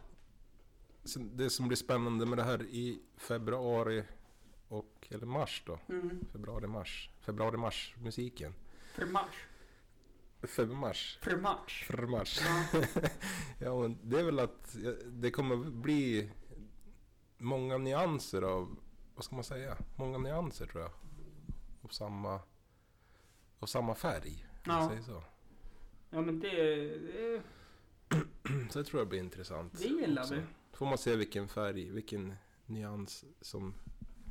det 1.15 1.51
som 1.51 1.69
blir 1.69 1.77
spännande 1.77 2.27
med 2.27 2.39
det 2.39 2.45
här 2.45 2.63
i 2.63 3.03
februari 3.17 4.05
och, 4.69 5.07
eller 5.11 5.27
mars 5.27 5.63
då. 5.67 5.79
mm, 5.89 6.25
Februari-mars. 6.33 7.11
Februari-mars 7.21 7.95
musiken. 8.03 8.55
för 8.95 9.07
mars. 9.07 9.47
Februari-mars. 10.43 11.19
För 11.23 11.37
mars. 11.37 11.85
Februari-mars. 11.89 12.41
Ja, 12.73 12.81
Ja, 13.61 13.81
men 13.83 13.99
det 14.03 14.21
är 14.21 14.25
väl 14.25 14.39
att 14.39 14.77
ja, 14.85 14.93
det 15.07 15.31
kommer 15.31 15.57
bli 15.57 16.31
många 17.39 17.79
nyanser 17.79 18.43
av, 18.43 18.77
vad 19.19 19.25
ska 19.25 19.35
man 19.35 19.45
säga? 19.45 19.77
Många 19.97 20.19
nyanser 20.19 20.67
tror 20.67 20.83
jag. 20.83 20.91
Av 21.83 21.89
samma, 21.89 22.41
av 23.59 23.67
samma 23.67 23.95
färg. 23.95 24.47
om 24.53 24.73
Ja. 24.73 24.89
säger 24.89 25.03
så. 25.03 25.23
ja 26.11 26.21
men 26.21 26.41
det, 26.41 26.51
det, 26.99 27.43
Så 28.71 28.79
det 28.79 28.85
tror 28.85 29.01
jag 29.01 29.09
blir 29.09 29.19
intressant. 29.19 29.79
det 29.79 29.85
gillar 29.89 30.23
också. 30.23 30.35
vi. 30.35 30.41
Får 30.73 30.87
man 30.87 30.99
se 30.99 31.17
vilken 31.17 31.49
färg, 31.49 31.91
vilken 31.91 32.35
nyans 32.67 33.25
som... 33.41 33.75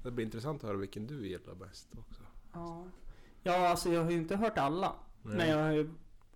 Det 0.04 0.12
blir 0.12 0.26
intressant 0.26 0.64
att 0.64 0.68
höra 0.68 0.78
vilken 0.78 1.08
du 1.08 1.28
gillar 1.28 1.56
bäst 1.56 1.88
också. 2.00 2.22
Ja. 2.54 2.84
ja, 3.44 3.68
alltså 3.70 3.90
jag 3.94 4.04
har 4.04 4.12
ju 4.12 4.18
inte 4.18 4.36
hört 4.36 4.58
alla. 4.58 4.96
Men 5.22 5.50
jag 5.50 5.64
har 5.64 5.72
ju 5.72 5.90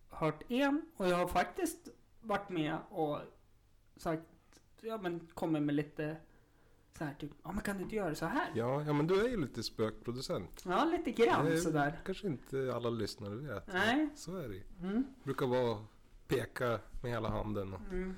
hört 0.10 0.52
en 0.52 0.86
och 0.98 1.08
jag 1.08 1.18
har 1.18 1.28
faktiskt 1.28 1.88
varit 2.22 2.50
med 2.50 2.78
och 2.90 3.20
sagt, 3.98 4.24
ja 4.82 4.98
men 4.98 5.28
kommit 5.34 5.64
med 5.64 5.76
lite 5.76 6.18
så 6.98 7.04
här 7.06 7.14
typ, 7.20 7.32
ja 7.44 7.52
men 7.52 7.62
kan 7.62 7.78
du 7.78 7.84
inte 7.84 7.96
göra 7.96 8.16
så 8.16 8.26
här? 8.26 8.52
Ja, 8.56 8.84
ja, 8.88 8.94
men 8.94 9.08
du 9.08 9.26
är 9.26 9.30
ju 9.30 9.42
lite 9.42 9.64
spökproducent. 9.64 10.64
Ja, 10.68 10.86
lite 10.86 11.12
grann 11.12 11.46
Det 11.46 11.54
är 11.54 11.58
sådär. 11.58 12.00
kanske 12.06 12.28
inte 12.28 12.74
alla 12.76 12.90
lyssnare 12.90 13.36
vet. 13.36 13.68
Nej. 13.74 14.10
Så 14.16 14.38
är 14.38 14.50
det. 14.50 14.88
Mm, 14.88 15.04
Brukar 15.24 15.46
vara 15.48 15.86
peka 16.28 16.80
med 17.04 17.12
hela 17.12 17.30
handen. 17.30 17.74
Och, 17.74 17.80
mm. 17.92 18.16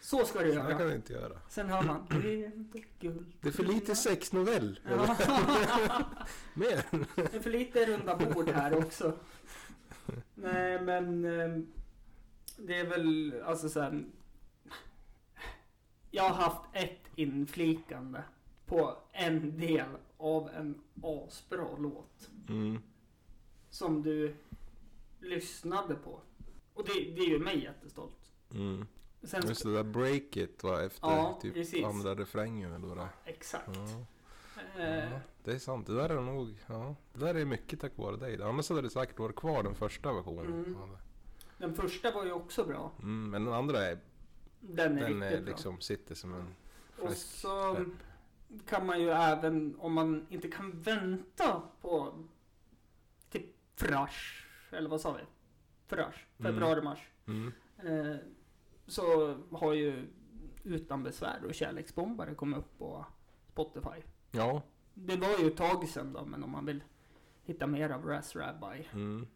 Så 0.00 0.24
ska 0.24 0.42
du 0.42 0.52
så 0.52 0.60
här 0.60 0.70
kan 0.70 0.78
göra. 0.80 0.88
du 0.90 0.94
inte 0.96 1.12
göra. 1.12 1.38
Sen 1.48 1.68
hör 1.68 1.82
man, 1.82 2.06
det 2.10 2.44
är 2.44 2.46
inte 2.56 2.80
guld. 3.00 3.32
Det 3.40 3.48
är 3.48 3.52
för 3.52 3.64
lite 3.64 3.96
sexnovell. 3.96 4.80
Ja. 4.88 5.16
Mer. 6.54 6.84
Det 7.16 7.34
är 7.36 7.40
för 7.40 7.50
lite 7.50 7.86
runda 7.86 8.16
bord 8.16 8.48
här 8.48 8.78
också. 8.78 9.12
Nej 10.34 10.82
men 10.82 11.24
eh, 11.24 11.58
det 12.56 12.78
är 12.80 12.86
väl 12.86 13.34
alltså 13.44 13.68
sen. 13.68 14.12
Jag 16.14 16.22
har 16.22 16.34
haft 16.34 16.62
ett 16.72 17.10
inflikande 17.14 18.22
på 18.66 18.96
en 19.12 19.58
del 19.58 19.88
av 20.16 20.48
en 20.48 20.80
asbra 21.02 21.68
låt. 21.78 22.30
Mm. 22.48 22.78
Som 23.70 24.02
du 24.02 24.34
lyssnade 25.20 25.94
på. 25.94 26.20
Och 26.74 26.84
det, 26.84 26.92
det 26.92 27.20
är 27.20 27.28
ju 27.28 27.38
mig 27.38 27.62
jättestolt. 27.64 28.32
Mm. 28.50 28.86
Sen 29.22 29.42
Just 29.48 29.62
det 29.62 29.74
där 29.74 29.82
breaket 29.84 30.64
var 30.64 30.82
efter 30.82 31.08
Ja, 31.08 31.38
typ 31.42 31.54
precis. 31.54 31.84
andra 31.84 32.14
refrängen 32.14 32.72
eller 32.72 32.86
vad 32.86 32.96
det 32.96 33.02
är. 33.02 33.08
exakt. 33.24 33.70
Ja. 33.74 34.06
Eh, 34.82 35.12
ja, 35.12 35.20
det 35.44 35.52
är 35.52 35.58
sant. 35.58 35.86
Det 35.86 35.94
där 35.94 36.08
är 36.08 36.20
nog, 36.20 36.54
ja. 36.66 36.94
Det 37.12 37.20
där 37.20 37.34
är 37.34 37.44
mycket 37.44 37.80
tack 37.80 37.92
vare 37.96 38.16
dig. 38.16 38.42
Annars 38.42 38.68
hade 38.68 38.82
det 38.82 38.90
säkert 38.90 39.18
varit 39.18 39.36
kvar 39.36 39.62
den 39.62 39.74
första 39.74 40.12
versionen. 40.12 40.64
Mm. 40.64 40.96
den 41.58 41.74
första 41.74 42.10
var 42.10 42.24
ju 42.24 42.32
också 42.32 42.64
bra. 42.64 42.92
Mm, 43.02 43.30
men 43.30 43.44
den 43.44 43.54
andra 43.54 43.78
är, 43.86 43.98
Den 44.68 44.98
är 44.98 45.00
den 45.00 45.20
riktigt 45.20 45.38
är 45.38 45.42
bra. 45.42 45.50
liksom, 45.50 45.80
sitter 45.80 46.14
som 46.14 46.34
en 46.34 46.54
Och 46.98 47.06
fläsk. 47.08 47.26
så 47.40 47.74
släpp. 47.74 48.66
kan 48.68 48.86
man 48.86 49.00
ju 49.00 49.08
även, 49.10 49.76
om 49.78 49.92
man 49.92 50.26
inte 50.30 50.48
kan 50.48 50.80
vänta 50.82 51.62
på 51.80 52.24
typ 53.30 53.46
Frasch, 53.76 54.46
eller 54.70 54.88
vad 54.90 55.00
sa 55.00 55.12
vi? 55.12 55.22
Frasch, 55.86 56.26
Mm. 56.38 56.52
februari, 56.52 56.82
mars. 56.82 57.10
Mm. 57.26 57.52
Eh, 57.84 58.16
så 58.86 59.34
har 59.52 59.72
ju 59.72 60.06
Utan 60.66 61.02
besvär 61.02 61.44
och 61.44 61.54
Kärleksbombare 61.54 62.34
kommit 62.34 62.58
upp 62.58 62.78
på 62.78 63.06
Spotify. 63.52 64.02
Ja. 64.30 64.62
Det 64.94 65.16
var 65.16 65.38
ju 65.40 65.46
ett 65.46 65.56
tag 65.56 65.88
sedan 65.88 66.12
då, 66.12 66.24
men 66.24 66.44
om 66.44 66.50
man 66.50 66.66
vill 66.66 66.84
hitta 67.44 67.66
mer 67.66 67.90
av 67.90 68.06
Raz 68.06 68.36
Rabbi. 68.36 68.88
Mm. 68.92 69.26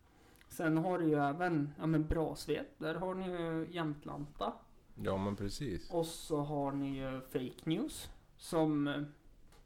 Sen 0.49 0.77
har 0.79 0.99
du 0.99 1.05
ju 1.07 1.15
även, 1.15 1.75
ja 1.79 1.87
men 1.87 2.07
Brasved, 2.07 2.65
där 2.79 2.95
har 2.95 3.15
ni 3.15 3.31
ju 3.31 3.67
Jämtlanta. 3.71 4.53
Ja 5.03 5.17
men 5.17 5.37
precis. 5.37 5.91
Och 5.91 6.07
så 6.07 6.41
har 6.41 6.73
ni 6.73 6.99
ju 6.99 7.21
Fake 7.21 7.61
News. 7.71 8.11
Som, 8.37 9.05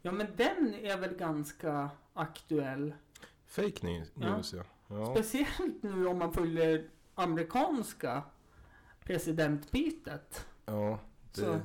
ja 0.03 0.13
men 0.13 0.27
den 0.37 0.75
är 0.75 0.97
väl 0.99 1.15
ganska 1.15 1.91
aktuell. 2.15 2.95
Fake 3.47 3.87
news, 3.87 4.13
Ja. 4.15 4.43
ja. 4.53 4.65
ja. 4.89 5.15
Speciellt 5.15 5.83
nu 5.83 6.07
om 6.07 6.19
man 6.19 6.33
följer 6.33 6.89
amerikanska 7.15 8.23
presidentbytet. 9.05 10.47
Ja, 10.65 10.99
Så. 11.33 11.41
det, 11.41 11.61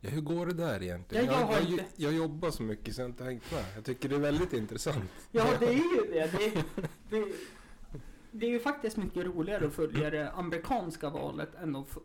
ja, 0.00 0.10
hur 0.10 0.20
går 0.20 0.46
det 0.46 0.54
där 0.54 0.82
egentligen? 0.82 1.24
Ja, 1.26 1.32
jag 1.32 1.46
har 1.46 1.54
jag, 1.54 1.62
inte- 1.70 1.84
jag 1.96 2.12
jobbar 2.12 2.50
så 2.50 2.62
mycket 2.62 2.94
så 2.94 3.00
jag 3.02 3.08
inte 3.10 3.24
hängt 3.24 3.52
med. 3.52 3.64
Jag 3.74 3.84
tycker 3.84 4.08
det 4.08 4.14
är 4.14 4.20
väldigt 4.20 4.52
intressant. 4.52 5.10
Ja, 5.30 5.44
det 5.60 5.66
är 5.66 5.72
ju 5.72 6.12
det. 6.12 6.32
Det, 6.32 6.64
det, 7.10 7.32
det 8.30 8.46
är 8.46 8.50
ju 8.50 8.60
faktiskt 8.60 8.96
mycket 8.96 9.24
roligare 9.26 9.66
att 9.66 9.74
följa 9.74 10.10
det 10.10 10.30
amerikanska 10.32 11.10
valet 11.10 11.54
än 11.54 11.76
att 11.76 11.98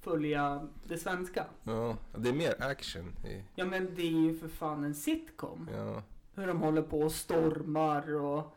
följa 0.00 0.68
det 0.84 0.98
svenska. 0.98 1.46
Ja, 1.64 1.96
det 2.16 2.28
är 2.28 2.32
mer 2.32 2.62
action. 2.62 3.08
I, 3.26 3.44
Ja, 3.54 3.64
men 3.64 3.94
det 3.94 4.02
är 4.02 4.10
ju 4.22 4.38
för 4.38 4.48
fan 4.48 4.84
en 4.84 4.94
sitcom. 4.94 5.68
ja, 5.72 6.02
Hur 6.34 6.46
de 6.46 6.60
håller 6.60 6.82
på 6.82 7.00
och 7.00 7.12
stormar 7.12 8.14
och 8.14 8.56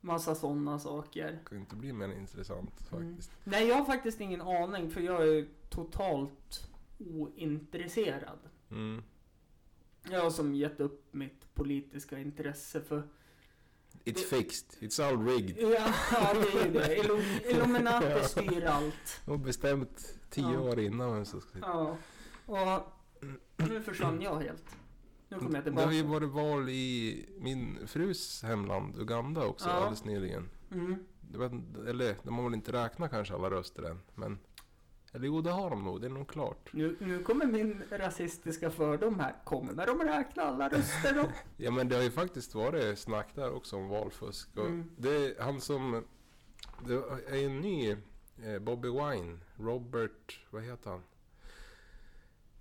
massa 0.00 0.34
sådana 0.34 0.78
saker. 0.78 1.26
det 1.32 1.48
kan 1.48 1.58
inte 1.58 1.76
bli 1.76 1.92
mer 1.92 2.12
intressant 2.12 2.92
Mm. 2.92 3.08
faktiskt. 3.10 3.30
Nej, 3.44 3.68
jag 3.68 3.76
har 3.76 3.84
faktiskt 3.84 4.20
ingen 4.20 4.40
aning 4.40 4.90
för 4.90 5.00
jag 5.00 5.28
är 5.28 5.46
totalt 5.70 6.68
ointresserad. 6.98 8.38
Mm. 8.70 9.02
Jag 10.10 10.20
har 10.20 10.30
som 10.30 10.54
gett 10.54 10.80
upp 10.80 11.14
mitt 11.14 11.54
politiska 11.54 12.18
intresse 12.18 12.80
för... 12.80 13.02
It's 14.04 14.18
fixed, 14.24 14.66
it's 14.80 15.02
all 15.08 15.26
rigged. 15.26 15.56
Ja, 15.58 16.34
det 16.34 16.58
är 16.60 16.64
ju 16.66 16.72
det. 16.72 16.96
Illu- 17.02 17.50
Illuminati 17.50 18.24
styr 18.28 18.64
allt. 18.64 19.22
Och 19.24 19.38
bestämt 19.38 20.18
tio 20.30 20.52
Ja. 20.52 20.60
år 20.60 20.80
innan 20.80 21.26
som 21.26 21.40
ska 21.40 21.58
Ja. 21.58 21.96
Och 22.46 22.82
nu 23.68 23.82
försvann 23.82 24.20
jag 24.20 24.36
helt. 24.40 24.76
Nu 25.28 25.38
kommer 25.38 25.62
jag 25.64 25.74
Det 25.74 25.82
har 25.82 25.92
ju 25.92 25.98
tillbaka. 26.00 26.26
varit 26.26 26.30
val 26.30 26.68
i 26.68 27.26
min 27.38 27.78
frus 27.86 28.42
hemland, 28.42 28.96
Uganda 28.98 29.46
också, 29.46 29.68
Ja. 29.68 29.72
alldeles 29.74 30.04
nyligen. 30.04 30.48
Mm. 30.72 30.96
Vet, 31.20 31.52
eller 31.88 32.16
de 32.22 32.36
har 32.36 32.44
väl 32.44 32.54
inte 32.54 32.72
räknat 32.72 33.10
kanske 33.10 33.34
alla 33.34 33.50
röster 33.50 33.82
än, 33.82 34.00
men... 34.14 34.38
Eller 35.12 35.26
jo, 35.26 35.40
det 35.40 35.50
har 35.50 35.70
de 35.70 35.84
nog, 35.84 36.00
det 36.00 36.06
är 36.06 36.10
nog 36.10 36.28
klart. 36.28 36.68
Nu, 36.72 36.96
nu 37.00 37.22
kommer 37.22 37.46
min 37.46 37.82
rasistiska 37.90 38.70
fördom 38.70 39.20
här. 39.20 39.34
Kommer 39.44 39.86
de 39.86 40.00
räkna 40.02 40.42
alla 40.42 40.68
röster 40.68 41.14
då? 41.14 41.24
Ja 41.64 41.70
men 41.70 41.88
det 41.88 41.96
har 41.96 42.02
ju 42.02 42.10
faktiskt 42.10 42.54
varit 42.54 42.98
snack 42.98 43.28
där 43.34 43.54
också 43.54 43.76
om 43.76 43.88
valfusk. 43.88 44.48
Mm. 44.56 44.90
det 44.96 45.40
han 45.40 45.60
som... 45.60 46.04
Det 46.86 46.94
är 47.28 47.46
en 47.46 47.60
ny 47.60 47.96
Bobby 48.60 48.88
Wine, 48.88 49.38
Robert, 49.56 50.40
vad 50.50 50.62
heter 50.62 50.90
han? 50.90 51.02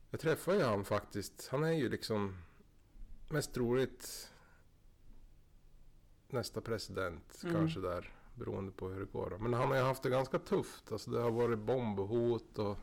Jag 0.09 0.19
träffade 0.19 0.57
ju 0.57 0.63
han 0.63 0.85
faktiskt. 0.85 1.47
Han 1.51 1.63
är 1.63 1.71
ju 1.71 1.89
liksom 1.89 2.37
mest 3.29 3.53
troligt 3.53 4.31
nästa 6.29 6.61
president 6.61 7.41
Mm. 7.43 7.55
kanske 7.55 7.79
där. 7.79 8.11
Beroende 8.35 8.71
på 8.71 8.89
hur 8.89 8.99
det 8.99 9.11
går. 9.11 9.37
Men 9.39 9.53
han 9.53 9.67
har 9.67 9.75
ju 9.75 9.81
haft 9.81 10.03
det 10.03 10.09
ganska 10.09 10.39
tufft. 10.39 10.91
Alltså 10.91 11.11
det 11.11 11.19
har 11.21 11.31
varit 11.31 11.59
bombhot 11.59 12.59
och 12.59 12.77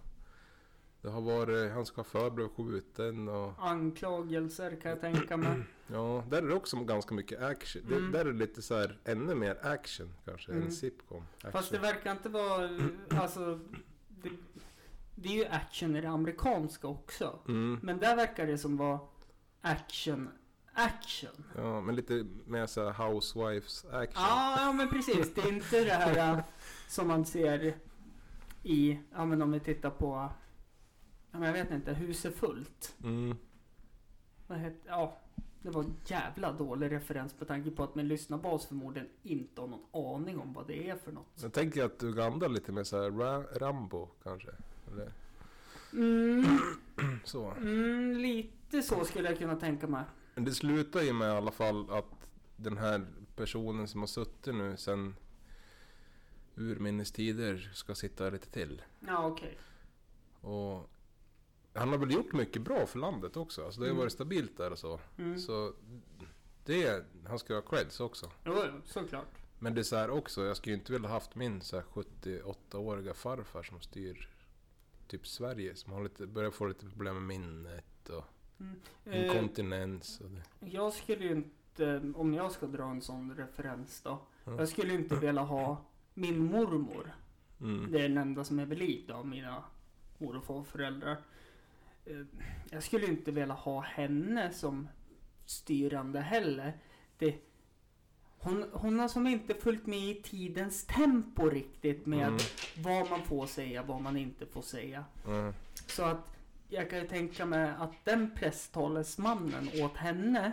det 1.03 1.11
har 1.11 1.21
varit, 1.21 1.73
hans 1.73 1.91
chaufför 1.91 2.31
blev 2.31 2.49
skjuten 2.49 3.29
och 3.29 3.53
Anklagelser 3.59 4.77
kan 4.83 4.91
jag 4.91 5.01
tänka 5.01 5.37
mig. 5.37 5.63
Ja, 5.87 6.25
där 6.31 6.43
är 6.43 6.49
det 6.49 6.55
också 6.55 6.77
ganska 6.77 7.15
mycket 7.15 7.43
action. 7.43 7.83
Det, 7.89 7.95
Mm. 7.97 8.13
där 8.13 8.21
är 8.21 8.25
det 8.33 8.39
lite 8.39 8.63
så 8.63 8.79
här 8.79 8.99
ännu 9.05 9.35
mer 9.35 9.59
action 9.67 10.15
kanske 10.25 10.53
Mm. 10.53 10.63
än. 10.63 10.69
Action. 10.69 11.23
Fast 11.53 11.71
det 11.73 11.79
verkar 11.79 12.13
inte 12.13 12.29
vara... 12.29 12.71
Alltså... 13.11 13.61
Det, 14.09 14.31
det 15.15 15.29
är 15.29 15.33
ju 15.33 15.45
action 15.47 15.97
i 15.97 16.01
det 16.01 16.09
amerikanska 16.09 16.89
också. 16.89 17.39
mm. 17.49 17.81
Men 17.83 17.99
där 17.99 18.17
verkar 18.17 18.47
det 18.47 18.59
som 18.59 18.77
vara 18.77 19.01
action, 19.61 20.29
action. 20.73 21.45
Ja, 21.57 21.81
men 21.81 21.95
lite 21.97 22.27
mer 22.47 22.67
så 22.67 22.91
här 22.91 23.07
housewives 23.09 23.85
action. 23.85 24.23
Ja, 24.29 24.57
ja 24.61 24.73
men 24.73 24.89
precis. 24.91 25.35
Det 25.35 25.41
är 25.41 25.49
inte 25.53 25.85
det 25.85 25.91
här 25.93 26.33
äh, 26.37 26.45
som 26.89 27.09
man 27.09 27.25
ser 27.25 27.75
i, 28.63 28.99
ja 29.13 29.25
men 29.25 29.43
om 29.43 29.53
vi 29.53 29.61
tittar 29.61 29.91
på, 29.91 30.29
men 31.39 31.43
jag 31.43 31.53
vet 31.53 31.71
inte, 31.71 31.93
Huset 31.93 32.35
fullt. 32.37 32.95
Mm. 33.05 33.37
Vad 34.47 34.59
heter, 34.59 34.81
ja. 34.87 35.19
Det 35.63 35.71
var 35.71 35.83
en 35.83 35.97
jävla 36.07 36.53
dålig 36.53 36.93
referens 36.93 37.35
med 37.39 37.49
tanke 37.49 37.71
på 37.71 37.85
att 37.85 37.95
min 37.95 38.09
lyssnarbas 38.09 38.67
förmodligen 38.67 39.09
inte 39.23 39.61
har 39.61 39.69
någon 39.69 40.15
aning 40.15 40.39
om 40.39 40.53
vad 40.53 40.67
det 40.67 40.89
är 40.91 40.97
för 40.97 41.13
något. 41.13 41.27
Jag 41.43 41.53
tänker 41.53 41.85
att 41.85 42.03
Uganda 42.03 42.47
är 42.47 42.51
lite 42.51 42.73
mer 42.73 42.85
såhär 42.85 43.11
Ra- 43.11 43.59
Rambo 43.59 44.09
kanske. 44.23 44.49
Eller 44.93 45.13
Mm, 45.93 46.45
så. 47.25 47.51
mm, 47.51 48.13
lite 48.17 48.83
så 48.83 49.05
skulle 49.05 49.29
jag 49.29 49.39
kunna 49.39 49.57
tänka 49.57 49.87
mig. 49.87 50.05
Men 50.35 50.45
det 50.45 50.53
slutar 50.53 51.01
ju 51.03 51.13
med 51.13 51.29
i 51.29 51.37
alla 51.37 51.51
fall 51.51 51.91
att 51.91 52.29
den 52.57 52.79
här 52.79 53.07
personen 53.37 53.89
som 53.89 54.01
har 54.01 54.07
suttit 54.07 54.55
nu 54.55 54.77
sen 54.77 55.17
urminnes 56.57 57.13
tider 57.13 57.71
ska 57.75 57.95
sitta 57.95 58.31
lite 58.31 58.51
till. 58.51 58.83
Ja, 59.07 59.27
okej. 59.27 59.59
Och 60.41 60.91
han 61.75 61.89
har 61.89 61.99
väl 61.99 62.13
gjort 62.13 62.33
mycket 62.33 62.63
bra 62.63 62.87
för 62.87 62.99
landet 62.99 63.37
också. 63.37 63.65
Alltså 63.65 63.81
det 63.81 63.87
har 63.87 63.91
Mm. 63.91 64.01
varit 64.01 64.13
stabilt 64.13 64.57
där 64.57 64.71
och 64.71 64.79
så. 64.79 65.01
Mm. 65.19 65.39
Så 65.39 65.73
det, 66.65 67.05
han 67.27 67.39
ska 67.39 67.55
ha 67.55 67.63
creds 67.63 68.01
också. 68.01 68.31
Jo, 68.45 68.55
såklart. 68.85 69.39
Men 69.59 69.75
det 69.75 69.81
är 69.81 69.83
så 69.83 69.97
här 69.97 70.11
också, 70.11 70.45
jag 70.45 70.57
skulle 70.57 70.75
ju 70.75 70.79
inte 70.81 70.93
vilja 70.93 71.09
haft 71.09 71.35
min 71.35 71.61
så 71.61 71.77
här 71.77 71.85
78-åriga 71.93 73.15
farfar 73.15 73.63
som 73.63 73.81
styr 73.81 74.29
typ 75.09 75.27
Sverige. 75.27 75.77
Som 75.77 75.93
har 75.93 76.03
lite, 76.03 76.27
börjar 76.27 76.51
få 76.51 76.67
lite 76.67 76.87
problem 76.87 77.15
med 77.15 77.23
minnet 77.23 78.09
och 78.09 78.25
Eh, 79.05 79.27
inkontinens. 79.27 80.21
Och 80.21 80.31
det. 80.31 80.67
jag 80.67 80.93
skulle 80.93 81.25
ju 81.25 81.33
inte, 81.33 82.13
om 82.15 82.35
jag 82.35 82.53
ska 82.53 82.67
dra 82.67 82.85
en 82.91 83.01
sån 83.03 83.35
referens 83.37 84.01
då. 84.03 84.19
Ja. 84.45 84.57
Jag 84.59 84.69
skulle 84.69 84.95
inte 84.95 85.15
vilja 85.17 85.43
ha 85.43 85.85
min 86.15 86.45
mormor. 86.45 87.15
Mm. 87.61 87.93
Det 87.93 87.99
är 87.99 88.03
den 88.09 88.19
enda 88.19 88.45
som 88.45 88.59
är 88.59 88.67
vid 88.67 88.79
liv 88.79 89.13
av 89.13 89.27
mina 89.27 89.65
mor 90.19 90.37
och 90.37 90.45
farföräldrar. 90.45 91.17
Eh, 92.07 92.27
Jag 92.71 92.83
skulle 92.83 93.07
inte 93.07 93.31
vilja 93.31 93.55
ha 93.55 93.81
henne 93.81 94.53
som 94.53 94.89
styrande 95.47 96.21
heller. 96.21 96.73
Det, 97.19 97.35
hon, 98.39 98.65
hon 98.73 98.99
har 98.99 99.09
som 99.09 99.27
inte 99.27 99.55
följt 99.55 99.87
med 99.87 99.99
i 99.99 100.23
tidens 100.23 100.85
tempo 100.87 101.49
riktigt 101.51 102.07
med 102.07 102.29
Mm. 102.29 102.39
vad 102.79 103.11
man 103.11 103.23
får 103.25 103.47
säga, 103.47 103.83
vad 103.83 104.01
man 104.01 104.17
inte 104.17 104.47
får 104.47 104.63
säga. 104.63 105.05
Mm. 105.27 105.53
Så 105.87 106.03
att 106.05 106.29
jag 106.69 106.91
kan 106.91 106.99
ju 106.99 107.09
tänka 107.09 107.47
mig 107.47 107.71
att 107.79 107.93
den 108.05 108.31
presstalesmannen 108.35 109.69
åt 109.83 109.97
henne 109.97 110.53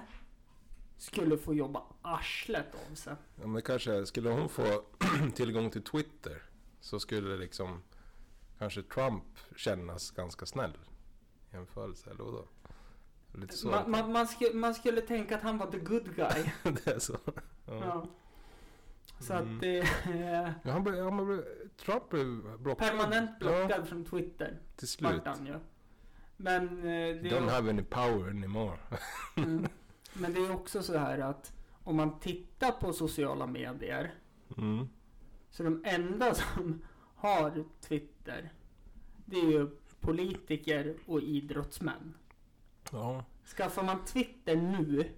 skulle 0.97 1.37
få 1.37 1.53
jobba 1.53 1.83
arslet 2.01 2.75
av 2.91 2.95
sig. 2.95 3.15
Ja, 3.41 3.47
men 3.47 3.61
kanske 3.61 4.05
skulle 4.05 4.29
hon 4.29 4.49
få 4.49 4.83
tillgång 5.35 5.69
till 5.69 5.83
Twitter 5.83 6.41
så 6.79 6.99
skulle 6.99 7.37
liksom 7.37 7.81
kanske 8.59 8.83
Trump 8.83 9.23
kännas 9.55 10.11
ganska 10.11 10.45
snäll 10.45 10.77
jämförelse, 11.51 12.09
eller 12.09 12.23
vadå? 12.23 12.47
Lite 13.33 13.57
så. 13.57 13.67
Man, 13.67 13.91
man, 13.91 14.11
man, 14.11 14.27
sku, 14.27 14.53
man 14.53 14.73
skulle 14.75 15.01
tänka 15.01 15.35
att 15.35 15.41
han 15.43 15.57
var 15.57 15.71
the 15.71 15.79
good 15.79 16.15
guy. 16.15 16.51
det 16.63 16.87
är 16.87 16.99
så. 16.99 17.17
Ja. 17.65 17.73
Ja. 17.85 18.07
Så 19.19 19.33
Mm. 19.33 19.55
att 19.55 19.61
det 19.61 19.79
är 20.03 20.53
Ja, 20.63 20.71
han 20.71 20.83
blev, 20.83 21.03
han 21.03 21.25
blev, 21.27 21.43
Trump 21.77 22.09
blev 22.09 22.57
blockad. 22.59 22.87
permanent 22.89 23.39
blockad 23.39 23.71
Ja, 23.81 23.85
från 23.85 24.05
Twitter. 24.05 24.59
till 24.75 24.87
slut. 24.87 25.21
Han 25.25 25.45
ju. 25.45 25.59
Men 26.37 26.63
eh, 26.77 26.83
det, 26.83 27.29
Don't 27.29 27.47
är, 27.47 27.49
have 27.51 27.69
any 27.69 27.83
power 27.83 28.29
anymore. 28.29 28.77
mm, 29.37 29.67
men 30.13 30.33
det 30.33 30.39
är 30.39 30.51
också 30.51 30.83
så 30.83 30.97
här 30.97 31.19
att 31.19 31.53
om 31.83 31.95
man 31.95 32.19
tittar 32.19 32.71
på 32.71 32.93
sociala 32.93 33.47
medier 33.47 34.13
Mm. 34.57 34.87
så 35.51 35.63
de 35.63 35.81
enda 35.85 36.33
som 36.33 36.81
har 37.15 37.63
Twitter 37.81 38.53
det 39.25 39.35
är 39.37 39.51
ju 39.51 39.69
politiker 40.01 40.95
och 41.05 41.21
idrottsmän. 41.21 42.13
Ja, 42.91 43.25
Skaffar 43.57 43.83
man 43.83 44.05
Twitter 44.05 44.55
nu, 44.55 45.09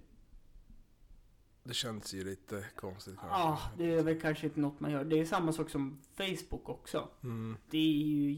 det 1.64 1.74
känns 1.74 2.14
ju 2.14 2.24
lite 2.24 2.64
konstigt 2.76 3.16
kanske. 3.16 3.38
ja 3.38 3.60
det 3.78 3.94
är 3.94 4.02
väl 4.02 4.20
kanske 4.20 4.46
inte 4.46 4.60
något 4.60 4.80
man 4.80 4.90
gör. 4.90 5.04
Det 5.04 5.20
är 5.20 5.24
samma 5.24 5.52
sak 5.52 5.70
som 5.70 5.98
Facebook 6.14 6.68
också. 6.68 7.08
Mm. 7.22 7.56
Det 7.70 7.78
är 7.78 7.92
ju... 7.92 8.36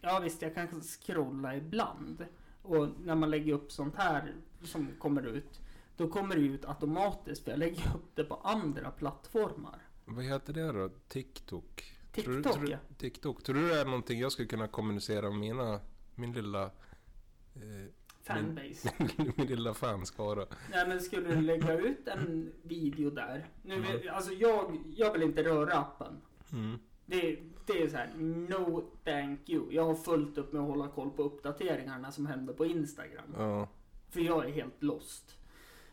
Ja 0.00 0.20
visst, 0.20 0.42
jag 0.42 0.54
kan 0.54 0.80
scrolla 0.82 1.56
ibland. 1.56 2.26
Och 2.62 2.88
när 3.04 3.14
man 3.14 3.30
lägger 3.30 3.52
upp 3.52 3.72
sånt 3.72 3.94
här 3.96 4.34
som 4.62 4.88
kommer 4.98 5.22
ut. 5.26 5.60
Då 5.96 6.08
kommer 6.08 6.34
det 6.36 6.40
ut 6.40 6.64
automatiskt 6.64 7.44
för 7.44 7.50
jag 7.50 7.58
lägger 7.58 7.94
upp 7.96 8.10
det 8.14 8.24
på 8.24 8.34
andra 8.34 8.90
plattformar. 8.90 9.78
Vad 10.04 10.24
heter 10.24 10.52
det 10.52 10.72
då? 10.72 10.90
TikTok? 11.08 11.95
Tror 12.24 12.34
du- 12.34 12.42
TikTok 12.42 12.54
tror, 12.54 12.70
ja. 12.70 12.78
TikTok. 12.98 13.42
Tror 13.42 13.54
du 13.56 13.68
det 13.68 13.80
är 13.80 13.84
någonting 13.84 14.20
jag 14.20 14.32
skulle 14.32 14.48
kunna 14.48 14.68
kommunicera 14.68 15.30
med 15.30 15.38
mina, 15.40 15.80
min 16.14 16.32
lilla, 16.32 16.62
eh, 16.64 17.90
Fanbase. 18.22 18.92
min 19.36 19.46
lilla 19.46 19.74
fanskara? 19.74 20.46
Nej 20.70 20.88
men 20.88 21.00
skulle 21.00 21.28
du 21.34 21.40
lägga 21.40 21.78
ut 21.78 22.08
en 22.08 22.52
video 22.62 23.10
där. 23.10 23.46
Nu, 23.62 23.74
Mm. 23.74 23.86
alltså 24.10 24.32
jag, 24.32 24.82
jag 24.96 25.12
vill 25.12 25.22
inte 25.22 25.42
röra 25.44 25.72
appen. 25.78 26.20
Mm. 26.52 26.78
Det, 27.06 27.38
det 27.66 27.82
är 27.82 27.88
så 27.88 27.96
här, 27.96 28.14
no 28.48 28.80
thank 29.04 29.48
you. 29.48 29.72
Jag 29.72 29.84
har 29.84 29.94
fullt 29.94 30.38
upp 30.38 30.52
med 30.52 30.62
att 30.62 30.68
hålla 30.68 30.88
koll 30.88 31.10
på 31.10 31.22
uppdateringarna 31.22 32.12
som 32.12 32.26
händer 32.26 32.54
på 32.54 32.66
Instagram. 32.66 33.34
Ja. 33.36 33.68
För 34.10 34.20
jag 34.20 34.44
är 34.46 34.50
helt 34.50 34.82
lost. 34.82 35.36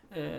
Eh, 0.09 0.38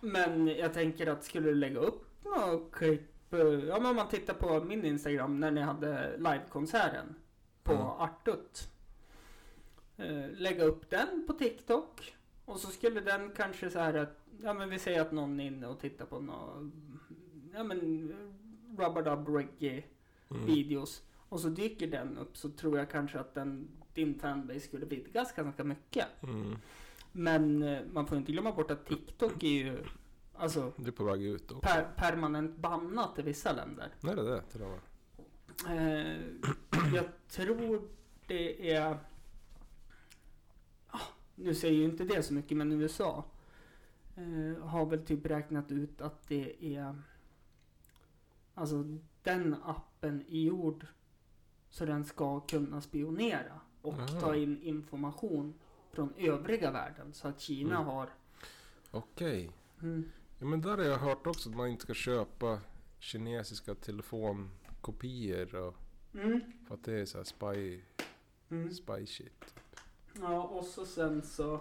men 0.00 0.46
jag 0.46 0.74
tänker 0.74 1.06
att 1.06 1.24
skulle 1.24 1.48
du 1.48 1.54
lägga 1.54 1.78
upp 1.80 2.04
några 2.24 2.70
klipp. 2.72 3.02
Ja 3.30 3.78
men 3.80 3.86
om 3.86 3.96
man 3.96 4.08
tittar 4.08 4.34
på 4.34 4.64
min 4.64 4.84
Instagram 4.84 5.40
när 5.40 5.50
ni 5.50 5.60
hade 5.60 6.16
livekonserten 6.16 7.14
på 7.62 7.72
Ja. 7.72 7.96
Artut. 8.00 8.68
Eh, 9.96 10.30
lägga 10.32 10.64
upp 10.64 10.90
den 10.90 11.24
på 11.26 11.32
TikTok. 11.32 12.16
Och 12.44 12.60
så 12.60 12.68
skulle 12.68 13.00
den 13.00 13.30
kanske 13.36 13.70
så 13.70 13.78
här 13.78 13.94
att, 13.94 14.26
ja 14.42 14.54
men 14.54 14.68
vi 14.70 14.78
säger 14.78 15.00
att 15.00 15.12
någon 15.12 15.40
är 15.40 15.46
inne 15.46 15.66
och 15.66 15.80
tittar 15.80 16.04
på 16.06 16.20
några, 16.20 16.70
ja 17.54 17.64
men 17.64 17.80
rubber-dub 18.76 19.28
reggae 19.36 19.82
Mm. 20.30 20.46
videos. 20.46 21.02
Och 21.28 21.40
så 21.40 21.48
dyker 21.48 21.86
den 21.86 22.18
upp 22.18 22.36
så 22.36 22.50
tror 22.50 22.78
jag 22.78 22.90
kanske 22.90 23.18
att 23.20 23.34
den, 23.34 23.68
din 23.94 24.18
fanbase 24.18 24.60
skulle 24.60 24.86
vidgas 24.86 25.32
ganska 25.32 25.64
mycket. 25.64 26.06
Mm. 26.22 26.56
Men 27.12 27.62
eh, 27.62 27.78
man 27.92 28.06
får 28.06 28.18
inte 28.18 28.32
glömma 28.32 28.52
bort 28.52 28.70
att 28.70 28.86
TikTok 28.86 29.42
är 29.42 29.48
ju 29.48 29.78
alltså 30.38 30.72
Det 30.76 30.88
är 30.88 30.92
på 30.92 31.04
väg 31.04 31.22
ut 31.22 31.50
också. 31.52 31.60
per, 31.60 31.88
permanent 31.96 32.56
bannat 32.56 33.18
i 33.18 33.22
vissa 33.22 33.52
länder. 33.52 33.88
När 34.00 34.12
är 34.12 34.16
det 34.16 34.30
det 34.34 34.42
till 34.42 34.62
och 34.62 34.68
med? 34.70 34.80
Eh, 35.68 36.22
jag 36.94 37.04
tror 37.28 37.82
det 38.26 38.72
är... 38.72 38.98
Ah, 40.88 41.00
nu 41.34 41.54
säger 41.54 41.74
ju 41.74 41.84
inte 41.84 42.04
det 42.04 42.22
så 42.22 42.34
mycket 42.34 42.56
men 42.56 42.72
USA 42.72 43.24
eh, 44.16 44.64
har 44.66 44.86
väl 44.86 45.06
typ 45.06 45.26
räknat 45.26 45.70
ut 45.72 46.00
att 46.00 46.28
det 46.28 46.76
är... 46.76 47.02
Alltså 48.54 48.84
den 49.22 49.56
appen 49.64 50.24
är 50.28 50.40
gjord 50.40 50.86
så 51.70 51.84
den 51.84 52.04
ska 52.04 52.40
kunna 52.40 52.80
spionera 52.80 53.60
och 53.82 53.94
Aha. 53.94 54.20
ta 54.20 54.36
in 54.36 54.62
information 54.62 55.54
från 55.92 56.14
övriga 56.16 56.70
världen. 56.70 57.12
Så 57.12 57.28
att 57.28 57.40
Kina 57.40 57.74
Mm. 57.74 57.86
har... 57.86 58.08
Okej. 58.90 59.50
Mm, 59.82 60.10
Ja, 60.38 60.46
men 60.46 60.60
där 60.60 60.76
har 60.76 60.84
jag 60.84 60.98
hört 60.98 61.26
också 61.26 61.48
att 61.48 61.56
man 61.56 61.68
inte 61.68 61.82
ska 61.82 61.94
köpa 61.94 62.60
kinesiska 62.98 63.74
telefonkopior 63.74 65.54
och, 65.54 65.74
mm, 66.14 66.40
för 66.68 66.74
att 66.74 66.84
det 66.84 67.00
är 67.00 67.04
så 67.04 67.18
här 67.18 67.24
spy, 67.24 67.80
mm. 68.50 68.72
spy 68.74 69.06
shit. 69.06 69.54
Ja, 70.20 70.42
och 70.42 70.64
så 70.64 70.86
sen 70.86 71.22
så... 71.22 71.60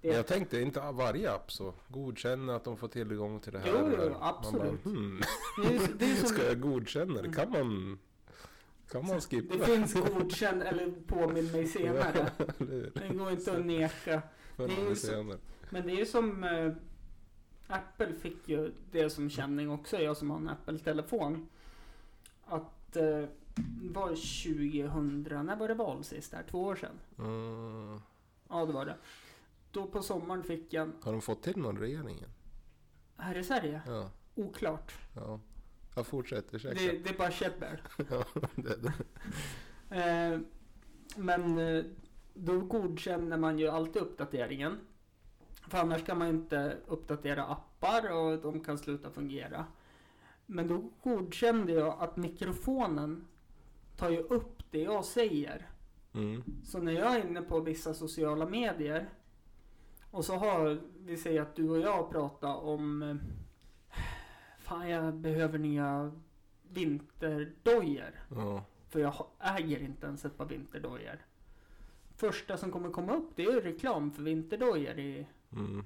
Men 0.00 0.12
jag 0.12 0.26
tänkte 0.26 0.60
inte 0.60 0.80
varje 0.92 1.32
app 1.32 1.52
så 1.52 1.74
godkänna 1.88 2.56
att 2.56 2.64
de 2.64 2.76
får 2.76 2.88
tillgång 2.88 3.40
till 3.40 3.52
det 3.52 3.58
här. 3.58 3.68
Jo, 3.68 3.90
jo, 3.98 4.16
absolut. 4.20 4.84
Bara, 4.84 4.92
hmm, 4.92 5.22
Det 5.62 5.74
är, 5.74 5.88
det 5.98 6.04
är 6.04 6.16
som, 6.20 6.28
ska 6.28 6.44
jag 6.44 6.60
godkänna 6.60 7.22
det? 7.22 7.32
Kan 7.32 7.50
man, 7.50 7.98
kan 8.90 9.06
man 9.06 9.20
skippa? 9.20 9.56
det 9.56 9.64
finns 9.64 9.94
godkänd 9.94 10.62
eller 10.62 10.92
påminn 11.06 11.52
mig 11.52 11.66
senare. 11.66 12.30
Det 12.94 13.14
går 13.14 13.30
inte 13.30 13.52
att 13.52 13.66
neka. 13.66 14.22
Det 14.56 14.96
senare. 14.96 15.38
Men 15.70 15.86
det 15.86 15.92
är 15.92 15.96
ju 15.96 16.06
som 16.06 16.44
eh, 16.44 16.72
Apple 17.66 18.14
fick 18.14 18.48
ju 18.48 18.72
det 18.90 19.10
som 19.10 19.30
känning 19.30 19.70
också, 19.70 19.98
jag 19.98 20.16
som 20.16 20.30
har 20.30 20.36
en 20.38 20.48
Apple-telefon. 20.48 21.48
Att 22.44 22.96
eh, 22.96 23.24
var 23.92 24.08
2000, 24.08 25.22
när 25.46 25.56
var 25.56 25.68
det 25.68 25.74
val 25.74 26.04
sist 26.04 26.30
där? 26.30 26.42
Två 26.50 26.62
år 26.62 26.76
sedan? 26.76 26.98
Mm. 27.18 28.00
Ja 28.48 28.66
det 28.66 28.72
var 28.72 28.86
det. 28.86 28.96
Då 29.70 29.86
på 29.86 30.02
sommaren 30.02 30.42
fick 30.42 30.72
jag 30.72 30.90
Har 31.02 31.12
de 31.12 31.20
fått 31.20 31.42
till 31.42 31.56
någon 31.58 31.78
regeringen? 31.78 32.28
här 33.16 33.38
i 33.38 33.44
Sverige, 33.44 33.82
Ja. 33.86 34.10
oklart. 34.34 34.92
ja. 35.14 35.40
Jag 35.96 36.06
fortsätter 36.06 36.52
Det, 36.52 36.58
checka. 36.58 36.98
det 37.04 37.10
är 37.10 37.18
bara 37.18 37.30
käbbel. 37.30 37.76
Ja, 38.10 38.24
det, 38.54 38.76
det. 38.82 38.92
Eh, 40.04 40.40
men 41.16 41.58
eh, 41.58 41.84
då 42.34 42.60
godkänner 42.60 43.36
man 43.36 43.58
ju 43.58 43.68
alltid 43.68 44.02
uppdateringen. 44.02 44.78
För 45.68 45.78
annars 45.78 46.04
kan 46.04 46.18
man 46.18 46.28
inte 46.28 46.76
uppdatera 46.86 47.44
appar 47.44 48.12
och 48.12 48.38
de 48.38 48.60
kan 48.60 48.78
sluta 48.78 49.10
fungera. 49.10 49.64
Men 50.46 50.68
då 50.68 50.90
godkände 51.02 51.72
jag 51.72 51.96
att 52.00 52.16
mikrofonen 52.16 53.26
tar 53.96 54.10
ju 54.10 54.18
upp 54.18 54.62
det 54.70 54.82
jag 54.82 55.04
säger. 55.04 55.70
Mm. 56.14 56.42
Så 56.64 56.78
när 56.78 56.92
jag 56.92 57.16
är 57.16 57.26
inne 57.26 57.42
på 57.42 57.60
vissa 57.60 57.94
sociala 57.94 58.46
medier 58.46 59.08
Och 60.10 60.24
så 60.24 60.36
har 60.36 60.80
vi 60.98 61.16
säger 61.16 61.42
att 61.42 61.56
du 61.56 61.70
och 61.70 61.78
jag 61.78 62.10
pratat 62.10 62.62
om 62.62 63.02
eh, 63.02 63.16
Fan 64.58 64.88
jag 64.88 65.14
behöver 65.14 65.58
nya 65.58 66.12
vinterdojor. 66.62 68.24
Ja. 68.30 68.64
För 68.88 69.00
jag 69.00 69.26
äger 69.40 69.78
inte 69.82 70.06
ens 70.06 70.24
ett 70.24 70.36
par 70.36 70.46
vinterdojor. 70.46 71.18
Första 72.16 72.56
som 72.56 72.72
kommer 72.72 72.90
komma 72.90 73.14
upp 73.14 73.30
det 73.36 73.44
är 73.44 73.52
ju 73.52 73.60
reklam 73.60 74.12
för 74.12 74.22
vinterdojor 74.22 74.98
i 74.98 75.26
Mm. 75.52 75.84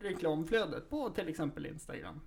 reklamflödet 0.00 0.90
på 0.90 1.10
till 1.10 1.28
exempel 1.28 1.66
Instagram. 1.66 2.20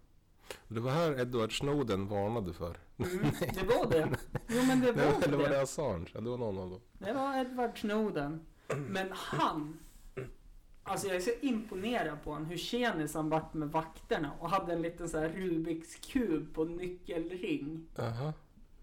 Det 0.67 0.79
var 0.79 0.91
här 0.91 1.19
Edward 1.19 1.57
Snowden 1.59 2.07
varnade 2.07 2.53
för. 2.53 2.77
Mm, 2.97 3.19
det 3.53 3.63
var 3.63 3.91
det. 3.91 4.17
Jo 4.47 4.63
men 4.67 4.81
det 4.81 4.91
Nej, 4.91 5.05
var 5.13 5.23
eller 5.23 5.37
var 5.37 5.49
det. 5.49 5.61
Assange? 5.61 6.09
Det 6.13 6.29
var 6.29 6.37
någon 6.37 6.57
av 6.57 6.69
dem. 6.69 6.81
Det 6.93 7.13
var 7.13 7.37
Edward 7.37 7.79
Snowden. 7.79 8.45
Men 8.89 9.07
han. 9.11 9.79
Alltså 10.83 11.07
jag 11.07 11.15
är 11.15 11.19
så 11.21 11.31
imponerad 11.41 12.23
på 12.23 12.31
honom 12.31 12.45
hur 12.45 12.57
tjenis 12.57 13.13
han 13.13 13.29
vart 13.29 13.53
med 13.53 13.69
vakterna 13.71 14.31
och 14.39 14.49
hade 14.49 14.73
en 14.73 14.81
liten 14.81 15.09
så 15.09 15.19
här 15.19 15.29
Rubiks 15.29 15.95
kub 15.95 16.53
på 16.55 16.63
nyckelring. 16.65 17.87
Jaha. 17.95 18.33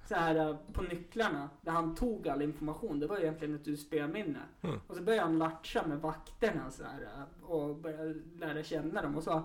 Så 0.08 0.14
här 0.14 0.36
eh, 0.50 0.56
på 0.72 0.82
nycklarna 0.82 1.50
där 1.60 1.72
han 1.72 1.94
tog 1.94 2.28
all 2.28 2.42
information. 2.42 3.00
Det 3.00 3.06
var 3.06 3.18
egentligen 3.18 3.54
ett 3.54 3.68
USB-minne. 3.68 4.42
Mm. 4.62 4.80
Och 4.86 4.96
så 4.96 5.02
började 5.02 5.26
han 5.26 5.38
latcha 5.38 5.86
med 5.86 6.00
vakterna 6.00 6.70
så 6.70 6.84
här 6.84 7.02
eh, 7.02 7.44
och 7.50 7.76
började 7.76 8.14
lära 8.38 8.62
känna 8.62 9.02
dem. 9.02 9.16
Och 9.16 9.22
så 9.22 9.42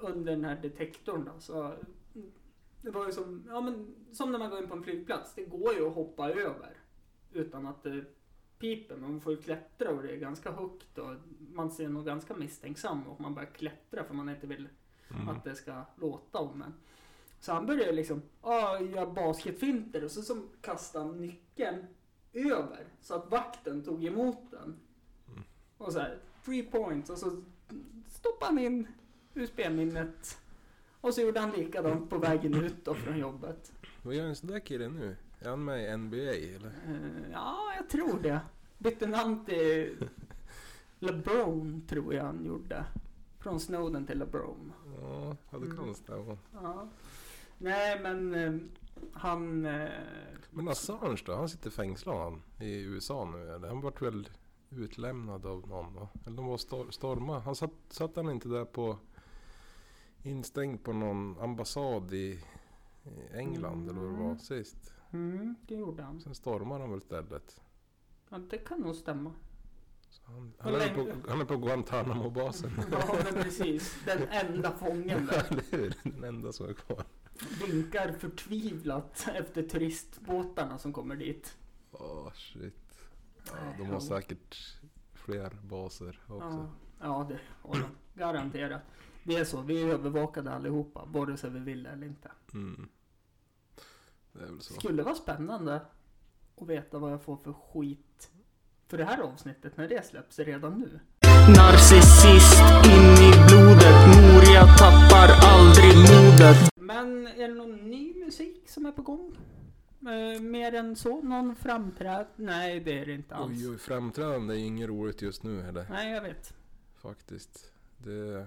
under 0.00 0.32
den 0.32 0.44
här 0.44 0.56
detektorn 0.62 1.24
då 1.24 1.40
så 1.40 1.74
det 2.82 2.90
var 2.90 3.06
ju 3.06 3.12
som, 3.12 3.44
ja 3.48 3.60
men 3.60 3.94
som 4.12 4.32
när 4.32 4.38
man 4.38 4.50
går 4.50 4.58
in 4.62 4.68
på 4.68 4.74
en 4.74 4.82
flygplats. 4.82 5.34
Det 5.34 5.44
går 5.44 5.74
ju 5.74 5.86
att 5.88 5.94
hoppa 5.94 6.30
över 6.30 6.76
utan 7.32 7.66
att 7.66 7.82
det 7.82 8.04
piper. 8.58 8.96
Men 8.96 9.10
man 9.10 9.20
får 9.20 9.32
ju 9.32 9.42
klättra 9.42 9.90
och 9.90 10.02
det 10.02 10.12
är 10.12 10.16
ganska 10.16 10.52
högt 10.52 10.98
och 10.98 11.14
man 11.52 11.70
ser 11.70 11.88
nog 11.88 12.04
ganska 12.04 12.34
misstänksam 12.34 13.02
och 13.02 13.20
man 13.20 13.34
börjar 13.34 13.50
klättra 13.50 14.04
för 14.04 14.14
man 14.14 14.28
inte 14.28 14.46
vill 14.46 14.68
Mm. 15.14 15.28
att 15.28 15.44
det 15.44 15.54
ska 15.54 15.82
låta 15.96 16.38
om 16.38 16.62
en. 16.62 16.74
Så 17.46 17.52
han 17.52 17.66
började 17.66 17.92
liksom, 17.92 18.22
ah, 18.42 18.78
göra 18.78 19.06
basketfinter 19.06 20.04
och 20.04 20.10
så, 20.10 20.22
så 20.22 20.42
kastade 20.60 21.04
han 21.04 21.20
nyckeln 21.20 21.86
över 22.32 22.84
så 23.00 23.14
att 23.14 23.30
vakten 23.30 23.82
tog 23.84 24.04
emot 24.04 24.50
den. 24.50 24.76
Mm. 25.28 25.42
Och 25.78 25.92
så 25.92 25.98
här, 25.98 26.18
three 26.44 26.62
points 26.62 27.10
och 27.10 27.18
så 27.18 27.42
stoppade 28.08 28.46
han 28.46 28.58
in 28.58 28.86
USB-minnet. 29.34 30.38
Och 31.00 31.14
så 31.14 31.20
gjorde 31.20 31.40
han 31.40 31.50
likadant 31.50 32.10
på 32.10 32.18
vägen 32.18 32.54
ut 32.54 32.84
då 32.84 32.94
från 32.94 33.18
jobbet. 33.18 33.72
Vad 34.02 34.14
gör 34.14 34.24
en 34.26 34.36
sån 34.36 34.50
där 34.50 34.60
kille 34.60 34.88
nu? 34.88 35.16
Är 35.40 35.48
han 35.50 35.64
med 35.64 35.84
i 35.92 35.96
NBA 35.96 36.16
eller? 36.16 36.72
Eh, 36.88 37.30
ja, 37.32 37.58
jag 37.76 37.88
tror 37.88 38.20
det. 38.22 38.40
Bytte 38.78 39.06
namn 39.06 39.44
till 39.44 39.96
LeBron 40.98 41.82
tror 41.88 42.14
jag 42.14 42.24
han 42.24 42.44
gjorde. 42.44 42.84
Från 43.38 43.60
Snowden 43.60 44.06
till 44.06 44.18
LeBron. 44.18 44.72
Ja, 45.00 45.36
kan 45.50 45.62
Mm. 45.62 45.94
stämma. 45.94 46.38
Ja. 46.52 46.88
Nej 47.58 48.00
men 48.02 48.34
eh, 48.34 48.54
han... 49.12 49.66
Eh, 49.66 49.88
Men 50.50 50.68
Assange 50.68 51.22
då? 51.26 51.34
Han 51.34 51.48
sitter 51.48 51.70
fängslad 51.70 52.16
han 52.22 52.42
i 52.60 52.80
USA 52.82 53.24
nu 53.24 53.50
eller? 53.54 53.68
Han 53.68 53.80
vart 53.80 54.02
väl 54.02 54.28
utlämnad 54.70 55.46
av 55.46 55.68
någon 55.68 55.94
va? 55.94 56.08
Eller 56.26 56.36
de 56.36 56.46
var 56.46 56.56
stor- 56.56 56.90
storma. 56.90 57.38
Han 57.38 57.54
satt, 57.56 57.72
satt 57.88 58.16
han 58.16 58.30
inte 58.30 58.48
där 58.48 58.64
på 58.64 58.98
instängd 60.22 60.84
på 60.84 60.92
någon 60.92 61.38
ambassad 61.40 62.12
i, 62.14 62.40
England 63.34 63.88
eller 63.90 64.00
vad 64.00 64.10
det 64.12 64.16
var 64.18 64.24
Mm. 64.24 64.38
sist? 64.38 64.92
mm, 65.12 65.54
det 65.68 65.74
gjorde 65.74 66.02
han. 66.02 66.20
Sen 66.20 66.34
stormade 66.34 66.80
han 66.80 66.90
väl 66.90 67.00
stället. 67.00 67.60
Ja, 68.28 68.38
det 68.38 68.58
kan 68.58 68.80
nog 68.80 68.94
stämma. 68.96 69.32
Han, 70.24 70.52
han, 70.58 70.74
är 70.74 70.94
på, 70.94 71.28
han 71.30 71.40
är 71.40 71.44
på 71.44 71.56
Guantanamo-basen. 71.56 72.70
Ja 72.92 73.16
men 73.24 73.42
precis. 73.42 73.96
Den 74.06 74.22
enda 74.28 74.72
fången 74.72 75.26
där. 75.26 75.62
Den 76.10 76.24
enda 76.24 76.52
som 76.52 76.68
är 76.68 76.72
kvar. 76.72 77.04
Vinkar 77.66 78.12
förtvivlat 78.12 79.28
efter 79.34 79.62
turistbåtarna 79.62 80.78
som 80.78 80.92
kommer 80.92 81.16
dit. 81.16 81.56
Åh 81.92 82.32
shit. 82.34 83.08
Ja, 83.46 83.52
de 83.78 83.86
har 83.86 84.00
säkert 84.00 84.78
fler 85.14 85.50
baser 85.62 86.20
också. 86.26 86.68
Ja, 86.98 86.98
ja 87.00 87.26
det 87.28 87.38
har 87.68 87.74
de. 87.74 88.20
Garanterat. 88.20 88.82
Det 89.24 89.36
är 89.36 89.44
så. 89.44 89.60
Vi 89.62 89.82
är 89.82 89.88
övervakade 89.88 90.52
allihopa. 90.54 91.04
Vare 91.06 91.36
sig 91.36 91.50
vi 91.50 91.58
vill 91.58 91.86
eller 91.86 92.06
inte. 92.06 92.30
Mm. 92.54 92.88
Det 94.32 94.44
är 94.44 94.46
väl 94.46 94.60
så. 94.60 94.74
Skulle 94.74 95.02
vara 95.02 95.14
spännande 95.14 95.80
att 96.56 96.68
veta 96.68 96.98
vad 96.98 97.12
jag 97.12 97.22
får 97.22 97.36
för 97.36 97.52
skit 97.52 98.30
för 98.88 98.98
det 98.98 99.04
här 99.04 99.20
avsnittet 99.20 99.76
när 99.76 99.88
det 99.88 100.06
släpps 100.06 100.38
redan 100.38 100.80
nu. 100.80 101.00
Narcissist 101.56 102.62
in 102.86 103.28
i 103.28 103.32
blodet, 103.48 104.06
mor 104.16 104.54
jag 104.54 104.78
tappar 104.78 105.28
aldrig 105.42 105.96
modet. 105.96 106.75
Men 106.96 107.26
är 107.26 107.48
det 107.48 107.54
någon 107.54 107.90
ny 107.90 108.14
musik 108.24 108.68
som 108.68 108.86
är 108.86 108.92
på 108.92 109.02
gång? 109.02 109.36
Eh, 110.00 110.40
mer 110.40 110.74
än 110.74 110.96
så? 110.96 111.22
Någon 111.22 111.56
framträd? 111.56 112.26
Nej, 112.36 112.80
det 112.80 112.98
är 112.98 113.06
det 113.06 113.12
inte 113.12 113.34
alls. 113.34 113.52
Oj, 113.62 113.70
oj, 113.70 113.78
framträdande 113.78 114.54
är 114.54 114.58
inget 114.58 114.88
roligt 114.88 115.22
just 115.22 115.42
nu 115.42 115.62
heller. 115.62 115.86
Nej, 115.90 116.12
jag 116.12 116.22
vet. 116.22 116.54
Faktiskt. 116.96 117.72
Det... 117.98 118.46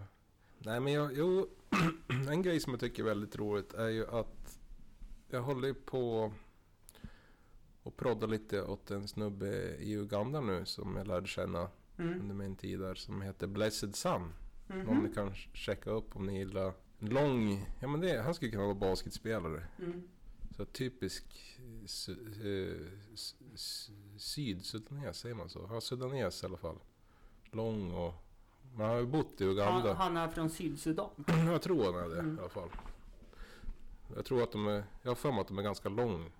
Nej 0.59 0.79
men 0.79 0.93
jag, 0.93 1.11
jo, 1.17 1.47
en 2.29 2.41
grej 2.41 2.59
som 2.59 2.73
jag 2.73 2.79
tycker 2.79 3.03
är 3.03 3.07
väldigt 3.07 3.35
roligt 3.35 3.73
är 3.73 3.87
ju 3.89 4.07
att 4.07 4.59
jag 5.29 5.41
håller 5.41 5.73
på 5.73 6.33
och 7.83 7.97
proddar 7.97 8.27
lite 8.27 8.63
åt 8.63 8.91
en 8.91 9.07
snubbe 9.07 9.75
i 9.79 9.93
Uganda 9.93 10.41
nu 10.41 10.65
som 10.65 10.95
jag 10.95 11.07
lärde 11.07 11.27
känna 11.27 11.69
Mm. 11.97 12.21
under 12.21 12.35
min 12.35 12.55
tid 12.55 12.79
där 12.79 12.95
som 12.95 13.21
heter 13.21 13.47
Blessed 13.47 13.95
Sun. 13.95 14.33
Mhm. 14.67 14.89
Om 14.89 14.97
ni 14.97 15.13
kan 15.13 15.35
checka 15.53 15.89
upp 15.89 16.15
om 16.15 16.25
ni 16.25 16.37
gillar 16.37 16.73
lång, 16.99 17.65
ja 17.79 17.87
men 17.87 18.01
det, 18.01 18.21
han 18.21 18.33
skulle 18.33 18.51
kunna 18.51 18.63
vara 18.63 18.75
basketspelare. 18.75 19.63
Mm. 19.79 20.03
Så 20.57 20.65
typisk 20.65 21.23
eh, 22.43 22.85
sydsudanes, 24.17 25.17
säger 25.19 25.35
man 25.35 25.49
så? 25.49 25.67
Ja, 25.71 25.81
sudanes 25.81 26.43
i 26.43 26.45
alla 26.45 26.57
fall. 26.57 26.77
Lång 27.51 27.91
och... 27.93 28.13
Man 28.75 28.89
har 28.89 28.97
ju 28.97 29.05
bott 29.05 29.41
i 29.41 29.43
Han, 29.43 29.51
Uganda. 29.53 29.93
han 29.93 30.17
är 30.17 30.27
från 30.27 30.49
Sydsudan. 30.49 31.09
Jag 31.47 31.61
tror 31.61 31.83
han 31.85 31.95
är 32.03 32.09
det 32.09 32.19
Mm. 32.19 32.35
i 32.37 32.39
alla 32.39 32.49
fall. 32.49 32.69
Jag 34.15 34.25
tror 34.25 34.43
att 34.43 34.51
de 34.51 34.67
är... 34.67 34.83
Jag 35.01 35.09
har 35.11 35.15
för 35.15 35.31
mig 35.31 35.41
att 35.41 35.47
de 35.47 35.57
är 35.57 35.63
ganska 35.63 35.89
lång. 35.89 36.31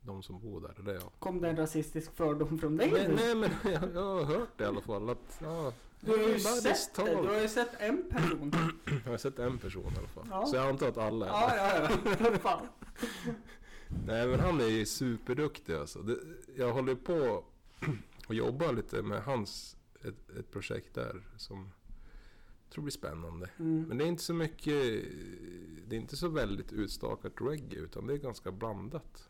De 0.00 0.22
som 0.22 0.40
bor 0.40 0.60
där. 0.60 0.74
Det 0.84 0.90
är 0.90 0.94
jag. 0.94 1.12
Kom 1.18 1.40
det 1.40 1.48
en 1.48 1.56
rasistisk 1.56 2.12
fördom 2.12 2.58
från 2.58 2.76
dig 2.76 2.90
Nej, 2.92 3.08
nej 3.16 3.34
men 3.34 3.50
jag, 3.72 3.94
jag 3.94 4.02
har 4.14 4.24
hört 4.24 4.48
det 4.56 4.64
i 4.64 4.66
alla 4.66 4.80
fall. 4.80 5.10
Att, 5.10 5.38
ja, 5.42 5.72
Du 6.00 6.10
har 6.10 6.18
ju 6.18 6.24
bara 6.32 6.38
sett 6.74 6.94
det. 6.94 7.04
Du 7.22 7.28
har 7.28 7.40
ju 7.40 7.48
sett 7.48 7.80
en 7.80 8.02
person. 8.10 8.52
Jag 9.04 9.10
har 9.10 9.18
sett 9.18 9.38
en 9.38 9.58
person 9.58 9.92
i 9.94 9.98
alla 9.98 10.08
fall. 10.08 10.26
Ja. 10.30 10.46
Så 10.46 10.56
jag 10.56 10.68
antar 10.68 10.88
att 10.88 10.98
alla 10.98 11.26
är 11.26 11.30
Ja, 11.30 11.52
ja, 11.56 11.96
ja. 12.20 12.38
Fan. 12.42 12.66
Nej 14.06 14.28
men 14.28 14.40
han 14.40 14.60
är 14.60 14.66
ju 14.68 14.86
superduktig 14.86 15.74
alltså. 15.74 15.98
Det, 16.02 16.16
jag 16.56 16.72
håller 16.72 16.94
på 16.94 17.44
och 18.26 18.34
jobbar 18.34 18.72
lite 18.72 19.02
med 19.02 19.22
hans, 19.22 19.76
ett, 20.04 20.30
ett 20.38 20.50
projekt 20.50 20.94
där 20.94 21.22
som 21.36 21.70
jag 22.64 22.72
tror 22.72 22.82
blir 22.84 22.92
spännande. 22.92 23.50
Mm. 23.58 23.82
Men 23.88 23.98
det 23.98 24.04
är 24.04 24.08
inte 24.08 24.22
så 24.22 24.34
mycket, 24.34 24.74
det 25.88 25.96
är 25.96 26.00
inte 26.00 26.16
så 26.16 26.28
väldigt 26.28 26.72
utstakat 26.72 27.32
reggae 27.40 27.80
utan 27.80 28.06
det 28.06 28.12
är 28.12 28.18
ganska 28.18 28.52
blandat. 28.52 29.28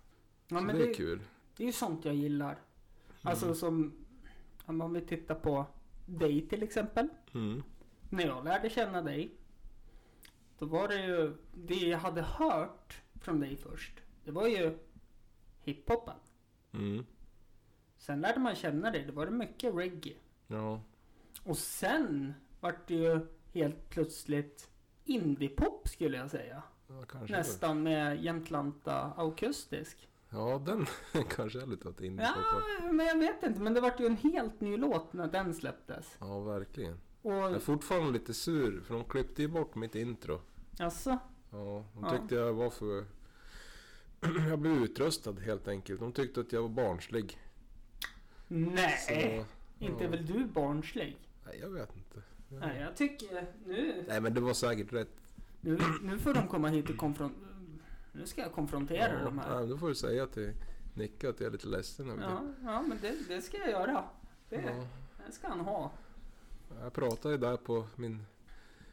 Ja, 0.49 0.61
så 0.61 0.67
det 0.67 0.73
det, 0.73 0.91
är 0.91 0.95
kul. 0.95 1.21
det 1.57 1.63
är 1.63 1.67
ju 1.67 1.73
sånt 1.73 2.05
jag 2.05 2.15
gillar. 2.15 2.59
Alltså 3.23 3.47
Mm. 3.47 3.57
som, 3.57 3.93
om 4.67 4.93
vi 4.93 5.01
tittar 5.01 5.35
på 5.35 5.67
dig 6.09 6.49
till 6.49 6.63
exempel. 6.63 7.09
Mm. 7.35 7.63
När 8.11 8.27
jag 8.27 8.45
lärde 8.45 8.71
känna 8.71 9.03
dig. 9.03 9.31
Då 10.59 10.67
var 10.67 10.89
det 10.89 11.07
ju, 11.07 11.37
det 11.55 11.75
jag 11.75 11.99
hade 11.99 12.23
hört 12.23 13.03
från 13.21 13.41
dig 13.41 13.57
först. 13.57 13.93
Det 14.25 14.31
var 14.31 14.47
ju 14.47 14.79
hiphopen. 15.61 16.17
Mm. 16.73 17.07
Sen 17.97 18.21
lärde 18.21 18.41
man 18.41 18.55
känna 18.55 18.91
dig. 18.91 19.05
Det 19.05 19.13
var 19.13 19.27
det 19.27 19.33
mycket 19.33 19.75
reggae. 19.75 20.17
Ja. 20.47 20.81
Och 21.45 21.59
sen 21.59 22.35
vart 22.61 22.89
det 22.89 22.95
ju 22.95 23.27
helt 23.53 23.91
plötsligt 23.91 24.71
indiepop 25.05 25.89
skulle 25.89 26.17
jag 26.17 26.31
säga. 26.31 26.63
ja. 26.89 27.21
Nästan 27.29 27.83
med 27.83 28.25
Jämtlanta 28.25 29.13
akustisk. 29.17 30.09
Ja, 30.31 30.63
den 30.67 30.87
kanske 31.29 31.63
är 31.63 31.67
lite 31.67 31.89
åt 31.89 32.01
indie 32.01 32.27
Ja, 32.37 32.63
ja. 32.83 32.93
men 32.93 33.07
jag 33.07 33.19
vet 33.19 33.43
inte. 33.43 33.61
Men 33.61 33.75
det 33.75 33.81
vart 33.81 34.01
ju 34.01 34.07
en 34.07 34.17
helt 34.17 34.61
ny 34.61 34.77
låt 34.77 35.13
när 35.13 35.27
den 35.27 35.55
släpptes. 35.55 36.17
ja, 36.21 36.41
verkligen. 36.41 36.99
Jag 37.23 37.51
är 37.53 37.57
Och 37.57 37.63
fortfarande 37.63 38.13
lite 38.13 38.35
sur 38.35 38.81
för 38.81 38.95
de 38.95 39.05
klippte 39.05 39.43
ju 39.43 39.49
bort 39.49 39.75
mitt 39.75 39.95
intro. 39.95 40.41
alltså, 40.79 41.19
Ja, 41.51 41.85
de 41.95 42.05
Ja. 42.05 42.11
tyckte 42.11 42.35
jag 42.35 42.53
var 42.53 42.71
för... 42.71 43.05
jag 44.49 44.59
blev 44.59 44.73
utröstad 44.83 45.33
helt 45.41 45.69
enkelt. 45.69 46.01
De 46.01 46.13
tyckte 46.13 46.41
att 46.41 46.53
jag 46.53 46.63
var 46.63 46.69
barnslig. 46.69 47.39
nej. 48.49 48.99
Så, 48.99 49.13
Inte 49.85 50.03
ja. 50.05 50.07
är 50.07 50.09
väl 50.11 50.27
du 50.27 50.45
barnslig? 50.47 51.19
Nej, 51.47 51.59
jag 51.61 51.71
vet 51.71 51.97
inte. 51.97 52.23
Nej, 52.49 52.81
jag 52.81 52.97
tycker 52.97 53.47
nu, 53.67 54.05
Nej, 54.09 54.21
men 54.21 54.35
det 54.35 54.41
var 54.41 54.55
säkert 54.55 54.93
rätt. 54.93 55.11
nu, 55.61 55.79
nu 56.03 56.19
får 56.19 56.35
de 56.35 56.49
komma 56.49 56.69
hit 56.69 56.91
och 56.91 56.97
konfrontera. 56.97 57.48
Nu 58.19 58.27
ska 58.27 58.41
jag 58.41 58.53
konfrontera 58.53 59.25
de 59.25 59.39
här. 59.39 59.59
nej, 59.59 59.69
då 59.69 59.79
får 59.79 59.89
du 59.89 59.95
säga 59.95 60.27
till 60.27 60.53
Nicke 60.95 61.29
att 61.29 61.41
jag 61.41 61.47
är 61.47 61.51
lite 61.51 61.67
ledsen 61.67 62.11
över 62.11 62.23
Ja, 62.23 62.43
ja 62.65 62.83
men 62.83 62.99
det, 63.03 63.15
det 63.29 63.43
ska 63.43 63.57
jag 63.59 63.71
göra. 63.71 64.05
Det, 64.49 64.57
det. 64.57 64.63
Ja. 64.63 64.85
det 65.27 65.33
ska 65.33 65.49
han 65.49 65.61
ha. 65.61 65.91
Jag 66.81 66.93
pratar 66.93 67.31
ju 67.31 67.37
där 67.37 67.57
på 67.57 67.87
min 67.97 68.25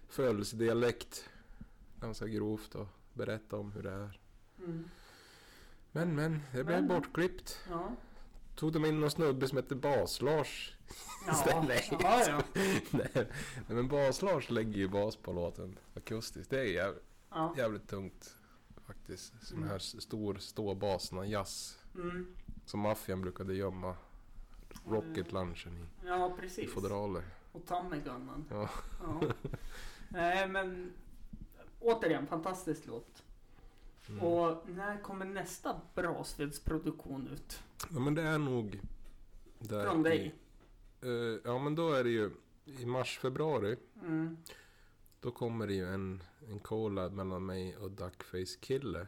födelsedialekt 0.09 1.29
ganska 2.01 2.27
grovt 2.27 2.75
och 2.75 2.87
berättar 3.13 3.57
om 3.57 3.71
hur 3.71 3.83
det 3.83 3.91
är. 3.91 4.19
Mm. 4.59 4.89
Men 5.91 6.15
men, 6.15 6.41
det 6.53 6.63
blev 6.63 6.79
men. 6.79 6.87
bortklippt. 6.87 7.59
Ja. 7.69 7.91
Tog 8.55 8.73
de 8.73 8.85
in 8.85 8.99
någon 8.99 9.11
snubbe 9.11 9.47
som 9.47 9.57
hette 9.57 9.75
Bas-Lars 9.75 10.77
Ja. 11.27 11.33
Istället. 11.33 11.91
ja, 11.91 12.23
ja. 12.27 12.41
Nej, 12.91 13.09
nej, 13.13 13.27
men 13.67 13.87
Bas-Lars 13.87 14.49
lägger 14.49 14.77
ju 14.77 14.87
bas 14.87 15.15
på 15.15 15.33
låten 15.33 15.77
akustiskt. 15.95 16.49
Det 16.49 16.59
är 16.59 16.63
jävligt, 16.63 17.03
ja. 17.29 17.53
jävligt 17.57 17.87
tungt 17.87 18.35
faktiskt. 19.05 19.33
Sån 19.47 19.57
Mm. 19.57 19.69
här 19.69 19.79
stor 19.79 20.35
ståbaserna, 20.35 21.25
jazz. 21.25 21.79
Mm. 21.95 22.27
Som 22.65 22.79
maffian 22.79 23.21
brukade 23.21 23.53
gömma 23.53 23.95
rocket-lunchen 24.85 25.77
i, 25.77 25.85
ja 26.05 26.33
i 26.37 26.39
precis. 26.41 26.73
fodraler. 26.73 27.23
Och 27.51 27.65
Tommy 27.65 27.97
Gunnan. 27.99 28.45
Ja. 28.49 28.69
Ja. 29.01 29.21
Nej 30.09 30.47
men 30.47 30.93
återigen, 31.79 32.27
fantastisk 32.27 32.85
låt. 32.85 33.23
Mm. 34.09 34.21
Och 34.21 34.69
när 34.69 35.01
kommer 35.01 35.25
nästa 35.25 35.81
Brasvedsproduktion 35.95 37.27
ut? 37.27 37.63
ja 37.93 37.99
men 37.99 38.15
det 38.15 38.21
är 38.21 38.37
nog... 38.37 38.79
Där 39.59 39.83
Från 39.85 40.03
dig? 40.03 40.35
I, 41.01 41.07
eh, 41.07 41.39
ja 41.43 41.59
men 41.59 41.75
då 41.75 41.91
är 41.93 42.03
det 42.03 42.09
ju 42.09 42.31
i 42.65 42.85
mars, 42.85 43.19
februari. 43.19 43.77
Mm. 44.01 44.37
Då 45.25 45.31
kommer 45.31 45.67
det 45.67 45.73
ju 45.73 45.85
en, 45.93 46.23
en 46.49 46.59
collab 46.59 47.13
mellan 47.13 47.45
mig 47.45 47.77
och 47.77 47.91
Duckface 47.91 48.57
Kille. 48.61 49.07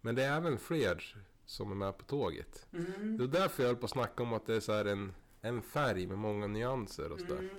Men 0.00 0.14
det 0.14 0.24
är 0.24 0.36
även 0.36 0.58
fler 0.58 1.16
som 1.44 1.70
är 1.70 1.74
med 1.74 1.98
på 1.98 2.04
tåget. 2.04 2.66
Det 2.70 2.78
Mm. 2.78 3.16
var 3.16 3.26
därför 3.26 3.62
jag 3.62 3.68
höll 3.68 3.76
på 3.76 3.84
att 3.84 3.90
snacka 3.90 4.22
om 4.22 4.32
att 4.32 4.46
det 4.46 4.54
är 4.56 4.60
så 4.60 4.72
en, 4.72 5.12
en 5.40 5.62
färg 5.62 6.06
med 6.06 6.18
många 6.18 6.46
nyanser 6.46 7.12
och 7.12 7.20
sådär. 7.20 7.38
Mm. 7.38 7.50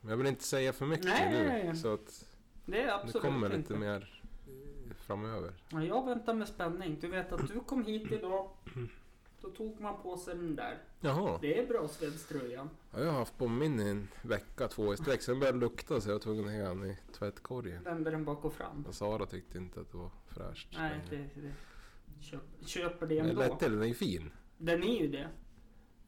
Men 0.00 0.10
jag 0.10 0.16
vill 0.16 0.26
inte 0.26 0.44
säga 0.44 0.72
för 0.72 0.86
mycket 0.86 1.04
Nej, 1.04 1.30
nu. 1.32 1.48
nej, 1.48 1.64
nej. 1.64 1.76
Så 1.76 1.94
att 1.94 2.24
Det 2.66 2.82
är 2.82 3.06
det 3.12 3.18
kommer 3.20 3.46
inte. 3.46 3.56
lite 3.56 3.74
mer 3.74 4.22
eh, 4.48 4.94
framöver. 4.96 5.52
Ja, 5.68 5.84
jag 5.84 6.06
väntar 6.06 6.34
med 6.34 6.48
spänning. 6.48 6.98
Du 7.00 7.08
vet 7.08 7.32
att 7.32 7.48
du 7.48 7.60
kom 7.60 7.84
hit 7.84 8.12
idag. 8.12 8.50
Då 9.44 9.50
tog 9.50 9.80
man 9.80 10.02
på 10.02 10.16
sig 10.16 10.34
den 10.34 10.56
där. 10.56 10.78
Jaha. 11.00 11.38
Det 11.40 11.58
är 11.58 11.66
Brasvedströjan. 11.66 12.70
Ja, 12.92 13.00
jag 13.00 13.10
har 13.12 13.18
haft 13.18 13.38
på 13.38 13.48
min 13.48 13.80
i 13.80 13.88
en 13.88 14.08
vecka, 14.22 14.68
två 14.68 14.94
i 14.94 14.96
sträck. 14.96 15.22
Sen 15.22 15.40
började 15.40 15.58
det 15.58 15.60
lukta 15.64 16.00
så 16.00 16.10
jag 16.10 16.16
att 16.16 16.24
hänga 16.24 16.68
den 16.68 16.84
i 16.84 16.98
tvättkorgen. 17.12 17.82
Vänder 17.82 18.10
den 18.10 18.24
bak 18.24 18.44
och 18.44 18.52
fram. 18.52 18.84
Och 18.88 18.94
Sara 18.94 19.26
tyckte 19.26 19.58
inte 19.58 19.80
att 19.80 19.92
det 19.92 19.98
var 19.98 20.10
fräscht. 20.26 20.68
Nej, 20.72 21.00
det, 21.10 21.16
det. 21.16 21.52
Köp, 22.20 22.40
köper 22.66 23.06
det 23.06 23.22
Men 23.22 23.30
ändå. 23.30 23.40
lätt 23.42 23.58
till, 23.58 23.72
den 23.72 23.82
är 23.82 23.86
ju 23.86 23.94
fin. 23.94 24.30
Den 24.58 24.82
är 24.82 25.00
ju 25.00 25.08
det. 25.08 25.28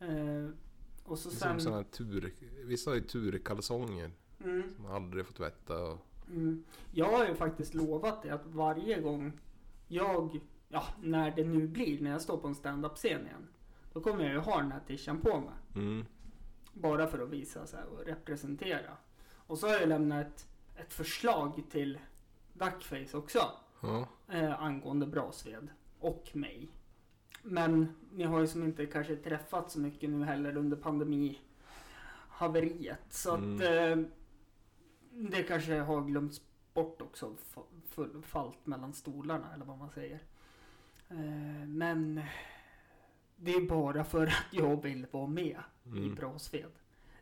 Eh, 0.06 0.50
och 1.04 1.18
så 1.18 1.28
Det 1.28 1.34
är 1.34 1.38
sen... 1.38 1.60
Som 1.60 1.72
här 1.72 1.82
tur, 1.82 2.34
vissa 2.64 2.90
har 2.90 2.94
ju 2.94 3.00
turkalsonger 3.00 4.10
Mm, 4.44 4.74
som 4.74 4.82
man 4.84 4.92
aldrig 4.92 5.26
får 5.26 5.34
tvätta. 5.34 5.82
Och, 5.82 5.98
mm. 6.28 6.64
Jag 6.92 7.06
har 7.12 7.26
ju 7.26 7.34
faktiskt 7.34 7.74
lovat 7.74 8.22
det 8.22 8.30
att 8.30 8.46
varje 8.46 9.00
gång 9.00 9.32
jag, 9.88 10.40
ja 10.68 10.84
när 11.02 11.30
det 11.30 11.44
nu 11.44 11.66
blir, 11.66 12.00
när 12.02 12.10
jag 12.10 12.22
står 12.22 12.36
på 12.38 12.48
en 12.48 12.54
stand-up-scen 12.54 13.26
igen. 13.26 13.48
Då 13.92 14.00
kommer 14.00 14.24
jag 14.24 14.32
ju 14.32 14.38
ha 14.38 14.56
den 14.60 14.72
här 14.72 14.80
tishan 14.86 15.20
på 15.20 15.40
mig. 15.40 15.54
mm. 15.74 16.04
Bara 16.72 17.06
för 17.06 17.18
att 17.18 17.28
visa 17.30 17.66
sig 17.66 17.84
och 17.84 18.04
representera. 18.06 18.90
Och 19.46 19.58
så 19.58 19.66
har 19.66 19.74
jag 19.74 19.88
lämnat 19.88 20.26
ett, 20.26 20.46
ett 20.76 20.92
förslag 20.92 21.62
till 21.70 21.98
Duckface 22.52 23.16
också. 23.16 23.38
Ja. 23.82 24.08
Eh, 24.28 24.62
angående 24.62 25.06
Brasved 25.06 25.68
och 26.00 26.30
mig. 26.32 26.68
Men 27.42 27.88
ni 28.12 28.24
har 28.24 28.40
ju 28.40 28.46
som 28.46 28.62
inte 28.64 28.86
kanske 28.86 29.16
träffat 29.16 29.70
så 29.70 29.80
mycket 29.80 30.10
nu 30.10 30.24
heller 30.24 30.56
under 30.56 30.76
pandemihaveriet. 30.76 33.00
Så 33.10 33.30
att 33.34 33.38
Mm. 33.40 34.00
eh, 34.00 34.06
det 35.10 35.42
kanske 35.42 35.78
har 35.78 36.02
glömts 36.02 36.40
bort 36.74 37.02
också. 37.02 37.34
Fallt 38.22 38.66
mellan 38.66 38.92
stolarna 38.92 39.54
eller 39.54 39.64
vad 39.64 39.78
man 39.78 39.90
säger. 39.90 40.20
Eh, 41.08 41.66
men 41.66 42.20
det 43.36 43.54
är 43.54 43.60
bara 43.68 44.04
för 44.04 44.26
att 44.26 44.32
jag 44.50 44.82
vill 44.82 45.06
vara 45.10 45.26
med 45.26 45.58
i 45.84 45.88
Mm. 45.88 46.14
Brasved. 46.14 46.70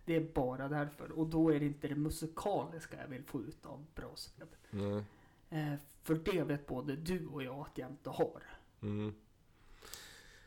Det 0.04 0.16
är 0.16 0.20
bara 0.34 0.68
därför. 0.68 1.12
Och 1.12 1.26
då 1.26 1.52
är 1.52 1.60
det 1.60 1.66
inte 1.66 1.88
det 1.88 1.94
musikaliska 1.94 2.96
jag 3.00 3.08
vill 3.08 3.24
få 3.24 3.40
ut 3.40 3.66
av 3.66 3.86
Brasved. 3.94 4.48
Nej. 4.70 5.04
Eh, 5.50 5.74
för 6.02 6.14
det 6.14 6.42
vet 6.44 6.66
både 6.66 6.96
du 6.96 7.26
och 7.26 7.42
jag 7.42 7.58
att 7.60 7.78
jag 7.78 7.90
inte 7.90 8.10
har. 8.10 8.42
Mm. 8.82 9.14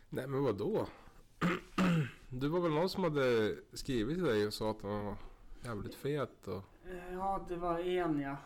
Nej 0.10 0.28
men 0.28 0.44
vad 0.44 0.58
då? 0.58 0.88
Du 2.30 2.48
var 2.48 2.60
väl 2.60 2.72
någon 2.72 2.90
som 2.90 3.04
hade 3.04 3.56
skrivit 3.74 4.16
till 4.18 4.26
dig 4.26 4.48
och 4.48 4.54
sa 4.54 4.72
att 4.72 4.82
den 4.82 4.90
var 5.06 5.16
jävligt 5.64 5.96
fet 5.96 6.48
och... 6.48 6.64
Eh, 6.90 7.14
Ja, 7.14 7.46
det 7.50 7.56
var 7.56 7.80
en 7.80 8.20
ja. 8.20 8.38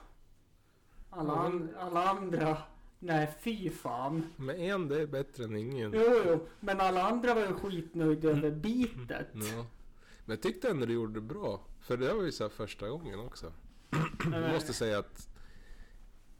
Alla, 1.10 1.34
an- 1.34 1.76
alla 1.80 2.10
andra, 2.10 2.58
nej 3.04 3.34
fy 3.42 3.70
fan. 3.70 4.24
Men 4.36 4.56
en 4.56 4.88
det 4.88 5.02
är 5.02 5.08
bättre 5.08 5.44
än 5.44 5.56
ingen. 5.56 5.92
Jo, 5.96 6.24
jo, 6.26 6.48
men 6.60 6.80
alla 6.82 7.04
andra 7.04 7.34
var 7.34 7.42
ju 7.42 7.54
skitnöjda 7.54 8.30
över 8.30 8.52
bitet. 8.52 9.28
Ja. 9.34 9.66
Men 10.26 10.36
jag 10.36 10.42
tyckte 10.42 10.70
ändå 10.70 10.86
du 10.86 10.94
gjorde 10.94 11.14
det 11.14 11.22
bra. 11.22 11.62
För 11.80 11.98
det 11.98 12.14
var 12.14 12.24
ju 12.24 12.32
så 12.32 12.50
första 12.50 12.90
gången 12.90 13.20
också. 13.20 13.54
Jag 14.32 14.54
måste 14.54 14.74
säga 14.74 15.00
att 15.00 15.28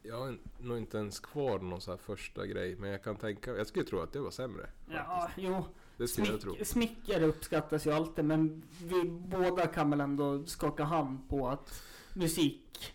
jag 0.02 0.18
har 0.18 0.38
nog 0.58 0.78
inte 0.78 0.98
ens 0.98 1.20
kvar 1.20 1.58
någon 1.58 1.80
så 1.80 1.90
här 1.90 1.98
första 1.98 2.46
grej. 2.46 2.76
Men 2.76 2.90
jag 2.90 3.04
kan 3.04 3.16
tänka, 3.16 3.56
jag 3.56 3.66
skulle 3.66 3.84
tro 3.84 4.00
att 4.00 4.12
det 4.12 4.20
var 4.20 4.30
sämre. 4.30 4.70
Ja, 4.90 5.30
jo. 5.36 5.64
Det 5.96 6.08
skulle 6.08 6.28
jag 6.28 6.40
tro. 6.40 6.54
Smick, 6.54 6.66
smickare 6.66 7.26
uppskattas 7.26 7.86
ju 7.86 7.92
alltid, 7.92 8.24
men 8.24 8.62
vi 8.82 9.04
båda 9.04 9.66
kan 9.66 9.90
väl 9.90 10.00
ändå 10.00 10.46
skaka 10.46 10.84
hand 10.84 11.28
på 11.28 11.48
att 11.48 11.82
musik, 12.14 12.94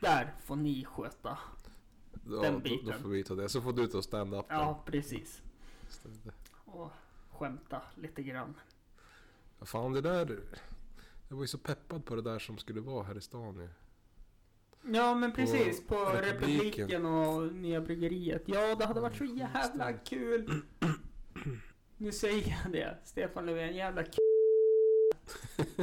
där 0.00 0.34
får 0.44 0.56
ni 0.56 0.84
sköta. 0.84 1.38
Ja, 2.30 2.42
den 2.42 2.52
då, 2.52 2.58
då 2.58 2.62
biten. 2.62 3.02
får 3.02 3.08
vi 3.08 3.24
ta 3.24 3.34
det. 3.34 3.48
Så 3.48 3.60
får 3.60 3.72
du 3.72 3.86
ta 3.86 4.02
stand-up 4.02 4.46
Ja, 4.48 4.82
precis. 4.86 5.42
Och 6.64 6.90
skämta 7.30 7.82
lite 7.94 8.22
grann. 8.22 8.54
Ja, 9.58 9.66
fan 9.66 9.92
det 9.92 10.00
där. 10.00 10.40
Jag 11.28 11.36
var 11.36 11.44
ju 11.44 11.48
så 11.48 11.58
peppad 11.58 12.04
på 12.04 12.16
det 12.16 12.22
där 12.22 12.38
som 12.38 12.58
skulle 12.58 12.80
vara 12.80 13.02
här 13.04 13.18
i 13.18 13.20
stan 13.20 13.56
ju. 13.56 13.68
Ja 14.92 15.14
men 15.14 15.32
precis, 15.32 15.86
på, 15.86 15.94
Republiken. 15.94 16.58
Republiken 16.60 17.06
och 17.06 17.52
Nya 17.52 17.80
Bryggeriet. 17.80 18.42
Ja 18.46 18.74
det 18.74 18.86
hade 18.86 19.00
varit 19.00 19.16
så 19.16 19.24
jävla 19.24 19.92
kul. 19.92 20.62
Nu 22.00 22.12
säger 22.12 22.58
jag 22.62 22.72
det. 22.72 22.98
Stefan 23.04 23.46
Löfven, 23.46 23.76
jävla 23.76 24.04
k 24.04 24.10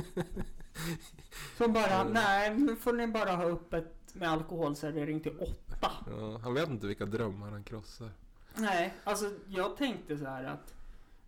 Som 1.58 1.74
bara, 1.74 2.04
nej 2.04 2.56
nu 2.58 2.76
får 2.76 2.94
ni 2.94 3.08
bara 3.08 3.32
ha 3.36 3.44
öppet 3.44 3.95
med 4.16 4.30
alkoholservering 4.30 5.20
till 5.20 5.38
åtta. 5.40 5.92
Ja, 6.10 6.40
han 6.44 6.54
vet 6.54 6.70
inte 6.70 6.88
vilka 6.88 7.06
drömmar 7.06 7.52
han 7.52 7.64
krossar. 7.64 8.10
Nej, 8.56 8.94
alltså 9.04 9.32
jag 9.48 9.78
tänkte 9.78 10.18
så 10.18 10.26
här 10.26 10.44
att 10.44 10.74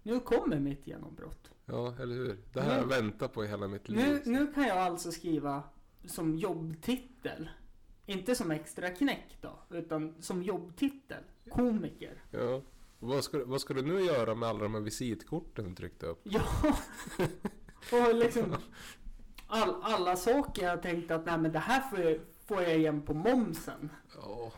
nu 0.03 0.19
kommer 0.19 0.59
mitt 0.59 0.87
genombrott. 0.87 1.51
Ja, 1.65 1.95
eller 1.99 2.15
hur? 2.15 2.37
Det 2.53 2.61
här 2.61 2.69
har 2.69 2.77
jag 2.77 2.87
väntat 2.87 3.33
på 3.33 3.45
i 3.45 3.47
hela 3.47 3.67
mitt 3.67 3.89
liv. 3.89 3.99
Nu, 3.99 4.21
nu 4.31 4.53
kan 4.53 4.67
jag 4.67 4.77
alltså 4.77 5.11
skriva 5.11 5.63
som 6.05 6.35
jobbtitel. 6.35 7.49
Inte 8.05 8.35
som 8.35 8.51
extra 8.51 8.89
knäck 8.89 9.37
då, 9.41 9.59
utan 9.69 10.15
som 10.19 10.43
jobbtitel. 10.43 11.23
Komiker. 11.49 12.23
Ja. 12.31 12.61
Vad 12.99 13.23
ska, 13.23 13.45
vad 13.45 13.61
ska 13.61 13.73
du 13.73 13.81
nu 13.81 14.01
göra 14.01 14.35
med 14.35 14.49
alla 14.49 14.59
de 14.59 14.73
här 14.73 14.81
visitkorten 14.81 15.69
du 15.69 15.75
tryckte 15.75 16.05
upp? 16.05 16.19
Ja. 16.23 16.41
Och 18.07 18.15
liksom 18.15 18.55
all, 19.47 19.75
alla 19.81 20.15
saker 20.15 20.65
jag 20.65 20.81
tänkte 20.81 21.15
att 21.15 21.25
nej 21.25 21.37
men 21.37 21.51
det 21.51 21.59
här 21.59 21.81
får 21.81 22.19
får 22.47 22.61
jag 22.61 22.77
igen 22.77 23.01
på 23.01 23.13
momsen. 23.13 23.89
Ja, 24.15 24.51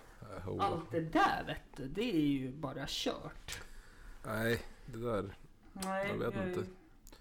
oh. 0.47 0.65
Allt 0.65 0.91
det 0.91 1.01
där 1.01 1.43
vet 1.47 1.77
du, 1.77 1.87
det 1.87 2.15
är 2.15 2.21
ju 2.21 2.51
bara 2.51 2.85
kört. 2.87 3.61
Nej, 4.25 4.61
det 4.85 4.97
där. 4.97 5.37
Nej, 5.73 6.07
Jag 6.07 6.17
vet 6.17 6.47
inte. 6.47 6.69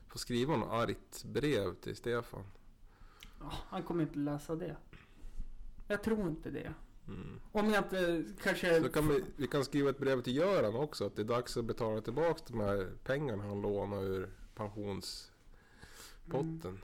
Får 0.09 0.19
skriva 0.19 0.57
något 0.57 0.73
argt 0.73 1.25
brev 1.25 1.75
till 1.75 1.97
Stefan. 1.97 2.45
Ja, 3.41 3.53
han 3.69 3.83
kommer 3.83 4.03
inte 4.03 4.19
läsa 4.19 4.55
det. 4.55 4.77
Jag 5.89 6.03
tror 6.03 6.29
inte 6.29 6.51
det. 6.51 6.75
Mm. 7.09 7.41
Om 7.53 7.71
jag 7.71 7.85
inte 7.85 8.25
kanske... 8.43 8.83
Så 8.83 8.89
kan 8.89 9.09
vi, 9.09 9.25
vi 9.37 9.47
kan 9.47 9.65
skriva 9.65 9.91
ett 9.91 9.99
brev 9.99 10.23
till 10.23 10.37
Göran 10.37 10.77
också. 10.77 11.07
Att 11.07 11.17
det 11.17 11.23
är 11.23 11.27
dags 11.27 11.57
att 11.57 11.65
betala 11.65 12.01
tillbaka 12.01 12.43
de 12.47 12.61
här 12.61 12.93
pengarna 13.05 13.43
han 13.43 13.61
lånade 13.61 14.07
ur 14.07 14.31
pensionspotten. 14.55 15.31
Mm. 16.71 16.81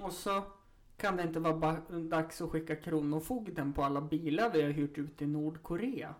Och 0.00 0.12
så 0.12 0.44
kan 0.96 1.16
det 1.16 1.22
inte 1.22 1.40
vara 1.40 1.80
dags 1.90 2.40
att 2.40 2.50
skicka 2.50 2.76
kronofogden 2.76 3.72
på 3.72 3.84
alla 3.84 4.00
bilar 4.00 4.50
vi 4.50 4.62
har 4.62 4.70
hyrt 4.70 4.98
ut 4.98 5.22
i 5.22 5.26
Nordkorea. 5.26 6.14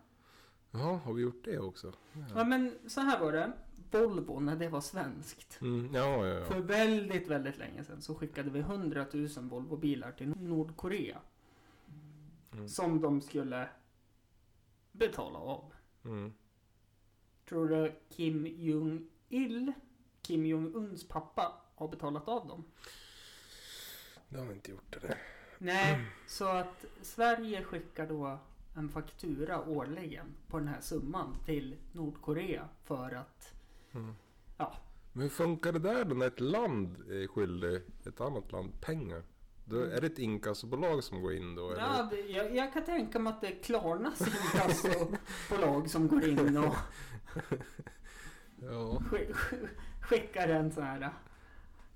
Jaha, 0.70 1.00
har 1.04 1.12
vi 1.12 1.22
gjort 1.22 1.44
det 1.44 1.58
också? 1.58 1.92
Ja 2.12 2.20
Ja, 2.34 2.44
men 2.44 2.72
så 2.86 3.00
här 3.00 3.20
var 3.20 3.32
det. 3.32 3.52
Volvo 3.90 4.40
när 4.40 4.56
det 4.56 4.68
var 4.68 4.80
svenskt. 4.80 5.60
mm, 5.60 5.94
ja, 5.94 6.26
ja. 6.26 6.44
För 6.44 6.54
ja. 6.54 6.60
väldigt, 6.60 7.28
väldigt 7.28 7.58
länge 7.58 7.84
sedan 7.84 8.02
så 8.02 8.14
skickade 8.14 8.50
vi 8.50 8.58
100 8.58 9.06
000 9.12 9.28
Volvo-bilar 9.36 10.12
till 10.12 10.28
Nordkorea. 10.28 11.18
Mm. 12.52 12.68
Som 12.68 13.00
de 13.00 13.20
skulle 13.20 13.68
betala 14.92 15.38
av. 15.38 15.72
Mm. 16.04 16.32
Tror 17.48 17.68
du 17.68 17.92
Kim 18.08 18.46
Jong-Il, 18.46 19.72
Kim 20.22 20.46
Jong-Uns 20.46 21.08
pappa, 21.08 21.52
har 21.74 21.88
betalat 21.88 22.28
av 22.28 22.46
dem? 22.48 22.64
Det 24.28 24.38
har 24.38 24.46
vi 24.46 24.52
inte 24.54 24.70
gjort 24.70 24.96
det. 25.02 25.16
Nej, 25.58 26.04
så 26.26 26.48
att 26.48 26.84
Sverige 27.02 27.64
skickar 27.64 28.06
då 28.06 28.38
en 28.76 28.88
faktura 28.88 29.64
årligen 29.64 30.26
på 30.48 30.58
den 30.58 30.68
här 30.68 30.80
summan 30.80 31.36
till 31.44 31.76
Nordkorea 31.92 32.68
för 32.84 33.14
att 33.14 33.52
Mm. 33.94 34.14
Ja. 34.56 34.74
Men 35.12 35.22
hur 35.22 35.28
funkar 35.30 35.72
det 35.72 35.78
där 35.78 36.04
då 36.04 36.14
när 36.14 36.26
ett 36.26 36.40
land 36.40 36.96
är 37.10 37.26
skyldig 37.26 37.80
ett 38.06 38.20
annat 38.20 38.52
land 38.52 38.80
pengar? 38.80 39.22
Då 39.64 39.76
är 39.80 40.00
det 40.00 40.06
ett 40.06 40.18
inkassobolag 40.18 41.04
som 41.04 41.22
går 41.22 41.32
in 41.34 41.54
då? 41.54 41.70
Eller? 41.70 41.80
Ja, 41.82 42.08
det, 42.10 42.20
jag, 42.20 42.54
jag 42.56 42.72
kan 42.72 42.84
tänka 42.84 43.18
mig 43.18 43.32
att 43.32 43.40
det 43.40 43.46
är 43.46 43.62
Klarnas 43.62 44.20
inkassobolag 44.54 45.90
som 45.90 46.08
går 46.08 46.24
in 46.24 46.56
och 46.56 46.74
Ja, 48.62 48.98
sk- 49.10 49.32
sk- 49.32 49.68
skickar 50.00 50.48
en 50.48 50.72
sån 50.72 50.82
här 50.84 51.10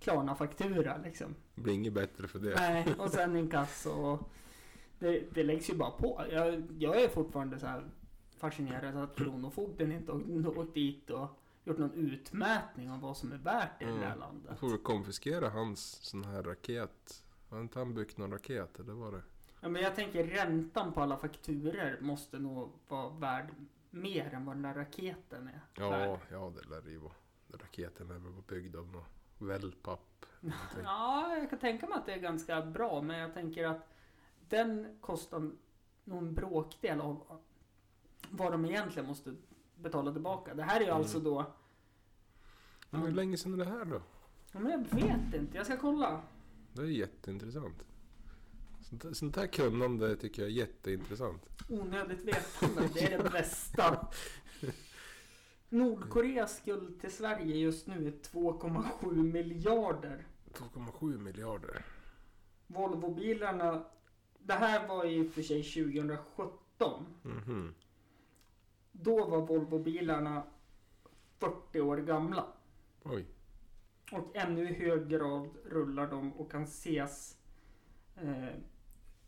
Klarna-faktura 0.01 0.97
liksom. 1.05 1.35
det 1.55 1.61
blir 1.61 1.75
inget 1.75 1.93
bättre 1.93 2.29
för 2.29 2.39
det. 2.39 2.55
Nej, 2.57 2.95
och 2.99 3.11
sen 3.11 3.37
inkasso 3.37 3.91
och 3.91 4.31
det, 4.99 5.35
det 5.35 5.43
läggs 5.45 5.71
ju 5.71 5.75
bara 5.75 5.91
på. 5.91 6.25
Jag, 6.31 6.63
jag 6.79 7.03
är 7.03 7.09
fortfarande 7.09 7.59
så 7.59 7.67
här 7.67 7.91
fascinerad 8.37 8.97
att 8.97 9.17
Kronofogden 9.17 9.93
inte 9.93 10.13
har 10.13 10.59
åkt 10.59 10.75
dit 10.75 11.11
och 11.11 11.29
gjort 11.65 11.79
någon 11.79 11.93
utmätning 11.95 12.91
av 12.91 13.01
vad 13.01 13.17
som 13.17 13.33
är 13.33 13.39
värt 13.39 13.83
i 13.83 13.85
det 13.85 13.91
här 13.93 14.07
Mm. 14.07 14.19
landet. 14.19 14.59
Får 14.59 14.69
vi 14.71 14.79
konfiskera 14.79 15.49
hans 15.51 15.81
sån 16.03 16.25
här 16.25 16.43
raket. 16.43 17.25
Har 17.49 17.61
inte 17.61 17.79
han 17.79 17.95
byggt 17.95 18.17
någon 18.19 18.31
raket 18.33 18.79
eller 18.81 18.93
var 18.93 19.13
det? 19.13 19.23
Ja, 19.61 19.69
men 19.69 19.83
jag 19.83 19.95
tänker 19.95 20.25
räntan 20.25 20.93
på 20.93 21.01
alla 21.01 21.17
fakturer 21.17 21.99
måste 22.01 22.39
nog 22.39 22.71
vara 22.89 23.09
värd 23.11 23.49
mer 23.91 24.35
än 24.35 24.45
vad 24.45 24.55
den 24.57 24.63
där 24.63 24.75
raketen 24.75 25.49
är 25.49 25.61
Ja, 25.75 25.91
värd. 25.91 26.19
ja 26.31 26.53
det 26.57 26.69
lär 26.71 26.81
det 26.81 26.91
ju 26.91 26.99
vara. 26.99 27.13
Raketen 27.53 28.11
är 28.11 28.15
väl 28.19 28.33
byggd 28.49 28.77
av 28.77 28.89
något 28.93 29.07
wellpapp. 29.43 30.27
Ja, 30.85 31.37
jag 31.37 31.51
kan 31.51 31.59
tänka 31.59 31.87
mig 31.87 31.99
att 31.99 32.07
det 32.07 32.13
är 32.13 32.19
ganska 32.19 32.63
bra, 32.63 33.03
men 33.03 33.19
jag 33.19 33.35
tänker 33.35 33.65
att 33.67 33.89
den 34.49 34.97
kostar 35.01 35.51
nog 36.05 36.19
en 36.19 36.35
bråkdel 36.35 37.01
av 37.01 37.41
vad 38.31 38.53
de 38.53 38.65
egentligen 38.65 39.09
måste 39.09 39.35
betala 39.77 40.13
tillbaka. 40.13 40.55
Det 40.55 40.63
här 40.63 40.77
är 40.77 40.81
ju 40.81 40.87
Mm. 40.87 40.97
alltså 40.99 41.19
då... 41.21 41.47
Men 42.91 43.01
hur 43.03 43.13
länge 43.13 43.37
sedan 43.37 43.55
är 43.55 43.65
det 43.65 43.71
här 43.71 43.85
då? 43.85 44.03
Ja, 44.53 44.59
men 44.61 44.71
jag 44.73 44.79
vet 45.03 45.35
inte, 45.35 45.57
jag 45.57 45.67
ska 45.67 45.77
kolla. 45.77 46.23
Det 46.73 46.83
är 46.83 46.87
jätteintressant. 46.87 47.85
Sånt 48.83 49.17
sånt 49.17 49.35
där 49.35 49.47
kunnande 49.47 50.17
tycker 50.17 50.43
jag 50.43 50.51
är 50.51 50.55
jätteintressant. 50.55 51.43
Onödigt 51.69 52.25
vetande, 52.25 52.89
det 52.95 53.13
är 53.13 53.23
det 53.23 53.31
bästa. 53.31 54.07
Nordkoreas 55.71 56.57
skuld 56.57 57.01
till 57.01 57.13
Sverige 57.13 57.57
just 57.57 57.87
nu 57.87 58.07
är 58.07 58.13
2,7 58.13 59.33
miljarder. 59.33 60.27
2,7 60.53 61.19
miljarder. 61.19 61.85
Volvobilarna, 62.67 63.85
det 64.39 64.53
här 64.53 64.89
var 64.89 65.05
ju 65.05 65.31
för 65.31 65.43
sig 65.43 65.63
2017. 65.63 67.07
Mhm. 67.23 67.75
Då 68.93 69.25
var 69.25 69.47
Volvobilarna 69.47 70.43
40 71.39 71.81
år 71.81 71.97
gamla. 71.97 72.47
Oj. 73.03 73.27
Och 74.13 74.37
ännu 74.37 74.71
i 74.71 74.75
hög 74.75 75.09
grad 75.09 75.49
rullar 75.65 76.11
de 76.11 76.33
och 76.33 76.51
kan 76.51 76.63
ses 76.63 77.39
eh, 78.17 78.55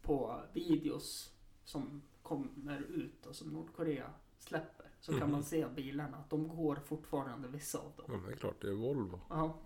på 0.03 0.41
videos 0.53 1.33
som 1.65 2.03
kommer 2.23 2.81
ut 2.81 3.27
och 3.27 3.37
som 3.37 3.49
Nordkorea 3.49 4.11
släpper. 4.39 4.82
Så 5.03 5.13
kan 5.13 5.21
Mhm. 5.21 5.31
man 5.31 5.43
se 5.43 5.67
bilarna, 5.69 6.17
att 6.17 6.31
de 6.31 6.49
går 6.49 6.77
fortfarande 6.77 7.49
vissa 7.49 7.79
av 7.79 7.93
Ja, 7.97 8.03
dem. 8.03 8.17
men 8.21 8.23
det 8.31 8.33
är 8.33 8.37
klart, 8.39 8.61
det 8.61 8.69
är 8.69 8.75
Volvo. 8.75 9.21
Ja. 9.29 9.59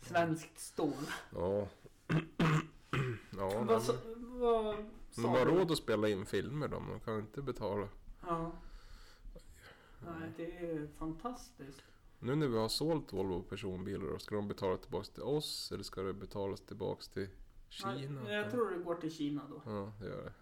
Svenskt 0.00 0.58
stål. 0.58 0.92
Ja. 1.34 1.68
ja, 3.36 3.64
vad, 3.68 3.82
sa- 3.82 3.92
vad 4.16 4.74
sa 5.10 5.22
de 5.22 5.28
har 5.28 5.46
råd 5.46 5.70
att 5.70 5.78
spela 5.78 6.08
in 6.08 6.26
filmer 6.26 6.68
de. 6.68 6.88
De 6.88 7.00
kan 7.00 7.18
inte 7.18 7.42
betala. 7.42 7.88
Ja. 8.26 8.52
Nej, 10.06 10.30
det 10.36 10.56
är 10.58 10.88
fantastiskt. 10.98 11.82
Nu 12.18 12.34
när 12.34 12.48
vi 12.48 12.58
har 12.58 12.68
sålt 12.68 13.12
Volvo 13.12 13.42
personbilar, 13.42 14.18
ska 14.18 14.34
de 14.34 14.48
betala 14.48 14.76
tillbaka 14.76 15.04
till 15.14 15.22
oss 15.22 15.72
eller 15.72 15.82
ska 15.84 16.02
det 16.02 16.12
betalas 16.12 16.60
tillbaka 16.60 17.02
till 17.12 17.28
Kina? 17.68 17.92
Nej, 18.24 18.34
Jag 18.34 18.50
tror 18.50 18.70
det 18.70 18.78
går 18.78 18.94
till 18.94 19.10
Kina 19.12 19.42
då. 19.50 19.62
Ja, 19.66 19.92
det 20.00 20.06
gör 20.06 20.22
det. 20.24 20.32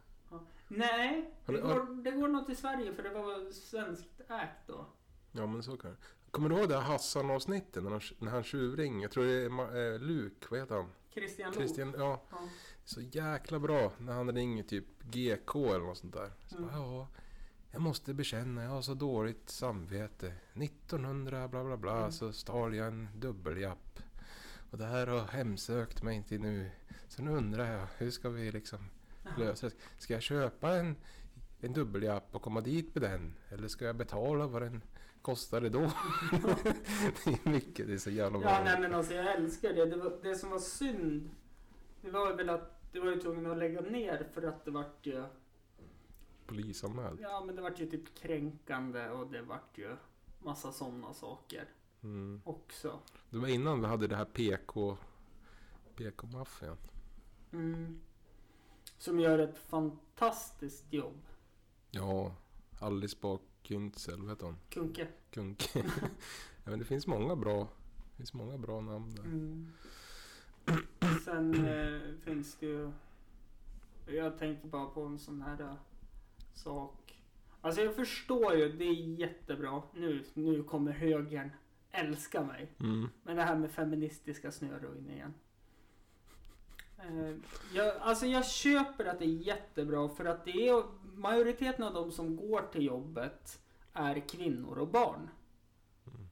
Nej, 0.68 1.30
det 1.46 1.52
du- 1.52 1.62
har- 1.62 1.74
går, 1.74 2.02
det 2.02 2.10
går 2.10 2.28
nog 2.28 2.46
till 2.46 2.56
Sverige 2.56 2.92
för 2.94 3.02
det 3.02 3.10
var 3.10 3.52
svenskt 3.52 4.20
ägt 4.20 4.66
då. 4.66 4.86
Ja, 5.32 5.46
men 5.46 5.62
så 5.62 5.76
kan 5.76 5.90
det. 5.90 5.96
Kommer 6.30 6.48
du 6.48 6.56
ihåg 6.56 6.68
det 6.68 6.74
här 6.74 6.82
Hassan-avsnittet 6.82 7.82
när 7.82 7.90
han, 7.90 8.00
när 8.18 8.30
han 8.30 8.42
tjuvringer? 8.42 9.02
Jag 9.02 9.10
tror 9.10 9.24
det 9.24 9.32
är 9.32 9.92
eh, 9.94 9.98
Luke, 10.00 10.46
vad 10.50 10.60
heter 10.60 10.74
han? 10.74 10.90
Christian. 11.14 11.52
Christian, 11.52 11.94
ja. 11.98 12.22
Ja. 12.30 12.36
Så 12.84 13.00
jäkla 13.00 13.58
bra 13.58 13.92
när 13.98 14.12
han 14.12 14.32
ringer 14.34 14.62
typ 14.62 15.02
GK 15.02 15.56
eller 15.66 15.86
något 15.86 15.98
sånt 15.98 16.12
där. 16.14 16.30
Så 16.46 16.56
Mm. 16.56 16.68
bara, 16.68 16.76
ja, 16.76 17.08
jag 17.70 17.82
måste 17.82 18.14
bekänna, 18.14 18.62
jag 18.62 18.70
har 18.70 18.82
så 18.82 18.94
dåligt 18.94 19.50
samvete. 19.50 20.32
1900 20.54 21.48
bla 21.48 21.64
bla 21.64 21.76
bla 21.76 21.98
Mm. 21.98 22.12
så 22.12 22.32
stal 22.32 22.74
jag 22.74 22.86
en 22.86 23.08
dubbeljapp. 23.16 23.98
Och 24.70 24.78
det 24.78 24.86
här 24.86 25.06
har 25.06 25.20
hemsökt 25.26 26.02
mig 26.02 26.22
till 26.28 26.40
nu. 26.40 26.70
Så 27.08 27.22
nu 27.22 27.30
undrar 27.30 27.72
jag, 27.72 27.86
hur 27.98 28.10
ska 28.10 28.28
vi 28.30 28.52
liksom 28.52 28.78
lösa? 29.38 29.70
Ska 29.98 30.12
jag 30.14 30.22
köpa 30.22 30.74
en, 30.76 30.96
en 31.60 31.72
dubbeljapp 31.72 32.34
och 32.34 32.42
komma 32.42 32.60
dit 32.60 32.94
med 32.94 33.02
den? 33.02 33.34
Eller 33.48 33.68
ska 33.68 33.84
jag 33.84 33.96
betala 33.96 34.46
vad 34.46 34.62
den 34.62 34.82
kostade 35.22 35.68
då? 35.68 35.80
det 37.24 37.46
är 37.46 37.48
mycket, 37.48 37.86
det 37.86 37.92
är 37.94 37.98
så 37.98 38.10
jävla. 38.10 38.40
Ja, 38.42 38.62
nej 38.64 38.80
men 38.80 38.94
alltså 38.94 39.14
jag 39.14 39.34
älskar 39.34 39.72
det. 39.72 39.86
Det, 39.86 39.96
var, 39.96 40.18
det 40.22 40.34
som 40.36 40.50
var 40.50 40.58
synd, 40.58 41.30
det 42.00 42.10
var 42.10 42.32
väl 42.32 42.48
att 42.50 42.92
det 42.92 43.00
var 43.00 43.10
ju 43.10 43.20
tvungen 43.20 43.46
att 43.50 43.58
lägga 43.58 43.80
ner 43.80 44.26
för 44.34 44.42
att 44.42 44.64
det 44.64 44.70
vart 44.70 45.06
ju, 45.06 45.24
Polisanmäld. 46.46 47.20
ja 47.20 47.44
men 47.46 47.56
det 47.56 47.62
vart 47.62 47.80
ju 47.80 47.86
typ 47.86 48.14
kränkande 48.18 49.08
och 49.08 49.30
det 49.30 49.42
vart 49.42 49.78
ju 49.78 49.96
massa 50.42 50.72
sådana 50.72 51.14
saker 51.14 51.64
Mm. 52.02 52.40
också. 52.44 52.98
Det 53.30 53.38
var 53.38 53.48
innan 53.48 53.80
vi 53.80 53.86
hade 53.86 54.06
det 54.06 54.16
här 54.16 54.24
PK... 54.24 54.96
PK-maffian. 55.96 56.76
Mm. 57.52 58.00
Som 58.98 59.20
gör 59.20 59.38
ett 59.38 59.58
fantastiskt 59.58 60.92
jobb. 60.92 61.22
Ja, 61.90 62.34
Alice 62.80 63.16
Bah 63.20 63.38
Kuntzel, 63.62 64.20
vad 64.20 64.30
heter 64.30 64.46
hon? 64.46 64.56
Kunke. 64.70 65.08
Kunke. 65.30 65.68
ja, 66.64 66.70
men 66.70 66.78
det 66.78 66.84
finns 66.84 67.06
många 67.06 67.36
bra, 67.36 67.68
det 68.10 68.16
finns 68.16 68.34
många 68.34 68.58
bra 68.58 68.80
namn 68.80 69.14
där. 69.14 69.24
Mm. 69.24 69.72
Sen 71.24 71.66
eh, 71.66 72.00
finns 72.20 72.56
det 72.56 72.66
ju... 72.66 72.92
Jag 74.06 74.38
tänker 74.38 74.68
bara 74.68 74.86
på 74.86 75.02
en 75.02 75.18
sån 75.18 75.42
här 75.42 75.60
eh, 75.60 75.74
sak. 76.54 77.22
Alltså 77.60 77.80
jag 77.80 77.96
förstår 77.96 78.54
ju, 78.54 78.72
det 78.72 78.84
är 78.84 79.18
jättebra. 79.18 79.82
Nu, 79.94 80.24
nu 80.34 80.62
kommer 80.62 80.92
högern 80.92 81.50
älska 81.90 82.44
mig. 82.44 82.72
Mm. 82.80 83.08
Men 83.22 83.36
det 83.36 83.42
här 83.42 83.56
med 83.56 83.70
feministiska 83.70 84.52
snöröjningen. 84.52 85.34
Eh, 87.08 87.36
jag, 87.74 87.96
alltså 88.00 88.26
jag 88.26 88.46
köper 88.46 89.04
att 89.04 89.18
det 89.18 89.24
är 89.24 89.28
jättebra 89.46 90.08
för 90.08 90.24
att 90.24 90.44
det 90.44 90.68
är 90.68 90.82
majoriteten 91.16 91.84
av 91.84 91.94
de 91.94 92.12
som 92.12 92.36
går 92.36 92.62
till 92.72 92.82
jobbet 92.86 93.60
är 93.92 94.20
kvinnor 94.28 94.78
och 94.78 94.88
barn. 94.88 95.30
Mm. 96.06 96.26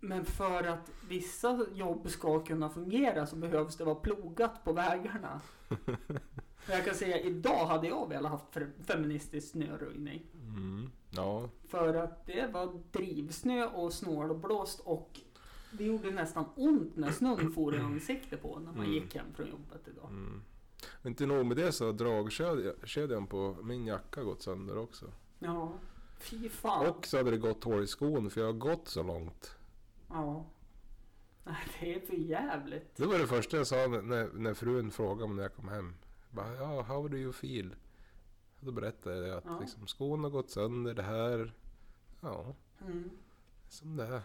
Men 0.00 0.24
för 0.24 0.64
att 0.64 0.90
vissa 1.08 1.66
jobb 1.74 2.08
ska 2.10 2.44
kunna 2.44 2.70
fungera 2.70 3.26
så 3.26 3.36
behövs 3.36 3.76
det 3.76 3.84
vara 3.84 3.94
plogat 3.94 4.64
på 4.64 4.72
vägarna. 4.72 5.40
Jag 6.70 6.84
kan 6.84 6.94
säga 6.94 7.20
idag 7.20 7.66
hade 7.66 7.88
jag 7.88 8.08
velat 8.08 8.30
haft 8.30 8.44
fe- 8.54 8.82
feministisk 8.84 9.50
snöröjning. 9.50 10.22
Mm. 10.34 10.90
Ja, 11.10 11.48
För 11.68 11.94
att 11.94 12.26
det 12.26 12.52
var 12.52 12.80
drivsnö 12.92 13.66
och 13.66 13.92
snålblåst 13.92 14.80
och 14.80 15.20
det 15.72 15.84
gjorde 15.84 16.10
nästan 16.10 16.44
ont 16.56 16.96
när 16.96 17.12
snön 17.12 17.52
for 17.54 17.74
i 17.74 17.78
ansiktet 17.78 18.42
på 18.42 18.58
när 18.58 18.66
man 18.72 18.76
Mm. 18.80 18.92
gick 18.92 19.14
hem 19.16 19.26
från 19.34 19.46
jobbet 19.48 19.88
idag. 19.88 20.08
mm. 20.10 20.42
Men 21.02 21.12
inte 21.12 21.26
nog 21.26 21.46
med 21.46 21.56
det 21.56 21.72
så 21.72 21.86
har 21.86 21.92
dragkedjan 21.92 23.26
på 23.26 23.56
min 23.62 23.86
jacka 23.86 24.22
gått 24.22 24.42
sönder 24.42 24.78
också. 24.78 25.06
Ja, 25.38 25.72
fy 26.18 26.48
fan. 26.48 26.86
Och 26.86 27.06
så 27.06 27.16
hade 27.16 27.30
det 27.30 27.36
gått 27.38 27.64
hål 27.64 27.82
i 27.82 27.86
skon 27.86 28.30
för 28.30 28.40
jag 28.40 28.48
har 28.48 28.52
gått 28.58 28.88
så 28.88 29.02
långt. 29.02 29.56
Ja. 30.08 30.44
Nej, 31.44 31.56
det 31.80 31.94
är 31.94 32.00
för 32.00 32.14
jävligt. 32.14 32.96
Det 32.96 33.06
var 33.06 33.18
det 33.18 33.26
första 33.26 33.56
jag 33.56 33.66
sa 33.66 33.76
när, 33.86 34.28
när 34.32 34.54
frun 34.54 34.90
frågade 34.90 35.26
mig 35.28 35.36
när 35.36 35.42
jag 35.42 35.54
kom 35.54 35.68
hem. 35.68 35.94
Bara, 36.30 36.54
ja, 36.54 36.82
how 36.82 37.08
do 37.08 37.16
you 37.16 37.32
feel? 37.32 37.74
Då 38.60 38.72
berättade 38.72 39.26
jag 39.28 39.38
att 39.38 39.44
Ja. 39.44 39.60
liksom, 39.60 39.86
skon 39.86 40.24
har 40.24 40.30
gått 40.30 40.50
sönder, 40.50 40.94
det 40.94 41.02
här. 41.02 41.52
Ja, 42.20 42.54
Mm. 42.86 43.10
som 43.68 43.96
det 43.96 44.04
är. 44.06 44.22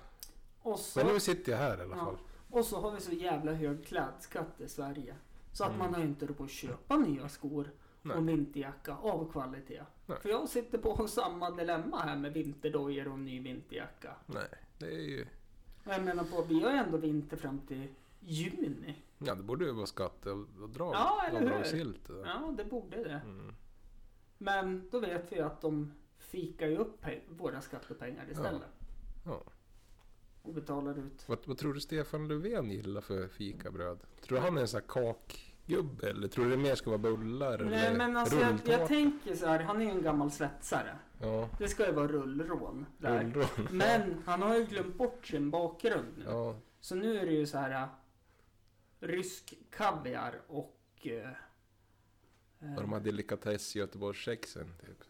Och, 0.63 0.79
Men 0.95 1.07
nu 1.07 1.13
så, 1.13 1.19
sitter 1.19 1.51
jag 1.51 1.59
här 1.59 1.77
i 1.77 1.81
alla 1.81 1.95
Ja. 1.95 2.05
fall. 2.05 2.17
och 2.51 2.65
så 2.65 2.81
har 2.81 2.91
vi 2.91 3.01
så 3.01 3.11
jävla 3.11 3.53
hög 3.53 3.85
klädskatt 3.85 4.61
i 4.61 4.67
Sverige. 4.69 5.15
Så 5.51 5.63
att 5.63 5.69
Mm. 5.69 5.79
man 5.79 5.93
har 5.93 6.01
inte 6.01 6.25
råd 6.25 6.41
att 6.41 6.49
köpa 6.49 6.97
nya 6.97 7.29
skor 7.29 7.71
Nej. 8.01 8.17
och 8.17 8.29
vinterjacka 8.29 8.95
av 8.95 9.31
kvalitet. 9.31 9.83
Nej. 10.05 10.17
För 10.21 10.29
jag 10.29 10.49
sitter 10.49 10.77
på 10.77 11.07
samma 11.07 11.51
dilemma 11.51 11.97
här 11.99 12.15
med 12.17 12.33
vinterdojor 12.33 13.07
och 13.07 13.19
ny 13.19 13.39
vinterjacka. 13.39 14.15
Nej, 14.25 14.47
det 14.77 14.85
är 14.85 15.01
ju... 15.01 15.27
Jag 15.83 16.03
menar 16.03 16.23
på, 16.23 16.41
vi 16.41 16.63
har 16.63 16.71
ju 16.71 16.77
ändå 16.77 16.97
vinter 16.97 17.37
fram 17.37 17.59
till 17.59 17.87
juni. 18.19 18.95
Ja, 19.17 19.35
det 19.35 19.43
borde 19.43 19.65
ju 19.65 19.71
vara 19.71 19.85
skatteavdrag. 19.85 20.93
Ja, 20.93 21.23
eller 21.27 21.39
hur? 21.73 22.23
Ja, 22.25 22.53
det 22.57 22.65
borde 22.65 23.03
det. 23.03 23.21
Mm. 23.25 23.55
Men 24.37 24.89
då 24.91 24.99
vet 24.99 25.31
vi 25.31 25.39
att 25.39 25.61
de 25.61 25.93
fikar 26.17 26.67
ju 26.67 26.77
upp 26.77 27.05
våra 27.29 27.61
skattepengar 27.61 28.29
istället. 28.31 28.61
Ja. 29.25 29.31
Och 29.31 29.52
betalar 30.53 30.99
ut. 30.99 31.23
Vad, 31.27 31.39
vad 31.45 31.57
tror 31.57 31.73
du 31.73 31.79
Stefan 31.79 32.27
Löfven 32.27 32.69
gillar 32.71 33.01
för 33.01 33.27
fikabröd? 33.27 33.99
Tror 34.21 34.37
du 34.37 34.43
han 34.43 34.57
är 34.57 34.61
en 34.61 34.67
sån 34.67 34.81
här 34.81 34.87
kakgubbe 34.87 36.09
eller 36.09 36.27
tror 36.27 36.45
du 36.45 36.51
det 36.51 36.57
mer 36.57 36.75
ska 36.75 36.89
vara 36.89 36.97
bullar 36.97 37.57
Nej 37.63 37.85
eller 37.85 37.97
men 37.97 38.17
alltså 38.17 38.39
jag, 38.39 38.59
jag 38.65 38.87
tänker 38.87 39.35
så 39.35 39.45
här, 39.47 39.59
han 39.59 39.81
är 39.81 39.85
ju 39.85 39.91
en 39.91 40.01
gammal 40.01 40.31
svetsare. 40.31 40.97
Ja, 41.21 41.49
Det 41.59 41.67
ska 41.67 41.85
ju 41.87 41.91
vara 41.93 42.07
rullrån 42.07 42.85
där. 42.97 43.23
rullrån. 43.23 43.45
Men 43.71 44.23
han 44.25 44.41
har 44.41 44.55
ju 44.57 44.65
glömt 44.65 44.95
bort 44.97 45.25
sin 45.27 45.49
bakgrund 45.51 46.07
nu. 46.17 46.23
Ja, 46.27 46.55
Så 46.79 46.95
nu 46.95 47.17
är 47.17 47.25
det 47.25 47.31
ju 47.33 47.45
så 47.45 47.57
här 47.57 47.71
äh, 47.83 47.87
rysk 48.99 49.53
kaviar 49.69 50.41
och... 50.47 50.79
eh, 51.03 51.29
och 52.75 52.81
de 52.81 52.93
här 52.93 52.99
delikatess 52.99 53.75
Göteborgskexen 53.75 54.73
typ. 54.85 55.03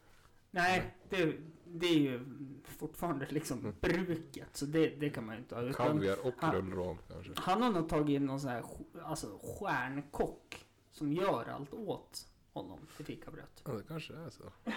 Nej, 0.53 0.95
det, 1.09 1.35
det 1.65 1.87
är 1.87 1.99
ju 1.99 2.25
fortfarande 2.63 3.27
liksom 3.29 3.59
Mm. 3.59 3.75
bruket. 3.81 4.49
Så 4.57 4.65
det, 4.65 4.87
det 4.89 5.09
kan 5.09 5.25
man 5.25 5.35
ju 5.35 5.41
inte 5.41 5.55
ha. 5.55 5.73
Kaviar 5.73 6.27
och 6.27 6.33
han- 6.37 6.55
rullrån 6.55 6.97
kanske. 7.07 7.31
han 7.35 7.61
har 7.61 7.71
nog 7.71 7.89
tagit 7.89 8.09
in 8.15 8.25
någon 8.25 8.39
sån 8.39 8.49
här 8.49 8.63
alltså, 9.03 9.39
stjärnkock 9.43 10.65
som 10.91 11.13
gör 11.13 11.45
allt 11.49 11.73
åt 11.73 12.27
honom 12.53 12.79
till 12.95 13.05
fikabröd. 13.05 13.45
Ja, 13.65 13.71
det 13.71 13.83
kanske 13.87 14.13
är 14.13 14.29
så. 14.29 14.43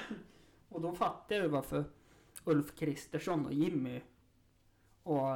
Och 0.69 0.81
då 0.81 0.93
fattar 0.93 1.35
jag 1.37 1.43
ju 1.45 1.51
varför 1.51 1.85
Ulf 2.45 2.75
Kristersson 2.79 3.47
och 3.47 3.53
Jimmy 3.53 4.01
och 5.03 5.29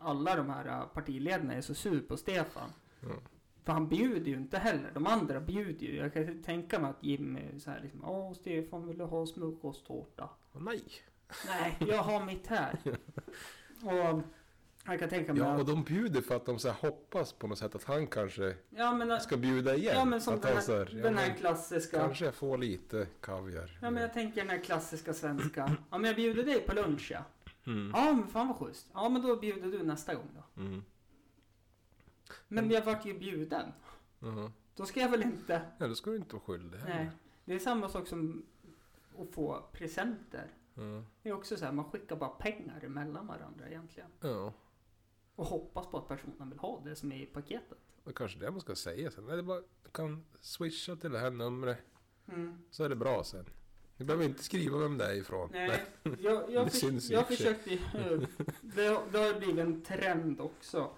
alla 0.00 0.36
de 0.36 0.50
här 0.50 0.86
partiledarna 0.86 1.54
är 1.54 1.60
så 1.60 1.74
sur 1.74 2.00
på 2.00 2.16
Stefan. 2.16 2.70
Ja. 3.00 3.08
För 3.66 3.72
han 3.72 3.88
bjuder 3.88 4.30
ju 4.30 4.36
inte 4.36 4.58
heller. 4.58 4.90
De 4.94 5.06
andra 5.06 5.40
bjuder 5.40 5.86
ju. 5.86 5.96
Jag 5.96 6.12
kan 6.12 6.42
tänka 6.42 6.78
mig 6.78 6.90
att 6.90 7.04
Jimmy 7.04 7.60
så 7.60 7.70
här 7.70 7.80
liksom. 7.82 8.04
Åh 8.04 8.32
Stefan 8.32 8.88
vill 8.88 8.98
du 8.98 9.04
ha 9.04 9.26
smörgåstårta? 9.26 10.28
Nej! 10.52 10.82
Nej, 11.46 11.76
jag 11.78 12.02
har 12.02 12.24
mitt 12.24 12.46
här. 12.46 12.78
Och 13.82 14.22
jag 14.86 14.98
kan 14.98 15.08
tänka 15.08 15.32
mig 15.32 15.42
Ja, 15.42 15.54
och 15.54 15.60
att... 15.60 15.66
de 15.66 15.84
bjuder 15.84 16.20
för 16.20 16.36
att 16.36 16.46
de 16.46 16.58
så 16.58 16.70
hoppas 16.70 17.32
på 17.32 17.46
något 17.46 17.58
sätt 17.58 17.74
att 17.74 17.84
han 17.84 18.06
kanske 18.06 18.54
Ja 18.70 18.94
men, 18.94 19.10
äh, 19.10 19.18
ska 19.18 19.36
bjuda 19.36 19.76
igen. 19.76 19.94
ja, 19.96 20.04
men 20.04 20.20
som 20.20 20.34
att 20.34 20.42
den 20.42 20.56
här, 20.56 20.78
här, 20.78 21.02
den 21.02 21.18
här 21.18 21.28
men 21.28 21.36
klassiska... 21.36 21.98
Kanske 21.98 22.24
jag 22.24 22.34
får 22.34 22.58
lite 22.58 23.06
kaviar. 23.20 23.78
Ja 23.82 23.90
men 23.90 24.02
jag 24.02 24.12
tänker 24.12 24.40
den 24.40 24.50
här 24.50 24.58
klassiska 24.58 25.14
svenska. 25.14 25.76
Ja 25.90 25.98
men 25.98 26.04
jag 26.04 26.16
bjuder 26.16 26.42
dig 26.42 26.60
på 26.60 26.74
lunch 26.74 27.10
ja. 27.10 27.24
Mm. 27.66 27.92
Ja 27.94 28.12
men 28.12 28.28
fan 28.28 28.48
vad 28.48 28.56
schysst. 28.56 28.90
Ja 28.94 29.08
men 29.08 29.22
då 29.22 29.36
bjuder 29.36 29.68
du 29.78 29.82
nästa 29.82 30.14
gång 30.14 30.30
då. 30.34 30.62
Mm. 30.62 30.84
Men 32.48 32.70
jag 32.70 32.84
vart 32.84 33.06
ju 33.06 33.18
bjuden. 33.18 33.72
Mhm. 34.18 34.52
Då 34.74 34.86
ska 34.86 35.00
jag 35.00 35.08
väl 35.10 35.22
inte... 35.22 35.60
Ja, 35.78 35.88
då 35.88 35.94
ska 35.94 36.10
du 36.10 36.16
inte 36.16 36.34
vara 36.34 36.44
skyldig 36.44 36.78
heller. 36.78 36.94
Nej. 36.94 37.10
Det 37.44 37.54
är 37.54 37.58
samma 37.58 37.88
sak 37.88 38.06
som 38.08 38.46
att 39.18 39.34
få 39.34 39.64
presenter. 39.72 40.50
Ja. 40.74 41.02
Det 41.22 41.28
är 41.28 41.32
också 41.32 41.56
så 41.56 41.64
här, 41.64 41.72
man 41.72 41.84
skickar 41.90 42.16
bara 42.16 42.28
pengar 42.30 42.84
emellan 42.84 43.26
varandra 43.26 43.68
egentligen. 43.68 44.10
ja, 44.20 44.52
Och 45.36 45.46
hoppas 45.46 45.86
på 45.86 45.98
att 45.98 46.08
personen 46.08 46.50
vill 46.50 46.58
ha 46.58 46.80
det 46.84 46.96
som 46.96 47.12
är 47.12 47.16
i 47.22 47.26
paketet. 47.26 47.78
det 48.04 48.12
kanske 48.12 48.38
det 48.38 48.50
man 48.50 48.60
ska 48.60 48.74
säga 48.74 49.10
sen. 49.10 49.24
Nej, 49.26 49.36
det 49.36 49.42
bara, 49.42 49.60
du 49.60 49.90
kan 49.92 50.24
swisha 50.40 50.96
till 50.96 51.10
det 51.12 51.18
här 51.18 51.30
numret 51.30 51.78
Mm. 52.28 52.58
så 52.70 52.84
är 52.84 52.88
det 52.88 52.96
bra 52.96 53.24
sen. 53.24 53.44
Ni 53.96 54.04
behöver 54.04 54.24
inte 54.24 54.44
skriva 54.44 54.78
vem 54.78 54.98
det 54.98 55.04
är 55.04 55.14
ifrån. 55.14 55.48
Nej, 55.52 55.84
jag, 56.02 56.50
jag, 56.50 56.66
Det 56.66 56.70
för, 56.70 56.76
syns 56.78 57.10
jag 57.10 57.26
försökte 57.26 57.70
ju- 57.70 57.78
det, 58.60 59.00
det 59.12 59.18
har 59.18 59.38
blivit 59.38 59.58
en 59.58 59.82
trend 59.82 60.40
också. 60.40 60.90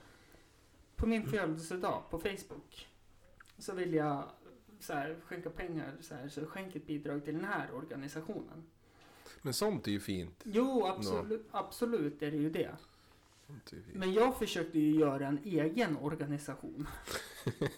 På 0.99 1.07
min 1.07 1.27
födelsedag 1.27 2.03
på 2.11 2.19
Facebook 2.19 2.89
så 3.59 3.75
vill 3.75 3.95
jag 3.95 4.25
så 4.81 4.93
här, 4.93 5.17
skänka 5.25 5.51
pengar, 5.51 5.97
så, 6.01 6.15
här, 6.15 6.29
så 6.29 6.47
skänk 6.47 6.77
ett 6.77 6.87
bidrag 6.87 7.25
till 7.25 7.35
den 7.35 7.45
här 7.45 7.75
organisationen. 7.75 8.67
Men 9.43 9.53
sånt 9.53 9.87
är 9.87 9.91
ju 9.91 10.01
fint. 10.01 10.43
Jo, 10.45 10.87
absolut, 10.87 11.49
absolut 11.51 12.23
är 12.23 12.31
det 12.31 12.37
ju 12.37 12.51
det. 12.51 12.77
Men 13.93 14.13
jag 14.13 14.39
försökte 14.39 14.79
ju 14.79 14.99
göra 14.99 15.27
en 15.27 15.39
egen 15.45 15.97
organisation. 15.97 16.89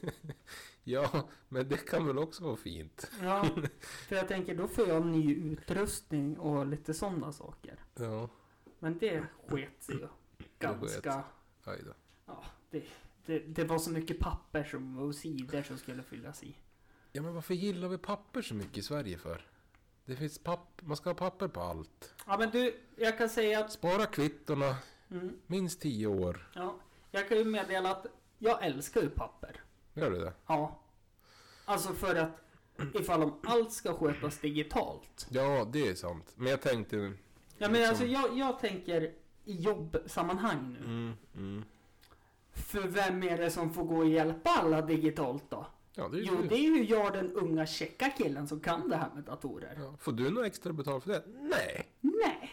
Ja, 0.84 1.28
men 1.48 1.68
det 1.68 1.76
kan 1.76 2.06
väl 2.06 2.18
också 2.18 2.44
vara 2.44 2.56
fint. 2.56 3.10
Ja, 3.22 3.46
för 3.80 4.16
jag 4.16 4.28
tänker 4.28 4.54
då 4.54 4.68
får 4.68 4.88
jag 4.88 5.06
ny 5.06 5.34
utrustning 5.34 6.38
och 6.38 6.66
lite 6.66 6.94
sådana 6.94 7.32
saker. 7.32 7.78
Ja, 7.94 8.28
Men 8.78 8.98
det 8.98 9.26
sket 9.48 9.82
sig 9.82 9.94
ju 9.94 10.08
ganska... 10.58 11.24
aj 11.64 11.82
då. 11.86 11.92
Ja, 12.26 12.44
det, 12.70 12.84
det, 13.26 13.38
det 13.38 13.64
var 13.64 13.78
så 13.78 13.90
mycket 13.90 14.18
papper 14.18 14.64
som, 14.64 14.98
och 14.98 15.14
sidor 15.14 15.62
som 15.62 15.78
skulle 15.78 16.02
fyllas 16.02 16.42
i. 16.42 16.56
Ja, 17.12 17.22
men 17.22 17.34
varför 17.34 17.54
gillar 17.54 17.88
vi 17.88 17.98
papper 17.98 18.42
så 18.42 18.54
mycket 18.54 18.78
i 18.78 18.82
Sverige 18.82 19.18
för? 19.18 19.46
Det 20.04 20.16
finns 20.16 20.38
papp, 20.38 20.82
man 20.82 20.96
ska 20.96 21.10
ha 21.10 21.14
papper 21.14 21.48
på 21.48 21.60
allt. 21.60 22.14
Ja 22.26 22.38
men 22.38 22.50
du, 22.50 22.80
jag 22.96 23.18
kan 23.18 23.28
säga 23.28 23.60
att... 23.64 23.72
Spara 23.72 24.06
kvittorna, 24.06 24.76
Mm, 25.10 25.36
minst 25.46 25.80
tio 25.80 26.06
år. 26.06 26.50
ja, 26.54 26.76
jag 27.10 27.28
kan 27.28 27.38
ju 27.38 27.44
meddela 27.44 27.90
att 27.90 28.06
jag 28.38 28.64
älskar 28.66 29.02
ju 29.02 29.10
papper. 29.10 29.60
Gör 29.94 30.10
du 30.10 30.18
det? 30.18 30.32
Ja. 30.46 30.80
Alltså 31.64 31.92
för 31.92 32.16
att 32.16 32.30
ifall 32.94 33.22
om 33.22 33.40
allt 33.44 33.72
ska 33.72 33.94
skötas 33.94 34.38
digitalt. 34.38 35.26
Ja, 35.30 35.68
det 35.72 35.88
är 35.88 35.94
sant. 35.94 36.32
Men 36.36 36.46
jag 36.50 36.62
tänkte... 36.62 36.96
Ja 36.96 37.12
men 37.58 37.72
Liksom- 37.72 37.88
alltså 37.88 38.04
jag, 38.04 38.38
jag 38.38 38.58
tänker 38.60 39.02
i 39.44 39.52
jobbsammanhang 39.60 40.72
nu. 40.72 40.78
Mm, 40.84 41.12
mm. 41.34 41.64
För 42.66 42.80
vem 42.88 43.22
är 43.22 43.38
det 43.38 43.50
som 43.50 43.72
får 43.72 43.84
gå 43.84 43.96
och 43.96 44.08
hjälpa 44.08 44.50
alla 44.50 44.82
digitalt 44.82 45.44
då? 45.48 45.66
Ja, 45.94 46.08
det 46.08 46.18
är 46.18 46.22
Jo, 46.22 46.42
ju 46.42 46.48
det 46.48 46.54
är 46.54 46.76
ju 46.76 46.84
jag 46.84 47.12
den 47.12 47.32
unga 47.32 47.66
checka 47.66 48.10
killen 48.10 48.48
som 48.48 48.60
kan 48.60 48.88
det 48.88 48.96
här 48.96 49.10
med 49.14 49.24
datorer. 49.24 49.74
Ja. 49.78 49.94
Får 50.00 50.12
du 50.12 50.30
något 50.30 50.44
extra 50.46 50.72
betalt 50.72 51.04
för 51.04 51.10
det? 51.10 51.22
Nej. 51.40 51.86
Nej. 52.00 52.50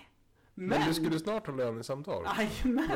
Men, 0.54 0.68
Men... 0.80 0.88
du 0.88 0.94
skulle 0.94 1.20
snart 1.20 1.48
ha 1.48 1.54
lönesamtal. 1.56 2.26
Jajamän. 2.38 2.90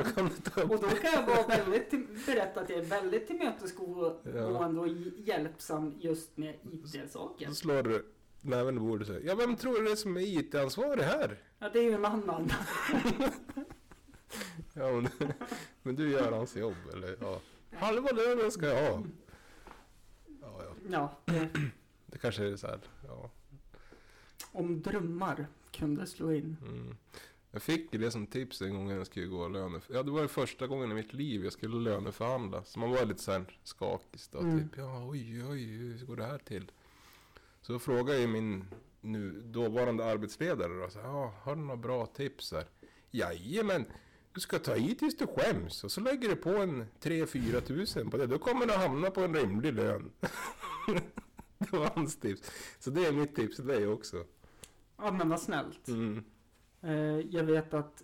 Och 0.55 0.79
då 0.81 0.87
kan 0.89 1.11
jag 1.13 1.25
vara 1.27 1.47
väldigt, 1.47 1.89
till- 1.89 2.07
berätta 2.25 2.61
att 2.61 2.69
jag 2.69 2.79
är 2.79 2.83
väldigt 2.85 3.27
tillmötesgående 3.27 4.81
och 4.81 4.87
hjälpsam 5.17 5.93
just 5.99 6.37
med 6.37 6.55
IT-saker. 6.71 7.47
Då 7.47 7.53
slår 7.53 7.83
du 7.83 8.05
näven 8.41 8.77
i 8.77 8.79
bordet 8.79 9.07
och 9.09 9.13
säger 9.15 9.27
Ja, 9.29 9.35
vem 9.35 9.55
tror 9.55 9.73
du 9.73 9.85
det 9.85 9.91
är 9.91 9.95
som 9.95 10.17
är 10.17 10.21
IT-ansvarig 10.21 11.03
här? 11.03 11.37
Ja, 11.59 11.69
det 11.73 11.79
är 11.79 11.83
ju 11.83 11.93
en 11.93 12.05
annan. 12.05 12.49
Ja, 14.73 14.91
men, 14.91 15.09
men 15.83 15.95
du 15.95 16.11
gör 16.11 16.31
hans 16.31 16.55
jobb, 16.55 16.75
eller? 16.93 17.17
Ja. 17.21 17.41
Halva 17.71 18.11
lönen 18.11 18.51
ska 18.51 18.65
jag 18.65 18.91
ha. 18.91 19.03
Ja, 20.41 20.63
ja. 20.63 20.73
Ja, 20.89 21.17
det, 21.25 21.49
Det 22.05 22.17
kanske 22.17 22.43
är 22.43 22.55
så 22.55 22.67
här. 22.67 22.79
Ja. 23.07 23.29
om 24.51 24.81
drömmar 24.81 25.47
kunde 25.71 26.07
slå 26.07 26.33
in. 26.33 26.57
Mm. 26.61 26.95
Jag 27.51 27.61
fick 27.61 27.91
det 27.91 28.11
som 28.11 28.27
tips 28.27 28.61
en 28.61 28.75
gång 28.75 28.87
när 28.87 28.95
jag 28.95 29.07
skulle 29.07 29.25
gå 29.25 29.37
och 29.37 29.51
löne... 29.51 29.79
Ja, 29.87 30.03
det 30.03 30.11
var 30.11 30.27
första 30.27 30.67
gången 30.67 30.91
i 30.91 30.93
mitt 30.93 31.13
liv 31.13 31.43
jag 31.43 31.53
skulle 31.53 31.75
löneförhandla. 31.75 32.63
Så 32.63 32.79
man 32.79 32.91
var 32.91 33.05
lite 33.05 33.21
så 33.21 33.31
här 33.31 33.59
skakig 33.63 34.21
då. 34.31 34.39
Mm. 34.39 34.59
Typ, 34.59 34.77
ja, 34.77 35.07
oj, 35.07 35.45
oj, 35.45 35.63
hur 35.63 36.05
går 36.05 36.15
det 36.15 36.25
här 36.25 36.37
till? 36.37 36.71
Så 37.61 37.79
frågade 37.79 38.19
jag 38.19 38.29
min 38.29 38.65
nu 39.01 39.41
dåvarande 39.41 40.05
arbetsledare 40.05 40.73
då, 40.73 40.89
så 40.89 40.99
ja, 40.99 41.33
har 41.41 41.55
du 41.55 41.61
några 41.61 41.77
bra 41.77 42.05
tips 42.05 42.51
här? 42.51 42.65
Jajamän, 43.11 43.85
du 44.33 44.39
ska 44.41 44.59
ta 44.59 44.75
i 44.75 44.95
tills 44.95 45.17
du 45.17 45.27
skäms 45.27 45.83
och 45.83 45.91
så 45.91 46.01
lägger 46.01 46.29
du 46.29 46.35
på 46.35 46.49
en 46.49 46.85
3-4 47.01 47.59
tusen 47.61 48.09
på 48.09 48.17
det. 48.17 48.27
Då 48.27 48.37
kommer 48.37 48.65
du 48.65 48.73
hamna 48.73 49.11
på 49.11 49.21
en 49.21 49.35
rimlig 49.35 49.73
lön. 49.73 50.11
det 51.57 51.71
var 51.71 51.91
hans 51.95 52.19
tips. 52.19 52.51
Så 52.79 52.89
det 52.89 53.05
är 53.05 53.11
mitt 53.11 53.35
tips 53.35 53.55
till 53.55 53.67
dig 53.67 53.87
också. 53.87 54.23
Ja, 54.97 55.11
men 55.11 55.29
vad 55.29 55.41
snällt. 55.41 55.87
Mm. 55.87 56.23
Eh, 56.81 57.19
jag 57.35 57.43
vet 57.43 57.73
att 57.73 58.03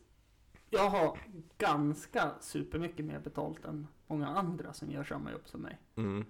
jag 0.69 0.89
har 0.89 1.19
ganska 1.57 2.31
supermycket 2.41 3.05
mer 3.05 3.19
betalt 3.19 3.65
än 3.65 3.87
många 4.07 4.27
andra 4.27 4.73
som 4.73 4.91
gör 4.91 5.03
samma 5.03 5.31
jobb 5.31 5.41
som 5.45 5.61
mig. 5.61 5.79
Mm. 5.95 6.25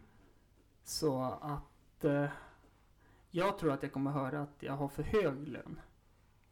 Så 0.83 1.21
att 1.41 2.05
eh, 2.05 2.29
jag 3.31 3.57
tror 3.57 3.71
att 3.71 3.83
jag 3.83 3.93
kommer 3.93 4.11
höra 4.11 4.41
att 4.41 4.55
jag 4.59 4.73
har 4.73 4.87
för 4.87 5.03
hög 5.03 5.47
lön. 5.47 5.79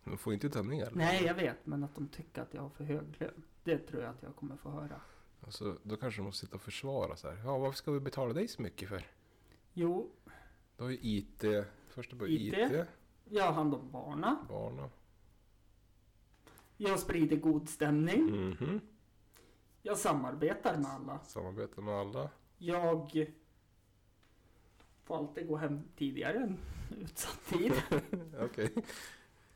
De 0.06 0.18
får 0.18 0.34
inte 0.34 0.50
ta 0.50 0.62
ner. 0.62 0.92
Nej, 0.94 1.24
jag 1.26 1.34
vet, 1.36 1.66
men 1.66 1.84
att 1.84 1.96
de 1.96 2.08
tycker 2.08 2.42
att 2.42 2.54
jag 2.54 2.62
har 2.62 2.70
för 2.70 2.84
hög 2.84 3.16
lön. 3.20 3.44
Det 3.64 3.78
tror 3.78 4.02
jag 4.04 4.12
att 4.12 4.24
jag 4.24 4.36
kommer 4.36 4.56
få 4.58 4.70
höra. 4.70 5.02
Alltså, 5.42 5.78
då 5.84 5.98
kanske 5.98 6.22
de 6.22 6.26
måste 6.26 6.46
sitta 6.46 6.56
och 6.56 6.62
försvara 6.62 7.16
så 7.16 7.30
här. 7.30 7.42
Ja, 7.46 7.58
varför 7.58 7.78
ska 7.78 7.92
vi 7.92 8.00
betala 8.00 8.34
dig 8.34 8.48
så 8.48 8.62
mycket 8.62 8.90
för? 8.90 9.04
Jo, 9.74 10.12
Du 10.78 10.84
har 10.84 10.90
ju 10.90 10.98
IT, 11.02 11.44
första 11.90 12.16
på 12.16 12.28
IT. 12.28 12.54
IT, 12.58 12.86
jag 13.26 13.44
har 13.44 13.54
hand 13.54 13.74
om 13.74 13.92
barna. 13.92 14.38
barna. 14.50 14.90
Jag 16.78 17.00
sprider 17.00 17.36
god 17.38 17.70
stämning. 17.70 18.26
Mhm. 18.50 18.82
Jag 19.82 19.98
samarbetar 19.98 20.78
med 20.78 20.92
alla. 20.92 21.20
Samarbeta 21.20 21.82
med 21.82 21.94
alla. 21.94 22.30
Jag 22.58 23.26
får 25.04 25.18
alltid 25.18 25.48
gå 25.48 25.58
hem 25.58 25.82
tidigare 25.98 26.38
än 26.38 26.58
utsatt 27.02 27.40
tid. 27.46 27.74
Okej. 28.42 28.74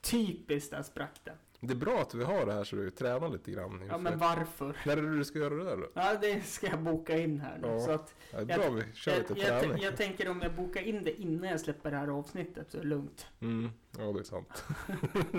Typiskt 0.10 0.72
där 0.72 0.82
sprack 0.84 1.22
det. 1.24 1.34
Det 1.62 1.74
är 1.74 1.78
bra 1.78 2.00
att 2.02 2.14
vi 2.16 2.24
har 2.24 2.46
det 2.46 2.54
här 2.54 2.64
så 2.64 2.76
du 2.76 2.90
tränar 2.92 3.30
lite 3.30 3.52
grann. 3.52 3.82
Ja, 3.90 3.98
men 3.98 4.18
varför? 4.18 4.78
När 4.86 4.98
är 4.98 5.02
det 5.02 5.18
du 5.18 5.26
ska 5.26 5.40
göra 5.40 5.56
det 5.56 5.64
där 5.64 5.78
då? 5.78 5.88
Ja, 5.94 6.18
det 6.22 6.42
ska 6.42 6.68
jag 6.68 6.84
boka 6.84 7.18
in 7.20 7.40
här 7.40 7.58
nu. 7.62 7.68
Ja. 7.68 7.80
Så 7.80 7.92
att 7.92 8.16
Ja, 8.32 8.44
det 8.44 8.54
är 8.54 8.60
Jag- 8.60 8.72
bra 8.72 8.82
vi 8.88 8.94
kör 8.94 9.12
jag, 9.12 9.20
lite 9.20 9.34
jag, 9.48 9.62
träning. 9.62 9.84
jag 9.84 9.98
tänker 9.98 10.30
om 10.30 10.42
jag 10.42 10.56
bokar 10.56 10.82
in 10.82 11.04
det 11.04 11.22
innan 11.22 11.50
jag 11.50 11.60
släpper 11.60 11.92
det 11.92 11.98
här 11.98 12.08
avsnittet 12.08 12.72
så 12.72 12.78
är 12.78 12.82
det 12.82 12.88
lugnt. 12.88 13.28
Mm, 13.40 13.70
ja, 13.98 14.04
det 14.04 14.20
är 14.20 14.24
sant. 14.24 14.64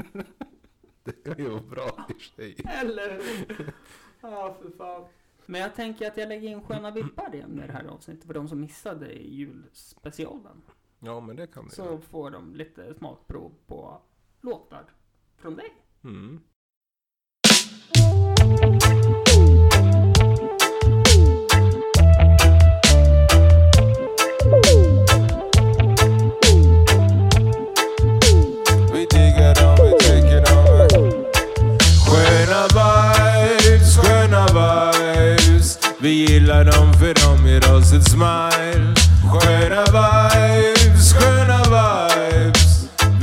det 1.05 1.13
kan 1.25 1.39
ju 1.39 1.49
vara 1.49 1.61
bra 1.63 2.07
i 2.19 2.23
sig. 2.23 2.57
Eller 2.81 3.11
hur? 3.11 3.73
Ja, 4.21 4.57
för 4.63 4.71
fan. 4.71 5.05
Men 5.47 5.61
jag 5.61 5.75
tänker 5.75 6.07
att 6.09 6.17
jag 6.17 6.29
lägger 6.29 6.49
in 6.49 6.63
sköna 6.63 6.91
vippar 6.91 7.35
igen 7.35 7.61
i 7.65 7.67
det 7.67 7.73
här 7.73 7.85
avsnittet 7.85 8.25
för 8.27 8.35
de 8.35 8.49
som 8.49 8.61
missade 8.61 9.13
julspecialen. 9.13 10.63
Ja, 10.99 11.21
men 11.21 11.37
det 11.37 11.47
kan 11.47 11.65
du 11.65 11.71
Så 11.71 11.99
får 11.99 12.31
de 12.31 12.55
lite 12.55 12.95
smakprov 12.95 13.53
på 13.67 14.03
låtar 14.43 14.85
från 15.43 15.57
dig. 15.57 15.67
Mm. 16.05 16.41
Vi 36.03 36.11
gillar 36.11 36.65
dem 36.65 36.93
för 36.93 37.15
de 37.15 37.47
ger 37.47 37.75
oss 37.75 37.93
ett 37.93 38.11
smile 38.11 38.95
sköna 39.31 39.85
vibes 39.85 40.40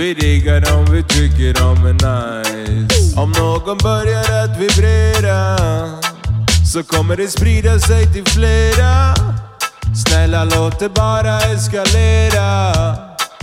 vi 0.08 0.14
riggar 0.14 0.62
dem, 0.62 0.86
vi 0.92 1.04
tycker 1.04 1.54
de 1.54 1.86
är 1.86 1.94
nice. 1.94 3.20
Om 3.20 3.32
någon 3.32 3.78
börjar 3.78 4.44
att 4.44 4.58
vibrera 4.60 5.58
Så 6.74 6.84
kommer 6.84 7.16
det 7.16 7.28
sprida 7.28 7.80
sig 7.80 8.14
till 8.14 8.26
flera. 8.26 9.14
Snälla 10.06 10.44
låt 10.44 10.80
det 10.80 10.90
bara 10.90 11.38
eskalera 11.38 12.74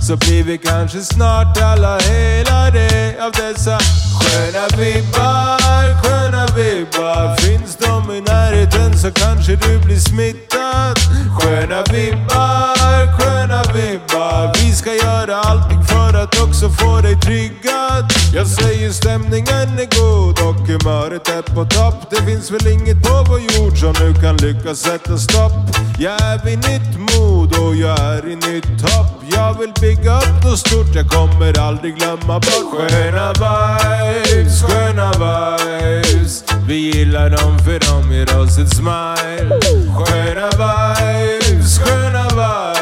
Så 0.00 0.16
blir 0.16 0.44
vi 0.44 0.58
kanske 0.58 1.00
snart 1.00 1.58
alla 1.62 1.98
helade 1.98 3.14
av 3.20 3.32
dessa. 3.32 3.78
Sköna 4.20 4.66
vibbar, 4.76 6.02
sköna 6.02 6.46
vibbar 6.46 7.36
Finns 7.36 7.76
de 7.76 8.14
i 8.14 8.20
närheten 8.20 8.98
så 8.98 9.10
kanske 9.10 9.56
du 9.56 9.78
blir 9.78 9.98
smittad. 9.98 10.98
Sköna 11.40 11.82
vibbar, 11.92 13.18
sköna 13.18 13.62
vibbar 13.62 14.52
Vi 14.54 14.72
ska 14.72 14.94
göra 14.94 15.36
allting 15.36 15.83
för 16.14 16.22
att 16.22 16.40
också 16.40 16.68
få 16.70 17.00
dig 17.00 17.16
triggad. 17.20 18.12
Jag 18.34 18.46
säger 18.46 18.90
stämningen 18.90 19.78
är 19.78 20.00
god 20.00 20.38
och 20.48 20.66
humöret 20.68 21.28
är 21.28 21.42
på 21.42 21.64
topp. 21.64 22.10
Det 22.10 22.22
finns 22.22 22.50
väl 22.50 22.66
inget 22.66 23.02
på 23.02 23.24
vår 23.28 23.40
jord 23.40 23.78
som 23.78 23.94
nu 24.00 24.14
kan 24.22 24.36
lyckas 24.36 24.78
sätta 24.78 25.18
stopp. 25.18 25.52
Jag 25.98 26.22
är 26.22 26.44
vid 26.44 26.58
nytt 26.58 27.14
mod 27.14 27.58
och 27.58 27.74
jag 27.74 27.98
är 27.98 28.28
i 28.28 28.36
nytt 28.36 28.80
hopp. 28.82 29.22
Jag 29.36 29.58
vill 29.58 29.72
bygga 29.80 30.18
upp 30.18 30.44
något 30.44 30.58
stort, 30.58 30.94
jag 30.94 31.08
kommer 31.08 31.58
aldrig 31.58 31.96
glömma 31.96 32.40
bort. 32.40 32.90
Sköna 32.90 33.32
vibes, 33.32 34.62
sköna 34.62 35.12
vibes. 35.12 36.44
Vi 36.68 36.74
gillar 36.74 37.30
dem 37.30 37.58
för 37.58 37.78
de 37.90 38.14
ger 38.14 38.38
oss 38.38 38.58
ett 38.58 38.76
smile. 38.76 39.60
Sköna 39.98 40.48
vibes, 40.50 41.78
sköna 41.78 42.28
vibes. 42.28 42.73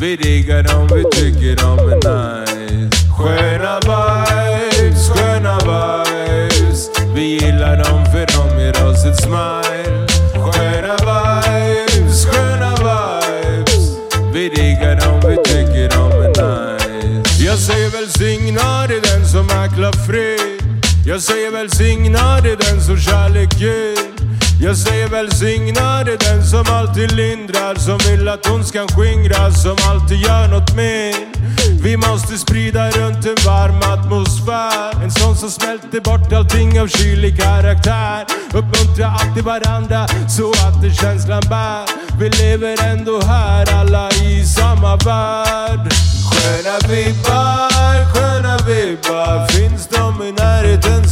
Vi 0.00 0.16
diggar 0.16 0.62
dem, 0.62 0.86
vi 0.86 1.04
tycker 1.10 1.56
de 1.56 1.78
är 1.78 1.96
nice. 1.96 2.98
Sköna 3.16 3.80
vibes, 3.80 5.08
sköna 5.08 5.58
vibes. 5.58 6.90
Vi 7.14 7.22
gillar 7.22 7.76
dem 7.76 8.04
för 8.12 8.26
de 8.26 8.60
ger 8.60 8.86
oss 8.86 9.04
ett 9.04 9.22
smile. 9.22 10.06
Sköna 10.34 10.96
vibes, 10.96 12.26
sköna 12.26 12.74
vibes. 12.76 13.96
Vi 14.32 14.48
diggar 14.48 14.96
dem, 14.96 15.30
vi 15.30 15.36
tycker 15.36 15.88
de 15.88 16.12
är 16.12 16.28
nice. 16.28 17.44
Jag 17.44 17.58
säger 17.58 17.90
välsignad 17.90 18.90
i 18.90 19.00
den 19.00 19.26
som 19.26 19.46
mäklar 19.46 19.92
fred 20.06 20.62
Jag 21.06 21.22
säger 21.22 21.50
välsignad 21.50 22.46
i 22.46 22.56
den 22.60 22.80
som 22.80 22.98
kärlek 22.98 23.60
ger 23.60 24.17
jag 24.60 24.76
säger 24.76 25.08
välsignad 25.08 26.08
är 26.08 26.16
den 26.18 26.46
som 26.46 26.64
alltid 26.68 27.12
lindrar 27.12 27.74
Som 27.74 27.98
vill 27.98 28.28
att 28.28 28.50
ondskan 28.50 28.88
skingras 28.88 29.62
Som 29.62 29.76
alltid 29.90 30.18
gör 30.18 30.48
något 30.48 30.74
mer. 30.74 31.38
Vi 31.82 31.96
måste 31.96 32.38
sprida 32.38 32.90
runt 32.90 33.26
en 33.26 33.36
varm 33.46 33.82
atmosfär. 33.92 35.02
En 35.04 35.10
sån 35.10 35.36
som 35.36 35.50
smälter 35.50 36.00
bort 36.00 36.32
allting 36.32 36.80
av 36.80 36.88
kylig 36.88 37.40
karaktär. 37.40 38.26
Uppmuntra 38.52 39.06
alltid 39.06 39.44
varandra 39.44 40.06
så 40.28 40.50
att 40.50 40.82
det 40.82 40.90
känslan 40.90 41.42
bär. 41.48 41.84
Vi 42.20 42.28
lever 42.28 42.84
ändå 42.84 43.20
här 43.20 43.74
alla 43.74 44.10
i 44.10 44.44
samma 44.44 44.96
värld. 44.96 45.92
Sköna 46.30 46.78
vibbar, 46.88 48.14
sköna 48.14 48.56
vibbar 48.56 49.57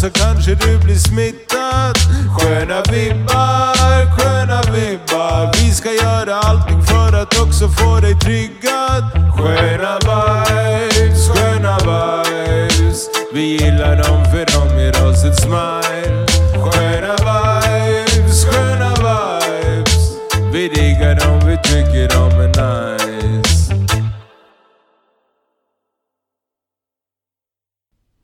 så 0.07 0.12
kanske 0.12 0.54
du 0.54 0.78
blir 0.78 0.98
smittad. 0.98 1.98
Sköna 2.38 2.82
vibbar, 2.92 4.16
sköna 4.16 4.62
vibbar. 4.62 5.52
Vi 5.52 5.70
ska 5.70 5.92
göra 5.92 6.34
allting 6.34 6.82
för 6.82 7.22
att 7.22 7.40
också 7.40 7.68
få 7.68 8.00
dig 8.00 8.14
tryggad. 8.18 9.02
Sköna 9.36 9.98
vibes, 10.07 11.28
sköna 11.28 11.78
vibes. 11.78 13.09
Vi 13.32 13.40
gillar 13.40 13.96
dem 13.96 14.24
för 14.24 14.46
de 14.52 14.80
ger 14.80 15.09
oss 15.09 15.24
ett 15.24 15.40
smile. 15.40 16.26
Sköna 16.64 17.14
vibes, 17.26 18.44
sköna 18.44 18.90
vibes. 18.94 20.11
Vi 20.52 20.68
diggar 20.68 21.14
dem, 21.14 21.48
vi 21.48 21.57
tycker 21.57 22.09
de 22.09 22.40
är 22.40 22.48
nice. 22.48 23.15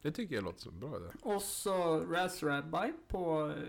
Det 0.02 0.12
tycker 0.12 0.34
jag 0.34 0.44
låter 0.44 0.60
så 0.60 0.70
bra 0.70 0.98
det. 0.98 1.12
Och 1.22 1.42
så 1.42 2.00
Raz 2.00 2.42
Rabbi 2.42 2.92
på 3.08 3.52
eh, 3.56 3.62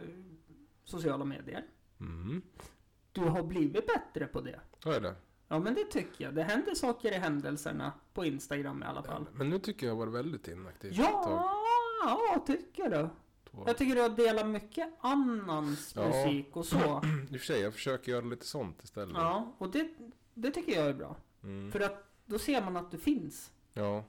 sociala 0.83 1.25
medier. 1.25 1.65
Mm. 1.99 2.41
Du 3.11 3.21
har 3.21 3.43
blivit 3.43 3.87
bättre 3.87 4.27
på 4.27 4.41
det. 4.41 4.59
Vad 4.85 4.95
är 4.95 5.01
det? 5.01 5.15
Ja 5.47 5.59
men 5.59 5.73
det 5.73 5.83
tycker 5.83 6.25
jag. 6.25 6.35
Det 6.35 6.43
händer 6.43 6.75
saker 6.75 7.11
i 7.11 7.15
händelserna 7.15 7.91
på 8.13 8.25
Instagram 8.25 8.83
i 8.83 8.85
alla 8.85 9.03
fall. 9.03 9.25
Men 9.33 9.49
nu 9.49 9.59
tycker 9.59 9.85
jag 9.87 9.93
har 9.93 9.99
varit 10.05 10.13
väldigt 10.13 10.47
inaktiv. 10.47 10.91
Ja, 10.95 11.53
ja 12.05 12.43
tycker 12.47 12.89
du. 12.89 13.09
Jag 13.65 13.77
tycker 13.77 13.95
du 13.95 14.01
har 14.01 14.09
delat 14.09 14.47
mycket 14.47 14.93
annans 14.99 15.93
Ja. 15.95 16.07
musik 16.07 16.55
och 16.57 16.65
så. 16.65 16.77
I 17.29 17.35
och 17.35 17.39
för 17.39 17.45
sig, 17.45 17.61
jag 17.61 17.73
försöker 17.73 18.11
göra 18.11 18.25
lite 18.25 18.45
sånt 18.45 18.83
istället. 18.83 19.15
Ja, 19.17 19.55
och 19.57 19.71
det, 19.71 19.89
det 20.33 20.51
tycker 20.51 20.71
jag 20.71 20.89
är 20.89 20.93
bra. 20.93 21.15
Mm. 21.43 21.71
För 21.71 21.79
att 21.79 22.03
då 22.25 22.39
ser 22.39 22.61
man 22.61 22.77
att 22.77 22.91
du 22.91 22.97
finns. 22.97 23.51
Ja. 23.73 24.03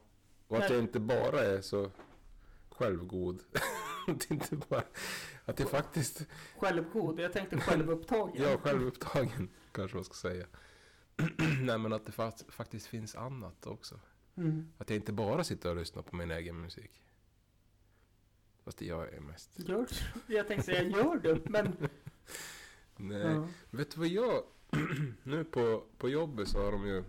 Och 0.49 0.57
att 0.57 0.71
jag 0.71 0.79
inte 0.79 1.01
bara 1.01 1.41
är 1.41 1.61
så 1.61 1.91
självgod. 2.75 3.43
det 4.07 4.31
är 4.31 4.33
inte 4.33 4.57
bara... 4.57 4.85
Att 5.45 5.61
jag 5.61 5.71
faktiskt... 5.71 6.27
Självgod. 6.59 7.21
Jag 7.21 7.33
tänkte 7.33 7.61
självupptagen. 7.61 8.45
Är 8.45 8.57
självupptagen, 8.57 9.49
kanske 9.73 9.97
man 9.97 10.05
ska 10.05 10.15
säga. 10.15 10.47
Nej, 11.61 11.79
men 11.79 11.93
att 11.93 12.07
det 12.07 12.13
faktiskt 12.49 12.87
finns 12.87 13.15
annat 13.15 13.67
också. 13.67 14.01
Mm. 14.37 14.73
Att 14.79 14.91
jag 14.91 14.97
inte 14.97 15.13
bara 15.13 15.45
sitter 15.45 15.71
och 15.71 15.77
lyssnar 15.77 16.03
på 16.03 16.17
min 16.17 16.31
egen 16.31 16.61
musik. 16.61 17.03
Fast 18.65 18.79
det 18.79 18.85
gör 18.85 19.11
jag 19.15 19.23
mest. 19.23 19.69
Gör 19.69 19.87
du? 20.27 20.35
Jag 20.35 20.49
tänkte 20.49 20.67
säga 20.67 20.83
gör 20.83 21.17
du, 21.17 21.43
men... 21.45 21.77
Nej. 22.97 23.19
Ja. 23.19 23.49
Vet 23.71 23.91
du 23.91 23.99
vad 23.99 24.09
jag... 24.09 24.45
nu 25.23 25.45
på, 25.45 25.85
på 25.99 26.09
jobbet 26.09 26.49
så 26.49 26.65
har 26.65 26.73
de 26.73 26.87
ju... 26.87 27.05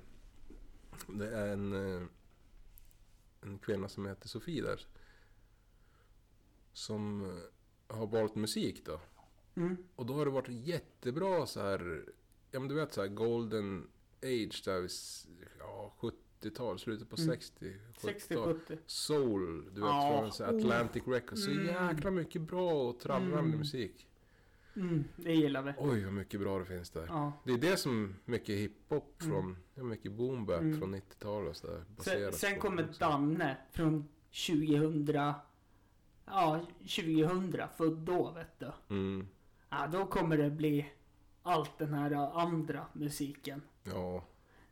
Det 1.08 1.38
är 1.38 1.48
en, 1.48 1.74
eh, 1.74 2.08
en 3.42 3.60
kvinna 3.60 3.90
som 3.90 4.06
heter 4.06 4.28
Sofie 4.28 4.62
där. 4.62 4.86
Som 6.76 7.24
eh, 7.90 7.96
har 7.98 8.08
valt 8.08 8.36
musik 8.36 8.86
då. 8.86 9.00
Mm. 9.56 9.78
Och 9.96 10.06
då 10.06 10.14
har 10.14 10.26
det 10.26 10.32
varit 10.32 10.50
jättebra 10.50 11.46
så 11.46 11.62
här... 11.62 12.04
Ja 12.52 12.60
men 12.60 12.70
du 12.70 12.76
vet 12.76 12.94
så 12.94 13.02
här 13.02 13.08
Golden 13.08 13.88
Age 14.24 14.62
där 14.66 14.76
vid 14.82 14.86
s- 14.90 15.28
ja, 15.60 15.94
70-tal, 16.42 16.80
slutet 16.80 17.10
på 17.10 17.16
Mm. 17.16 17.28
60 17.28 17.76
70-tal. 18.00 18.14
60-70. 18.70 18.78
Soul, 18.86 19.66
du 19.66 19.82
vet 19.82 19.90
Ja. 19.90 20.18
från 20.22 20.32
så 20.32 20.44
Atlantic 20.44 21.04
Records. 21.08 21.46
Så 21.46 21.52
Mm. 21.52 21.66
jäkla 21.66 22.12
mycket 22.12 22.42
bra 22.42 22.72
och 22.90 23.00
trallramlig 23.00 23.38
Mm. 23.40 23.58
musik. 23.60 24.08
Mm, 24.76 25.04
det 25.16 25.34
gillar 25.34 25.62
vi. 25.62 25.74
Oj 25.78 26.04
vad 26.04 26.14
mycket 26.14 26.40
bra 26.40 26.60
det 26.60 26.66
finns 26.66 26.90
där. 26.90 27.06
Ja. 27.08 27.32
Det 27.46 27.52
är 27.54 27.58
det 27.58 27.78
som 27.78 28.16
mycket 28.26 28.56
hiphop 28.56 29.22
Mm. 29.22 29.34
från, 29.34 29.58
ja, 29.76 29.84
mycket 29.84 30.12
boom 30.12 30.46
bap 30.46 30.62
Mm. 30.62 30.80
från 30.80 30.92
90-talet 30.96 31.50
och 31.50 31.56
sådär. 31.56 31.84
Sen, 32.00 32.34
sen 32.34 32.60
kommer. 32.60 32.88
Danne 33.00 33.58
från 33.72 34.08
2000. 34.32 35.34
Ja, 36.26 36.60
2000. 36.80 37.62
Född 37.78 37.98
då 37.98 38.32
vet 38.32 38.60
du. 38.60 38.72
Mm, 38.90 39.28
Ja, 39.70 39.88
då 39.88 40.06
kommer 40.06 40.38
det 40.38 40.50
bli 40.50 40.86
allt 41.44 41.78
den 41.78 41.94
här 41.94 42.12
andra 42.42 42.86
musiken. 42.94 43.62
ja, 43.84 44.24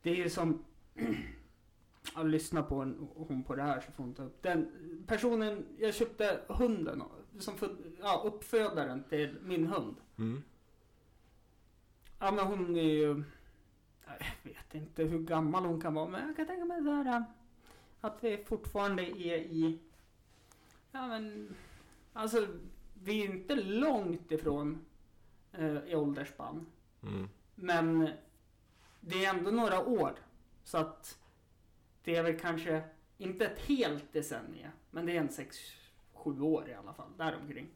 Det 0.02 0.10
är 0.10 0.16
ju 0.16 0.30
som... 0.30 0.64
ja, 2.16 2.24
lyssnar 2.24 2.64
på 2.64 2.76
en, 2.76 3.08
hon 3.16 3.44
på 3.44 3.56
det 3.56 3.64
här 3.64 3.82
så 3.82 3.92
får 3.92 4.04
hon 4.04 4.14
ta 4.14 4.24
upp 4.24 4.42
den. 4.44 4.72
Personen, 5.08 5.66
jag 5.80 5.94
köpte 5.96 6.40
hunden, 6.48 7.04
som 7.40 7.58
för, 7.58 7.76
ja, 8.02 8.22
uppfödaren 8.26 9.04
till 9.10 9.38
min 9.42 9.68
hund. 9.68 9.96
Mm. 10.18 10.44
Ja 12.20 12.32
men 12.32 12.46
hon 12.48 12.76
är 12.76 12.82
ju, 12.82 13.24
jag 14.06 14.26
vet 14.44 14.76
inte 14.76 15.04
hur 15.04 15.20
gammal 15.20 15.66
hon 15.66 15.82
kan 15.82 15.94
vara 15.94 16.08
men 16.08 16.28
jag 16.28 16.36
kan 16.36 16.48
tänka 16.48 16.66
mig 16.66 16.84
så 16.84 16.92
här 16.92 17.24
att 18.02 18.24
vi 18.24 18.38
fortfarande 18.38 19.04
är 19.04 19.38
i, 19.38 19.80
ja 20.94 21.08
men, 21.08 21.56
alltså 22.14 22.48
vi 22.94 23.24
är 23.24 23.26
inte 23.26 23.56
långt 23.56 24.32
ifrån 24.32 24.86
eh, 25.52 25.78
i 25.78 25.96
åldersspann. 25.96 26.66
Mm. 27.04 27.30
Men 27.56 28.10
det 29.02 29.26
är 29.26 29.30
ändå 29.36 29.52
några 29.52 29.86
år. 29.86 30.14
Så 30.64 30.78
att 30.78 31.20
det 32.04 32.16
är 32.16 32.24
väl 32.24 32.40
kanske 32.40 32.84
inte 33.18 33.46
ett 33.46 33.60
helt 33.60 34.14
decennium. 34.14 34.72
Men 34.92 35.06
det 35.06 35.18
är 35.18 35.22
en 35.22 35.30
6-7 36.14 36.42
år 36.42 36.70
i 36.70 36.74
alla 36.74 36.94
fall. 36.94 37.12
Däromkring. 37.18 37.68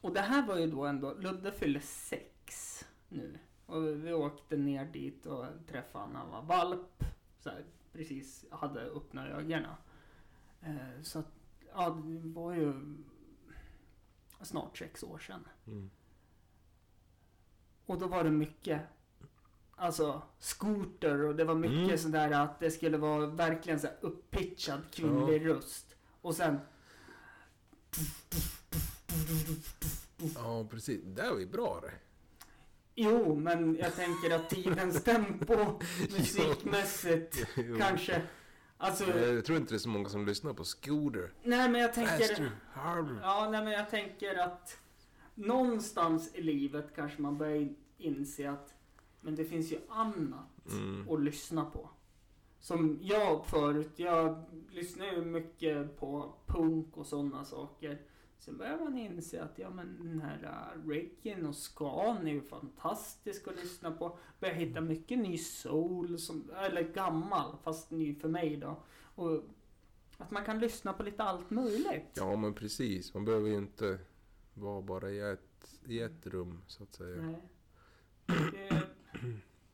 Och 0.00 0.12
det 0.12 0.20
här 0.20 0.46
var 0.46 0.58
ju 0.58 0.66
då 0.66 0.84
ändå, 0.84 1.14
Ludde 1.14 1.52
fyller 1.52 1.80
6 1.80 2.86
nu. 3.08 3.38
Och 3.66 4.06
vi 4.06 4.12
åkte 4.12 4.56
ner 4.56 4.84
dit 4.84 5.26
och 5.26 5.46
träffade 5.66 6.04
honom. 6.04 6.16
Han 6.16 6.30
var 6.30 6.42
valp. 6.42 7.04
Så 7.38 7.50
här, 7.50 7.64
precis 7.92 8.44
hade 8.50 8.80
öppna 8.80 9.28
ögonen. 9.28 9.70
Eh, 10.60 11.02
så 11.02 11.18
att, 11.18 11.43
ja 11.74 11.90
det 11.90 12.28
var 12.28 12.54
ju 12.54 12.74
snart 14.42 14.78
sex 14.78 15.02
år 15.02 15.18
sedan. 15.18 15.48
Mm. 15.66 15.90
Och 17.86 17.98
då 17.98 18.06
var 18.06 18.24
det 18.24 18.30
mycket 18.30 18.80
Alltså 19.76 20.22
scooter 20.38 21.22
och 21.22 21.36
det 21.36 21.44
var 21.44 21.54
mycket 21.54 21.78
Mm. 21.78 21.98
sådär 21.98 22.30
att 22.30 22.60
det 22.60 22.70
skulle 22.70 22.98
vara 22.98 23.26
verkligen 23.26 23.80
så 23.80 23.86
här 23.86 23.96
upppitchad 24.00 24.80
kvinnlig 24.90 25.46
röst. 25.46 25.96
Och 26.20 26.34
sen 26.34 26.58
Ja, 30.34 30.66
precis. 30.70 31.00
Det 31.04 31.22
är 31.22 31.38
ju 31.38 31.46
bra 31.46 31.80
det. 31.82 31.92
Jo, 32.94 33.34
men 33.36 33.76
jag 33.76 33.94
tänker 33.96 34.30
att 34.34 34.50
tidens 34.50 35.04
tempo 35.04 35.80
musikmässigt 36.18 37.46
kanske 37.78 38.22
Alltså, 38.86 39.18
Jag 39.18 39.44
tror 39.44 39.58
inte 39.58 39.72
det 39.72 39.76
är 39.76 39.78
så 39.78 39.88
många 39.88 40.08
som 40.08 40.26
lyssnar 40.26 40.52
på 40.54 40.64
Scooter. 40.64 41.32
nej 41.42 41.68
men 41.68 41.80
jag 41.80 41.92
tänker 41.94 42.18
Faster, 42.18 42.50
harder. 42.72 43.18
Ja, 43.22 43.48
nej 43.50 43.64
men 43.64 43.72
jag 43.72 43.90
tänker 43.90 44.38
att 44.38 44.78
någonstans 45.34 46.34
i 46.34 46.42
livet 46.42 46.86
kanske 46.96 47.22
man 47.22 47.38
börjar 47.38 47.68
inse 47.98 48.50
att 48.50 48.74
men 49.20 49.34
det 49.34 49.44
finns 49.44 49.72
ju 49.72 49.78
annat 49.88 50.48
Mm. 50.70 51.08
att 51.10 51.20
lyssna 51.20 51.64
på. 51.64 51.90
Som 52.60 52.98
jag 53.02 53.46
förut, 53.46 53.92
jag 53.96 54.42
lyssnar 54.70 55.06
ju 55.06 55.24
mycket 55.24 56.00
på 56.00 56.34
punk 56.46 56.96
och 56.96 57.06
sådana 57.06 57.44
saker. 57.44 57.98
Sen 58.44 58.58
börjar 58.58 58.78
man 58.78 58.98
inse 58.98 59.42
att 59.42 59.58
ja 59.58 59.70
men 59.70 59.98
den 59.98 60.20
här 60.20 60.72
uh, 60.76 60.88
reggaen 60.88 61.46
och 61.46 61.56
skan 61.56 62.26
är 62.26 62.32
ju 62.32 62.42
fantastisk 62.42 63.48
att 63.48 63.56
lyssna 63.56 63.90
på. 63.90 64.18
Börjar 64.40 64.54
hitta 64.54 64.80
mycket 64.80 65.18
ny 65.18 65.38
soul, 65.38 66.18
som, 66.18 66.50
eller 66.50 66.82
gammal, 66.82 67.56
fast 67.62 67.90
ny 67.90 68.14
för 68.14 68.28
mig 68.28 68.56
då. 68.56 68.82
Och 69.14 69.42
att 70.18 70.30
man 70.30 70.44
kan 70.44 70.58
lyssna 70.58 70.92
på 70.92 71.02
lite 71.02 71.22
allt 71.22 71.50
möjligt. 71.50 72.10
Ja, 72.14 72.36
men 72.36 72.54
precis. 72.54 73.14
Man 73.14 73.24
behöver 73.24 73.48
ju 73.48 73.56
inte 73.56 73.98
vara 74.54 74.82
bara 74.82 75.10
i 75.10 75.20
ett, 75.20 75.80
i 75.86 76.00
ett 76.00 76.26
rum, 76.26 76.62
så 76.66 76.82
att 76.82 76.94
säga. 76.94 77.22
Nej. 77.22 77.42
Det, 78.26 78.82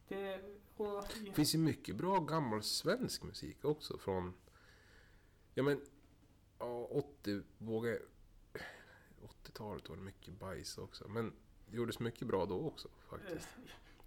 det, 0.09 0.41
och, 0.77 1.05
Det 1.25 1.33
finns 1.33 1.55
ju 1.55 1.59
mycket 1.59 1.97
bra 1.97 2.21
gammal 2.21 2.63
svensk 2.63 3.23
musik 3.23 3.65
också 3.65 3.99
från... 3.99 4.33
Ja 5.55 5.63
men... 5.63 5.81
Ja, 6.59 6.89
80 6.91 7.43
vågar 7.59 7.99
80-talet 9.51 9.89
var 9.89 9.97
det 9.97 10.03
mycket 10.03 10.39
bajs 10.41 10.79
också. 10.79 11.09
Men 11.09 11.33
det 11.71 11.77
gjordes 11.77 11.99
mycket 12.01 12.29
bra 12.29 12.47
då 12.47 12.61
också 12.61 12.89
faktiskt. 13.11 13.49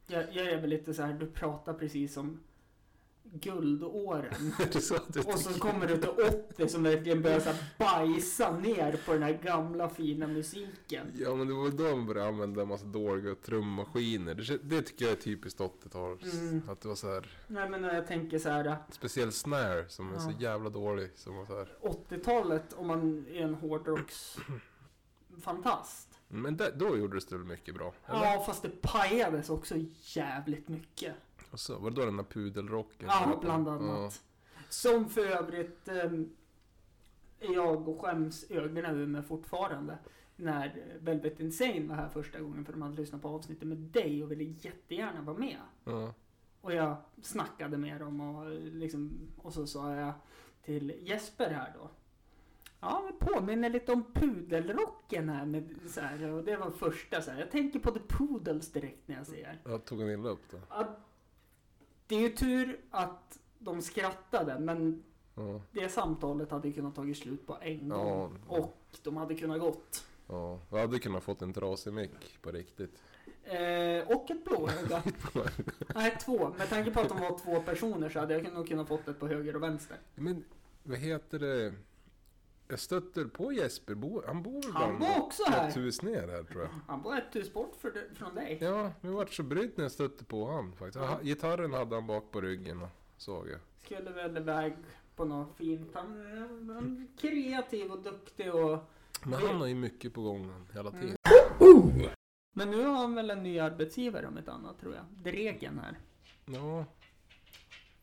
jag, 0.08 0.36
jag 0.36 0.46
är 0.46 0.62
väl 0.62 0.70
lite 0.70 0.94
så 0.94 1.02
här, 1.02 1.14
du 1.14 1.28
pratar 1.28 1.74
precis 1.74 2.18
om 2.18 2.40
guldåren. 3.24 4.52
Så 4.82 4.96
Och 5.26 5.40
så 5.40 5.60
kommer 5.60 5.88
du 5.88 5.98
till 5.98 6.10
80 6.54 6.68
som 6.68 6.84
verkligen 6.84 7.22
börjar 7.22 7.40
så 7.40 7.50
bajsa 7.80 8.58
ner 8.60 9.00
på 9.06 9.14
den 9.14 9.24
här 9.24 9.34
gamla 9.44 9.90
fina 9.90 10.28
musiken. 10.28 11.08
Ja 11.16 11.36
men 11.36 11.48
det 11.48 11.54
var 11.54 11.70
då 11.70 11.84
de 11.84 12.06
började 12.06 12.28
använda 12.28 12.62
en 12.62 12.68
massa 12.68 12.86
dåliga 12.86 13.36
trummaskiner. 13.36 14.36
Det, 14.36 14.58
det 14.64 14.82
tycker 14.82 15.06
jag 15.06 15.12
är 15.12 15.16
typiskt 15.22 15.60
80-tal. 15.60 16.20
Mm. 16.34 16.62
Att 16.70 16.82
det 16.82 16.88
var 16.88 16.96
så 16.96 17.14
här 17.14 17.32
Nej 17.48 17.70
men 17.70 17.84
jag 17.84 18.08
tänker 18.08 18.40
så 18.40 18.50
här, 18.50 18.76
speciell 18.92 19.32
snare 19.32 19.90
som 19.90 20.14
är 20.14 20.20
så 20.20 20.30
Ja. 20.30 20.36
jävla 20.52 20.70
dålig. 20.70 21.10
Som 21.16 21.36
var 21.36 21.46
så 21.46 21.58
här. 21.58 21.68
80-talet 21.82 22.74
om 22.74 22.88
man 22.88 23.26
är 23.32 23.42
en 23.42 23.54
hårdrocks 23.56 24.38
fantast. 25.42 26.20
Men 26.28 26.58
där, 26.58 26.72
då 26.76 26.98
gjordes 26.98 27.26
det 27.26 27.38
väl 27.38 27.46
mycket 27.46 27.76
bra? 27.76 27.94
Eller? 28.06 28.24
Ja 28.26 28.44
fast 28.46 28.64
det 28.64 28.82
pajades 28.82 29.50
också 29.50 29.76
jävligt 30.02 30.68
mycket. 30.68 31.16
Och 31.52 31.60
så, 31.60 31.80
var 31.80 31.90
det 31.90 31.96
då 31.96 32.06
den 32.06 32.18
där 32.18 32.24
pudelrocken? 32.24 33.08
Ja, 33.08 33.40
bland 33.42 33.68
annat. 33.68 34.22
Som 34.70 35.10
för 35.10 35.26
övrigt 35.26 35.88
ehm, 35.88 36.30
jag 37.40 37.88
och 37.88 38.02
skäms 38.02 38.52
ögonen 38.52 39.00
ur 39.00 39.08
med 39.08 39.26
fortfarande. 39.26 39.98
När 40.36 40.98
Velvet 41.00 41.40
Insane 41.40 41.88
var 41.88 41.96
här 41.96 42.10
första 42.10 42.40
gången 42.40 42.66
för 42.66 42.74
de 42.74 42.82
hade 42.82 42.96
lyssnat 42.96 43.22
på 43.22 43.28
avsnittet 43.28 43.68
med 43.68 43.78
dig 43.78 44.24
och 44.24 44.32
ville 44.32 44.44
jättegärna 44.44 45.22
vara 45.22 45.38
med. 45.38 45.58
Ja, 45.84 46.02
ja. 46.02 46.14
Och 46.62 46.74
jag 46.74 46.96
snackade 47.22 47.78
med 47.78 48.02
dem 48.02 48.22
och, 48.22 48.52
liksom, 48.52 49.32
och 49.38 49.54
så 49.54 49.68
sa 49.68 49.96
jag 49.96 50.14
till 50.62 50.94
Jesper 51.02 51.50
här 51.50 51.74
då. 51.80 51.90
Ja, 52.84 53.02
men 53.06 53.28
påminner 53.34 53.70
lite 53.70 53.92
om 53.92 54.04
pudelrocken 54.14 55.30
här 55.30 55.46
med 55.46 55.70
så 55.88 56.02
här, 56.02 56.32
och 56.32 56.44
det 56.44 56.56
var 56.58 56.72
första 56.72 57.22
så 57.22 57.32
här. 57.32 57.40
Jag 57.40 57.52
tänker 57.52 57.80
på 57.80 57.92
The 57.92 58.00
Poodles 58.00 58.72
direkt 58.72 59.08
när 59.08 59.16
jag 59.18 59.28
ser. 59.28 59.62
Jag 59.66 59.86
tog 59.86 60.02
en 60.02 60.10
illa 60.10 60.30
upp 60.30 60.44
då. 60.52 60.58
Att 60.70 61.00
det 62.08 62.16
är 62.16 62.20
ju 62.20 62.30
tur 62.30 62.80
att 62.92 63.40
de 63.60 63.82
skrattade 63.82 64.60
men 64.60 65.04
Ja, 65.36 65.62
det 65.72 65.90
samtalet 65.90 66.52
hade 66.52 66.72
kunnat 66.72 66.96
tagit 66.96 67.18
slut 67.18 67.48
på 67.48 67.58
en 67.62 67.88
Ja. 67.90 67.96
gång. 68.04 68.40
Och 68.48 68.78
de 69.04 69.18
hade 69.18 69.36
kunnat 69.36 69.60
gått. 69.60 70.06
ja. 70.28 70.60
Jag 70.70 70.78
hade 70.78 71.00
kunnat 71.00 71.24
fått 71.24 71.42
en 71.42 71.54
trasig 71.54 71.94
mick 71.94 72.42
på 72.42 72.52
riktigt. 72.52 73.02
Eh, 73.44 74.08
och 74.16 74.32
ett 74.32 74.46
blåöga. 74.46 75.04
Nej, 75.96 76.18
två. 76.26 76.50
Med 76.58 76.70
tanke 76.70 76.92
på 76.92 77.00
att 77.00 77.10
de 77.10 77.20
var 77.20 77.38
två 77.40 77.62
personer 77.62 78.10
så 78.10 78.20
hade 78.20 78.34
jag 78.34 78.54
nog 78.54 78.68
kunnat 78.68 78.88
fått 78.88 79.08
ett 79.08 79.20
på 79.20 79.28
höger 79.28 79.56
och 79.56 79.64
vänster. 79.64 79.98
Men 80.16 80.44
vad 80.84 80.98
heter 80.98 81.40
det? 81.40 81.74
Jag 82.74 82.80
stöter 82.80 83.26
på 83.26 83.52
Jesper. 83.54 83.96
Bo, 83.96 84.22
han 84.28 84.44
bor 84.44 84.64
Han 84.74 85.00
var 85.00 85.20
också 85.20 85.44
här. 85.48 85.70
ett 85.70 85.78
hus 85.78 86.02
ner 86.02 86.28
här 86.28 86.44
tror 86.44 86.62
jag. 86.62 86.70
Han 86.88 87.02
var 87.02 87.18
ett 87.18 87.36
hus 87.36 87.54
bort 87.54 87.76
för, 87.80 87.94
från 88.16 88.36
dig. 88.36 88.58
Ja, 88.62 88.92
vi 89.02 89.10
vart 89.10 89.34
så 89.34 89.44
brydd 89.44 89.72
när 89.76 89.84
jag 89.84 89.92
stötte 89.92 90.26
på 90.26 90.52
han 90.52 90.72
faktiskt. 90.76 90.96
Ja. 91.06 91.20
Gitarren 91.24 91.74
hade 91.74 91.96
han 91.96 92.08
bak 92.08 92.32
på 92.32 92.42
ryggen 92.42 92.82
och 92.82 92.90
såg 93.18 93.48
jag. 93.50 93.60
Skulle 93.86 94.12
väl 94.12 94.38
iväg 94.38 94.74
på 95.16 95.26
något 95.26 95.58
fint. 95.58 95.90
Han 95.94 96.12
är 96.22 97.18
kreativ 97.18 97.92
och 97.92 98.02
duktig 98.04 98.56
och... 98.56 98.80
Men 99.24 99.34
han 99.48 99.56
har 99.56 99.68
ju 99.68 99.76
mycket 99.76 100.14
på 100.14 100.22
gång 100.22 100.54
hela 100.74 100.90
Mm. 100.90 101.02
tiden. 101.02 101.18
Men 102.54 102.72
nu 102.72 102.84
har 102.86 102.94
han 102.96 103.16
väl 103.16 103.30
en 103.30 103.44
ny 103.44 103.60
arbetsgivare 103.60 104.28
om 104.28 104.38
ett 104.38 104.50
annat 104.50 104.80
tror 104.80 104.96
jag. 104.96 105.06
Dregen 105.24 105.80
här. 105.80 105.98
Ja, 106.46 106.86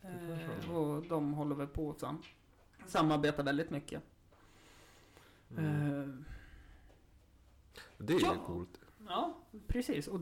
Eh, 0.03 0.77
och 0.77 1.03
de 1.07 1.33
håller 1.35 1.55
väl 1.55 1.67
på 1.67 1.95
sam 1.95 2.23
samarbetar 2.87 3.43
väldigt 3.45 3.71
mycket. 3.71 4.03
Mm. 5.59 6.25
Det 7.99 8.13
är 8.13 8.19
ju 8.21 8.27
ja. 8.27 8.45
coolt. 8.47 8.81
ja, 9.09 9.37
precis. 9.67 10.09
Och 10.09 10.21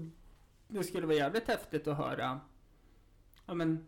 det 0.68 0.84
skulle 0.84 1.06
vara 1.06 1.16
jävligt 1.16 1.48
häftigt 1.48 1.86
att 1.86 1.96
höra 1.96 2.40
ja, 3.46 3.54
men, 3.54 3.86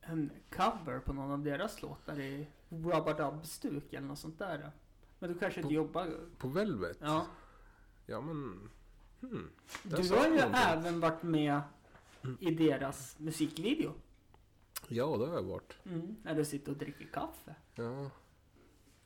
en 0.00 0.30
cover 0.50 0.98
på 0.98 1.12
någon 1.12 1.30
av 1.30 1.42
deras 1.42 1.82
låtar 1.82 2.20
i 2.20 2.46
Rubber-Dub-stuk 2.68 3.92
eller 3.92 4.08
något 4.08 4.18
sånt 4.18 4.38
där. 4.38 4.70
Men 5.18 5.32
du 5.32 5.38
kanske 5.38 5.60
inte 5.60 5.68
På- 5.68 5.74
jobbar... 5.74 6.10
På 6.38 6.48
Velvet? 6.48 6.98
Ja. 7.00 7.26
Ja 8.06 8.20
men... 8.20 8.70
Hmm. 9.20 9.50
Du 9.82 9.96
har 9.96 10.26
ju 10.26 10.30
någonting. 10.30 10.60
även 10.66 11.00
varit 11.00 11.22
med 11.22 11.60
i 12.40 12.50
deras 12.50 13.18
musikvideo. 13.18 13.92
Ja, 14.88 15.16
det 15.16 15.26
har 15.26 15.34
jag 15.34 15.42
varit. 15.42 15.78
Mm. 15.84 16.16
När 16.22 16.34
du 16.34 16.44
sitter 16.44 16.72
och 16.72 16.78
dricker 16.78 17.06
kaffe. 17.06 17.54
Ja. 17.74 18.10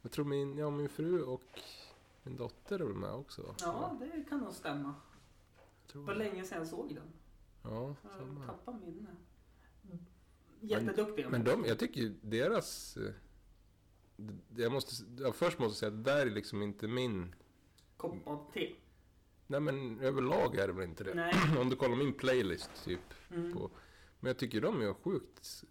Jag 0.02 0.12
tror 0.12 0.24
min, 0.24 0.58
ja, 0.58 0.70
min 0.70 0.88
fru 0.88 1.22
och 1.22 1.42
min 2.22 2.36
dotter 2.36 2.78
är 2.80 2.84
väl 2.84 2.94
med 2.94 3.12
också 3.12 3.42
va? 3.42 3.54
Ja, 3.60 3.96
det 4.00 4.24
kan 4.28 4.38
nog 4.40 4.52
stämma. 4.52 4.94
Jag 5.92 6.02
Det 6.02 6.06
var 6.06 6.14
länge 6.14 6.44
sedan 6.44 6.58
jag 6.58 6.66
såg 6.66 6.94
den. 6.94 7.12
Ja, 7.62 7.94
Jag 8.02 8.18
samma. 8.18 8.46
tappar 8.46 8.72
minne. 8.72 9.08
Jätteduktiga. 10.60 11.28
Men 11.28 11.44
de, 11.44 11.64
jag 11.64 11.78
tycker 11.78 12.00
ju 12.00 12.14
deras... 12.22 12.96
eh, 12.96 13.12
Jag 14.56 14.72
måste, 14.72 15.04
ja, 15.18 15.32
först 15.32 15.58
måste 15.58 15.70
jag 15.86 15.92
säga 15.92 15.98
att 15.98 16.04
det 16.04 16.10
där 16.10 16.26
är 16.26 16.30
liksom 16.30 16.62
inte 16.62 16.88
min... 16.88 17.34
Kopp 17.96 18.26
av 18.26 18.50
te. 18.54 18.74
Nej 19.46 19.60
men 19.60 20.00
överlag 20.00 20.56
är 20.56 20.66
det 20.66 20.72
väl 20.72 20.84
inte 20.88 21.04
det. 21.04 21.14
Nej. 21.14 21.34
Om 21.60 21.68
du 21.68 21.76
kollar 21.76 21.96
min 21.96 22.12
playlist 22.12 22.70
typ. 22.84 23.14
Mm. 23.30 23.52
På, 23.52 23.70
men 24.20 24.28
jag 24.28 24.38
tycker 24.38 24.60
de 24.60 24.82
gör 24.82 24.94
sjukt 24.94 25.64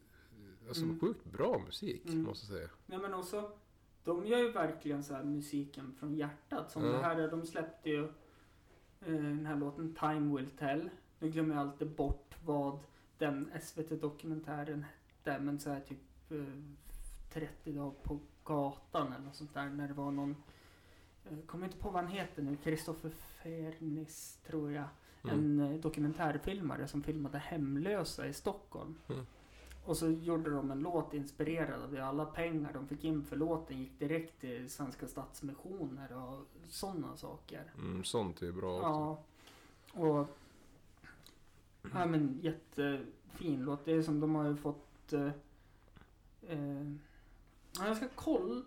alltså, 0.67 0.83
Mm. 0.83 0.99
sjukt 0.99 1.25
bra 1.25 1.59
musik 1.65 2.05
Mm. 2.05 2.23
måste 2.23 2.45
jag 2.53 2.59
säga. 2.59 2.69
Nej 2.85 2.99
men 2.99 3.13
också, 3.13 3.51
de 4.07 4.25
gör 4.25 4.37
ju 4.37 4.51
verkligen 4.51 5.03
så 5.03 5.13
här 5.13 5.23
musiken 5.23 5.95
från 5.99 6.15
hjärtat. 6.15 6.71
Som 6.71 6.85
Ja. 6.85 6.91
det 6.91 6.97
här, 6.97 7.27
de 7.31 7.45
släppte 7.45 7.89
ju 7.89 8.03
eh, 8.03 9.13
den 9.13 9.45
här 9.45 9.55
låten 9.55 9.95
Time 9.95 10.37
Will 10.37 10.49
Tell. 10.49 10.89
Nu 11.19 11.29
glömmer 11.29 11.55
jag 11.55 11.61
alltid 11.61 11.89
bort 11.89 12.35
vad 12.45 12.79
den 13.17 13.51
SVT-dokumentären 13.61 14.83
hette. 14.83 15.39
Men 15.43 15.59
så 15.59 15.69
här 15.69 15.79
typ 15.79 16.31
eh, 16.31 16.37
30 17.33 17.71
dagar 17.71 17.91
på 18.03 18.19
gatan 18.43 19.13
eller 19.13 19.25
något 19.25 19.35
sånt 19.35 19.53
där. 19.53 19.69
När 19.69 19.87
det 19.87 19.93
var 19.93 20.11
någon, 20.11 20.35
eh, 21.29 21.37
kommer 21.45 21.65
inte 21.65 21.77
på 21.77 21.89
vad 21.89 22.03
han 22.03 22.11
heter 22.11 22.41
nu, 22.41 22.55
Kristoffer 22.55 23.09
Fernis 23.09 24.39
tror 24.47 24.71
jag. 24.71 24.85
Mm. 25.23 25.35
En 25.39 25.59
eh, 25.59 25.79
dokumentärfilmare 25.79 26.87
som 26.87 27.03
filmade 27.03 27.37
hemlösa 27.37 28.27
i 28.27 28.33
Stockholm. 28.33 28.95
Mm. 29.09 29.25
Och 29.87 29.97
så 29.97 30.09
gjorde 30.09 30.49
de 30.49 30.71
en 30.71 30.79
låt 30.79 31.13
inspirerad 31.13 31.83
av 31.83 31.91
det. 31.91 32.05
Alla 32.05 32.25
pengar 32.25 32.73
de 32.73 32.87
fick 32.87 33.03
in 33.03 33.23
för 33.23 33.35
låten 33.35 33.79
gick 33.79 33.99
direkt 33.99 34.41
till 34.41 34.69
Svenska 34.69 35.07
Stadsmissioner 35.07 36.13
och 36.13 36.47
sådana 36.67 37.17
saker. 37.17 37.73
Mm, 37.77 38.03
sånt 38.03 38.41
är 38.41 38.51
bra 38.51 38.75
också. 38.75 38.87
Ja. 38.87 39.23
Och... 40.01 40.27
Ja 41.93 42.05
men 42.05 42.39
jättefin 42.41 43.63
låt. 43.63 43.85
Det 43.85 43.91
är 43.91 44.01
som 44.01 44.19
de 44.19 44.35
har 44.35 44.47
ju 44.47 44.55
fått... 44.55 45.13
Eh, 45.13 45.31
eh, 46.47 46.91
ja, 47.77 47.87
jag 47.87 47.97
ska 47.97 48.07
kolla... 48.15 48.63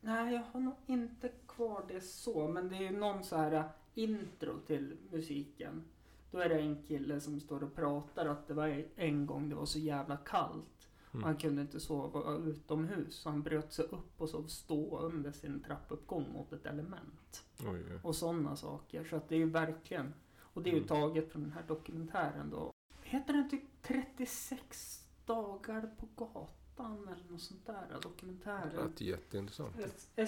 Nej, 0.00 0.34
jag 0.34 0.42
har 0.52 0.60
nog 0.60 0.74
inte 0.86 1.28
kvar 1.46 1.84
det 1.88 2.00
så. 2.00 2.48
Men 2.48 2.68
det 2.68 2.76
är 2.76 2.82
ju 2.82 2.98
någon 2.98 3.24
så 3.24 3.36
här 3.36 3.68
intro 3.94 4.58
till 4.66 4.96
musiken. 5.10 5.84
Då 6.32 6.38
är 6.38 6.48
det 6.48 6.60
en 6.60 6.82
kille 6.82 7.20
som 7.20 7.40
står 7.40 7.62
och 7.62 7.74
pratar 7.74 8.26
att 8.26 8.46
det 8.48 8.54
var 8.54 8.84
en 8.96 9.26
gång 9.26 9.48
det 9.48 9.54
var 9.54 9.66
så 9.66 9.78
jävla 9.78 10.16
kallt. 10.16 10.88
Mm. 11.14 11.24
Han 11.24 11.36
kunde 11.36 11.62
inte 11.62 11.80
sova 11.80 12.36
utomhus. 12.36 13.14
Så 13.14 13.30
han 13.30 13.42
bröt 13.42 13.72
sig 13.72 13.84
upp 13.84 14.20
och 14.20 14.28
sov 14.28 14.46
stå 14.46 14.98
under 14.98 15.32
sin 15.32 15.62
trappuppgång 15.62 16.32
mot 16.32 16.52
ett 16.52 16.66
element. 16.66 17.44
Oj, 17.60 17.68
oj. 17.68 18.00
Och 18.02 18.16
sådana 18.16 18.56
saker. 18.56 19.04
Så 19.04 19.16
att 19.16 19.28
det 19.28 19.34
är 19.34 19.38
ju 19.38 19.50
verkligen... 19.50 20.14
Och 20.40 20.62
det 20.62 20.70
är 20.70 20.72
ju 20.72 20.76
Mm. 20.78 20.88
taget 20.88 21.32
från 21.32 21.42
den 21.42 21.52
här 21.52 21.64
dokumentären 21.68 22.50
då. 22.50 22.72
Heter 23.02 23.32
den 23.32 23.50
typ 23.50 23.62
36 23.82 25.04
dagar 25.26 25.90
på 25.98 26.08
gatan 26.16 27.08
eller 27.08 27.30
något 27.32 27.40
sånt 27.40 27.66
där? 27.66 27.86
Det 27.92 28.00
Dokumentären. 28.02 28.86
lät 28.90 29.00
jätteintressant. 29.00 29.76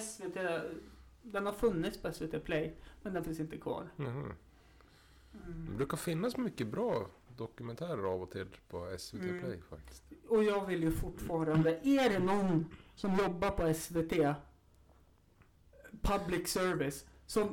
SVT... 0.01 0.37
Den 1.21 1.45
har 1.45 1.53
funnits 1.53 1.97
på 2.01 2.11
SVT 2.13 2.43
Play. 2.43 2.75
Men 3.01 3.13
den 3.13 3.23
finns 3.23 3.39
inte 3.39 3.57
kvar. 3.57 3.89
Mhm. 5.45 5.53
Det 5.55 5.61
Mm. 5.65 5.77
brukar 5.77 5.97
finnas 5.97 6.37
mycket 6.37 6.67
bra 6.67 7.07
dokumentärer 7.37 8.03
av 8.13 8.21
och 8.21 8.31
till 8.31 8.47
på 8.69 8.95
SVT 8.99 9.23
Mm. 9.29 9.39
Play 9.43 9.61
faktiskt. 9.69 10.03
Och 10.27 10.43
jag 10.43 10.65
vill 10.65 10.83
ju 10.83 10.91
fortfarande... 10.91 11.79
Är 11.87 12.09
det 12.09 12.19
någon 12.19 12.65
som 12.95 13.15
jobbar 13.15 13.51
på 13.51 13.73
SVT 13.73 14.35
Public 16.01 16.47
Service 16.47 17.05
som 17.25 17.51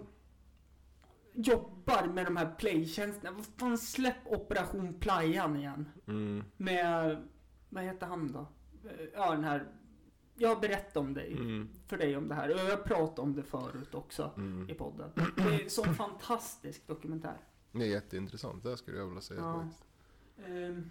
jobbar 1.35 2.07
med 2.07 2.27
de 2.27 2.37
här 2.37 2.55
playtjänsterna. 2.59 3.31
Vad 3.37 3.47
fan, 3.47 3.79
släpp 3.79 4.17
Operation 4.27 4.95
Playan 5.01 5.57
igen. 5.57 5.89
Mm. 6.07 6.45
Med, 6.57 7.17
vad 7.69 7.85
heter 7.85 8.07
han 8.07 8.33
då? 8.33 8.47
Ja, 9.15 9.31
den 9.31 9.45
här... 9.45 9.69
Jag 10.37 10.49
har 10.49 10.61
berättat 10.61 10.97
om 10.97 11.15
dig, 11.15 11.33
Mm. 11.33 11.69
för 11.87 11.97
dig 11.97 12.17
om 12.17 12.29
det 12.29 12.35
här. 12.35 12.51
Och 12.55 12.61
jag 12.71 12.85
pratat 12.85 13.19
om 13.19 13.35
det 13.35 13.43
förut 13.43 13.95
också 13.95 14.31
Mm. 14.37 14.71
i 14.71 14.75
podden. 14.75 15.11
Det 15.37 15.43
är 15.43 15.63
en 15.65 15.71
sån 15.71 15.95
fantastisk 15.95 16.87
dokumentär. 16.87 17.37
Det 17.73 17.85
är 17.85 17.89
jätteintressant, 17.89 18.63
det 18.65 18.77
skulle 18.77 18.99
jag 18.99 19.07
vilja 19.07 19.21
säga 19.21 19.41
Ja. 19.41 19.61
faktiskt. 19.63 19.85
Ehm, 20.47 20.91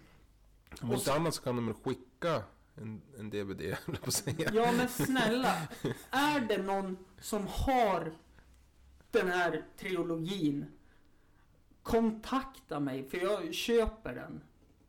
Om 0.82 0.90
Och 0.90 0.94
inte 0.96 1.14
annat 1.14 1.34
så 1.34 1.42
kan 1.42 1.56
de 1.56 1.66
väl 1.66 1.74
skicka 1.74 2.42
en, 2.74 3.02
en 3.18 3.30
DVD, 3.30 3.76
på 3.86 3.92
att 4.06 4.12
säga. 4.14 4.50
Ja 4.54 4.72
men 4.76 4.88
snälla, 4.88 5.54
är 6.10 6.40
det 6.40 6.62
någon 6.62 6.96
som 7.20 7.46
har 7.46 8.12
den 9.10 9.28
här 9.28 9.64
trilogin, 9.76 10.66
kontakta 11.82 12.80
mig 12.80 13.08
för 13.08 13.18
jag 13.18 13.54
köper 13.54 14.14
den. 14.14 14.40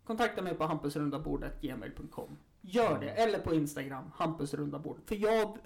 Kontakta 0.04 0.42
mig 0.42 0.56
på 0.56 0.64
hampusrundabordet.gmail.com 0.66 2.38
Gör 2.62 3.00
det, 3.00 3.10
eller 3.10 3.40
på 3.40 3.54
Instagram, 3.54 4.12
hampusrundabordet. 4.16 5.04
För 5.08 5.16
jag, 5.16 5.58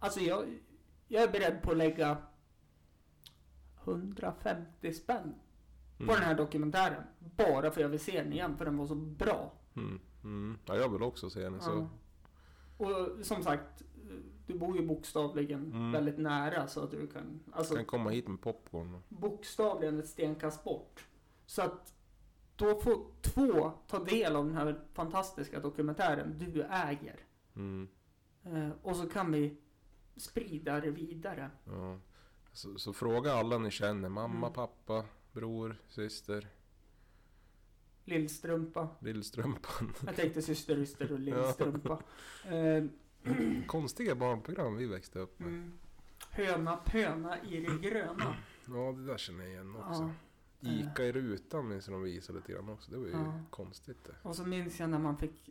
alltså 0.00 0.20
jag, 0.20 0.58
jag 1.08 1.22
är 1.22 1.28
beredd 1.28 1.62
på 1.62 1.70
att 1.70 1.76
lägga 1.76 2.16
150 3.84 4.92
spänn 4.94 5.34
på 5.96 6.02
Mm. 6.02 6.14
den 6.14 6.24
här 6.24 6.34
dokumentären. 6.34 7.02
Bara 7.18 7.70
för 7.70 7.80
jag 7.80 7.88
vill 7.88 8.00
se 8.00 8.22
den 8.22 8.32
igen, 8.32 8.56
för 8.56 8.64
den 8.64 8.76
var 8.76 8.86
så 8.86 8.94
bra. 8.94 9.52
Mm. 9.76 10.00
Mm. 10.24 10.58
Ja, 10.66 10.76
jag 10.76 10.88
vill 10.92 11.02
också 11.02 11.30
se 11.30 11.40
den. 11.40 11.60
Så. 11.60 11.88
Och 12.76 13.08
som 13.22 13.42
sagt, 13.42 13.82
du 14.46 14.54
bor 14.58 14.76
ju 14.76 14.86
bokstavligen 14.86 15.60
Mm. 15.72 15.92
väldigt 15.92 16.18
nära 16.18 16.66
så 16.66 16.80
att 16.84 16.90
du 16.90 17.06
kan, 17.06 17.40
alltså 17.52 17.74
Kan 17.74 17.84
komma 17.84 18.10
hit 18.10 18.28
med 18.28 18.40
popcorn. 18.40 19.02
bokstavligen 19.08 19.98
ett 19.98 20.08
stenkast 20.08 20.64
bort. 20.64 21.06
Så 21.46 21.62
att 21.62 21.94
då 22.56 22.74
får 22.80 23.00
två 23.22 23.72
ta 23.86 23.98
del 24.04 24.36
av 24.36 24.46
den 24.46 24.56
här 24.56 24.80
fantastiska 24.92 25.60
dokumentären 25.60 26.38
du 26.38 26.62
äger. 26.62 27.20
Mm. 27.56 27.88
Eh, 28.44 28.68
och 28.82 28.96
så 28.96 29.08
kan 29.08 29.32
vi 29.32 29.56
sprida 30.16 30.80
det 30.80 30.90
vidare. 30.90 31.50
Ja. 31.64 31.98
Så, 32.52 32.78
så 32.78 32.92
fråga 32.92 33.32
alla 33.32 33.58
ni 33.58 33.70
känner. 33.70 34.08
Mamma, 34.08 34.46
Mm. 34.46 34.52
pappa, 34.52 35.04
bror, 35.40 35.76
syster, 35.88 36.48
Lillstrumpa. 38.04 38.88
lillstrumpan. 39.00 39.92
Jag 40.06 40.16
tänkte 40.16 40.42
syster, 40.42 40.78
yster 40.78 41.12
och 41.12 41.20
lillstrumpa. 41.20 42.02
Eh, 42.44 42.84
Konstiga 43.66 44.14
barnprogram 44.14 44.76
vi 44.76 44.86
växte 44.86 45.18
upp 45.18 45.38
med. 45.38 45.48
mm. 45.48 45.72
Höna, 46.30 46.76
pöna 46.76 47.42
i 47.42 47.60
det 47.60 47.88
gröna. 47.90 48.36
Ja, 48.66 48.92
det 48.92 49.06
där 49.06 49.18
känner 49.18 49.44
jag 49.44 49.52
igen 49.52 49.76
också. 49.76 50.10
Ja. 50.60 50.70
Ica 50.70 51.04
i 51.04 51.12
rutan 51.12 51.68
minns 51.68 51.86
jag 51.88 51.94
de 51.94 52.02
visade 52.02 52.38
lite 52.38 52.52
grann 52.52 52.68
också. 52.68 52.90
Det 52.90 52.96
var 52.98 53.06
ju 53.06 53.12
Ja. 53.12 53.40
konstigt 53.50 54.04
det. 54.04 54.14
Och 54.22 54.36
så 54.36 54.44
minns 54.46 54.80
jag 54.80 54.90
när 54.90 54.98
man 54.98 55.16
fick 55.16 55.50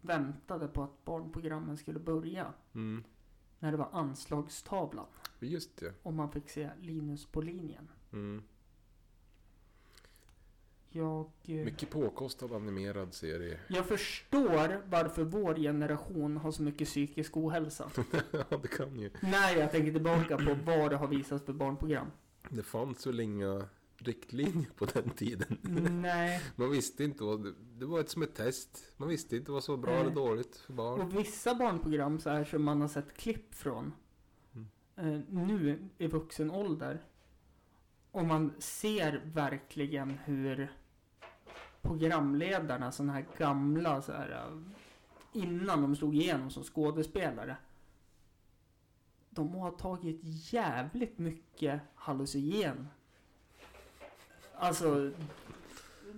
väntade 0.00 0.68
på 0.68 0.82
att 0.82 1.04
barnprogrammen 1.04 1.76
skulle 1.76 1.98
börja. 1.98 2.52
Mm. 2.74 3.04
När 3.58 3.70
det 3.70 3.76
var 3.78 3.88
anslagstavlan. 3.92 5.06
Just 5.40 5.76
det. 5.76 5.94
Och 6.02 6.12
man 6.12 6.30
fick 6.32 6.50
se 6.50 6.70
Linus 6.80 7.26
på 7.26 7.40
linjen. 7.40 7.88
Mm. 8.12 8.42
Jag, 10.92 11.30
eh, 11.44 11.54
Mycket 11.54 11.90
påkostad 11.90 12.52
animerad 12.52 13.14
serie. 13.14 13.58
jag 13.68 13.86
förstår 13.86 14.82
varför 14.90 15.24
vår 15.24 15.54
generation 15.54 16.36
har 16.36 16.52
så 16.52 16.62
mycket 16.62 16.88
psykisk 16.88 17.36
ohälsa. 17.36 17.90
ja, 18.30 18.58
det 18.62 18.68
kan 18.68 18.98
ju. 18.98 19.10
när 19.20 19.56
jag 19.56 19.70
tänker 19.70 19.92
tillbaka 19.92 20.36
på 20.36 20.56
vad 20.64 20.90
det 20.90 20.96
har 20.96 21.08
visats 21.08 21.44
för 21.44 21.52
barnprogram. 21.52 22.06
Det 22.48 22.62
fanns 22.62 23.06
väl 23.06 23.20
inga 23.20 23.68
riktlinjer 23.96 24.70
på 24.76 24.84
den 24.84 25.10
tiden. 25.10 25.58
Nej. 26.02 26.42
Man 26.56 26.70
visste 26.70 27.04
inte 27.04 27.24
vad 27.24 27.54
det, 27.78 27.86
var 27.86 28.00
ett 28.00 28.10
som 28.10 28.22
ett 28.22 28.34
test. 28.34 28.92
Man 28.96 29.08
visste 29.08 29.36
inte 29.36 29.52
vad 29.52 29.64
som 29.64 29.74
var 29.74 29.82
bra 29.82 29.92
eller 29.92 30.04
Nej. 30.04 30.14
dåligt 30.14 30.56
för 30.56 30.72
barn. 30.72 31.00
Och 31.00 31.18
vissa 31.18 31.54
barnprogram 31.54 32.20
så 32.20 32.30
här 32.30 32.44
som 32.44 32.64
man 32.64 32.80
har 32.80 32.88
sett 32.88 33.16
klipp 33.16 33.54
från. 33.54 33.92
Mm. 34.54 34.66
Eh, 34.96 35.20
nu 35.28 35.88
i 35.98 36.06
vuxen 36.06 36.50
ålder. 36.50 37.02
Och 38.10 38.24
man 38.24 38.52
ser 38.58 39.22
verkligen 39.24 40.10
hur 40.10 40.72
programledarna, 41.82 42.92
sådana 42.92 43.12
här 43.12 43.26
gamla 43.38 44.02
så 44.02 44.12
här, 44.12 44.30
eh, 44.30 45.42
innan 45.42 45.82
de 45.82 45.96
slog 45.96 46.16
igenom 46.16 46.50
som 46.50 46.64
skådespelare. 46.64 47.56
De 49.30 49.54
har 49.54 49.70
tagit 49.70 50.20
jävligt 50.52 51.18
mycket 51.18 51.80
hallucinogen. 51.94 52.88
Alltså, 54.54 55.12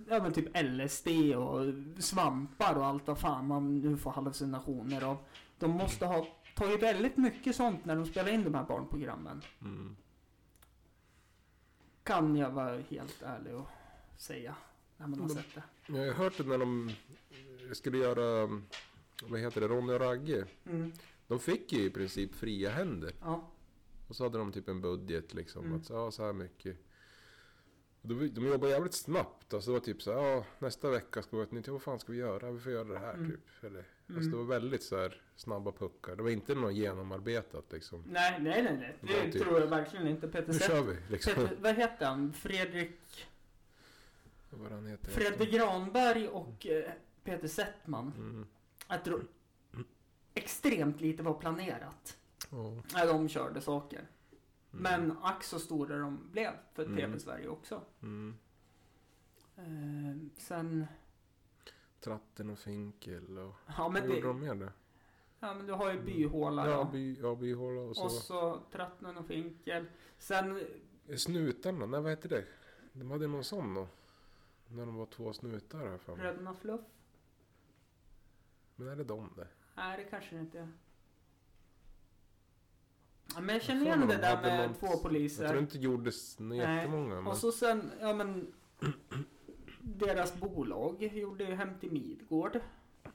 ja 0.09 0.23
men 0.23 0.33
typ 0.33 0.63
LSD 0.63 1.35
och 1.35 1.73
svampar 2.03 2.75
och 2.75 2.85
allt 2.85 3.07
vad 3.07 3.19
fan 3.19 3.47
man 3.47 3.79
nu 3.79 3.97
får 3.97 4.11
hallucinationer 4.11 5.03
av. 5.03 5.17
De 5.59 5.71
måste 5.71 6.05
ha 6.05 6.27
tagit 6.55 6.83
väldigt 6.83 7.17
mycket 7.17 7.55
sånt 7.55 7.85
när 7.85 7.95
de 7.95 8.05
spelar 8.05 8.31
in 8.31 8.43
de 8.43 8.55
här 8.55 8.63
barnprogrammen. 8.63 9.41
Mm. 9.61 9.95
Kan 12.03 12.35
jag 12.35 12.49
vara 12.49 12.77
helt 12.89 13.21
ärlig 13.21 13.55
och 13.55 13.67
säga. 14.17 14.55
När 14.97 15.07
man 15.07 15.19
har 15.19 15.29
sett 15.29 15.55
det. 15.55 15.63
Jag 15.97 16.05
har 16.07 16.13
hört 16.13 16.37
det 16.37 16.43
när 16.43 16.57
de 16.57 16.91
skulle 17.73 17.97
göra, 17.97 18.49
vad 19.23 19.39
heter 19.39 19.61
det, 19.61 19.67
Ronny 19.67 19.93
och 19.93 19.99
Ragge. 19.99 20.45
Mm. 20.65 20.91
De 21.27 21.39
fick 21.39 21.73
ju 21.73 21.83
i 21.83 21.89
princip 21.89 22.35
fria 22.35 22.69
händer. 22.69 23.11
Ja. 23.21 23.51
Och 24.07 24.15
så 24.15 24.23
hade 24.23 24.37
de 24.37 24.51
typ 24.51 24.69
en 24.69 24.81
budget 24.81 25.33
liksom. 25.33 25.65
Mm. 25.65 25.77
Att 25.77 25.89
ja, 25.89 26.11
så 26.11 26.25
här 26.25 26.33
mycket. 26.33 26.77
De, 28.01 28.29
de 28.29 28.45
jobbar 28.47 28.67
jävligt 28.67 28.93
snabbt. 28.93 29.53
Alltså 29.53 29.69
det 29.71 29.73
var 29.79 29.85
typ 29.85 30.01
så 30.01 30.13
här, 30.13 30.19
ja, 30.27 30.45
nästa 30.59 30.89
vecka 30.89 31.21
ska 31.21 31.31
vi 31.31 31.37
ha 31.37 31.43
ett 31.43 31.51
nytt. 31.51 31.67
Vad 31.67 31.81
fan 31.81 31.99
ska 31.99 32.11
vi 32.11 32.17
göra? 32.17 32.51
Vi 32.51 32.59
får 32.59 32.71
göra 32.71 32.83
det 32.87 32.99
här 32.99 33.13
Mm. 33.13 33.31
typ. 33.31 33.63
Eller, 33.63 33.83
Mm. 34.09 34.17
Alltså 34.17 34.31
det 34.31 34.37
var 34.37 34.43
väldigt 34.43 34.83
så 34.83 34.97
här 34.97 35.21
snabba 35.35 35.71
puckar. 35.71 36.15
Det 36.15 36.23
var 36.23 36.29
inte 36.29 36.55
något 36.55 36.73
genomarbetat 36.73 37.71
liksom. 37.71 38.03
Nej, 38.07 38.39
nej, 38.41 38.63
nej. 38.63 38.77
nej. 38.79 38.97
Det 39.25 39.31
typ. 39.31 39.41
tror 39.43 39.59
jag 39.59 39.67
verkligen 39.67 40.07
inte. 40.07 40.27
Peter 40.27 40.53
Nu 40.53 40.59
kör 40.59 40.81
vi 40.81 40.97
liksom. 41.09 41.33
Peter, 41.33 41.57
vad 41.61 41.75
heter 41.75 42.05
han? 42.05 42.33
Fredrik... 42.33 42.99
Vad 44.59 44.71
han 44.71 44.87
heter. 44.87 45.11
Fredde 45.11 45.45
Granberg 45.45 46.27
och 46.27 46.67
eh, 46.67 46.91
Peter 47.23 47.47
Settman. 47.47 48.13
Mm. 48.17 48.47
Jag 48.87 49.03
tror 49.03 49.27
extremt 50.33 51.01
lite 51.01 51.23
var 51.23 51.33
planerat. 51.33 52.17
Ja. 52.51 52.83
När 52.93 53.07
de 53.07 53.29
körde 53.29 53.61
saker. 53.61 53.99
Mm. 53.99 54.83
Men 54.83 55.17
ack 55.21 55.43
så 55.43 55.59
stora 55.59 55.97
de 55.97 56.29
blev 56.31 56.51
för 56.73 56.83
Mm. 56.85 56.97
TV-Sverige 56.97 57.47
också. 57.47 57.81
Mm. 58.01 58.35
Eh, 59.57 60.29
sen, 60.37 60.85
Tratten 61.99 62.49
och 62.49 62.59
Finkel 62.59 63.37
och... 63.37 63.55
ja 63.77 63.89
men, 63.89 64.03
gjorde 64.03 64.15
det, 64.21 64.27
de 64.27 64.39
mer 64.39 64.55
då? 64.55 64.69
ja 65.39 65.53
men 65.53 65.67
du 65.67 65.73
har 65.73 65.93
ju 65.93 66.01
Byhåla 66.01 66.69
Ja, 66.69 66.89
by, 66.91 67.17
ja, 67.21 67.35
byhåla 67.35 67.81
och 67.81 67.95
så. 67.95 68.03
och 68.03 68.11
så 68.11 68.59
Trattnen 68.71 69.17
och 69.17 69.27
Finkel. 69.27 69.85
Sen, 70.17 70.61
Snutarna, 71.17 71.85
nej 71.85 72.01
vad 72.01 72.11
heter 72.11 72.29
det? 72.29 72.45
De 72.93 73.11
hade 73.11 73.27
någon 73.27 73.43
sån 73.43 73.73
då. 73.73 73.87
När 74.67 74.85
de 74.85 74.95
var 74.95 75.05
två 75.05 75.33
snutar 75.33 75.77
här 75.79 75.97
för 75.97 76.11
mig. 76.15 76.21
Bröderna 76.21 76.53
Fluff. 76.53 76.81
Men 78.75 78.87
är 78.87 78.95
det 78.95 79.03
de 79.03 79.29
det? 79.35 79.47
Nej 79.75 79.97
det 79.97 80.03
kanske 80.09 80.35
det 80.35 80.41
inte 80.41 80.59
är. 80.59 80.67
Ja, 83.35 83.41
men 83.41 83.55
jag 83.55 83.61
känner 83.63 83.81
igen 83.85 83.99
de 83.99 84.07
det 84.07 84.17
där 84.17 84.41
med 84.41 84.69
något- 84.69 84.79
två 84.79 84.85
Jag 84.87 84.93
tror 85.01 85.03
poliser. 85.09 85.57
inte 85.57 85.77
det 85.77 85.83
gjordes 85.83 86.39
jättemånga. 86.39 87.15
Men... 87.15 87.27
Och 87.27 87.37
så 87.37 87.51
sen, 87.51 87.91
ja 87.99 88.13
men 88.13 88.53
deras 89.81 90.35
bolag 90.39 91.03
gjorde 91.03 91.43
ju 91.43 91.55
Hem 91.55 91.69
till 91.79 91.91
Midgård. 91.91 92.59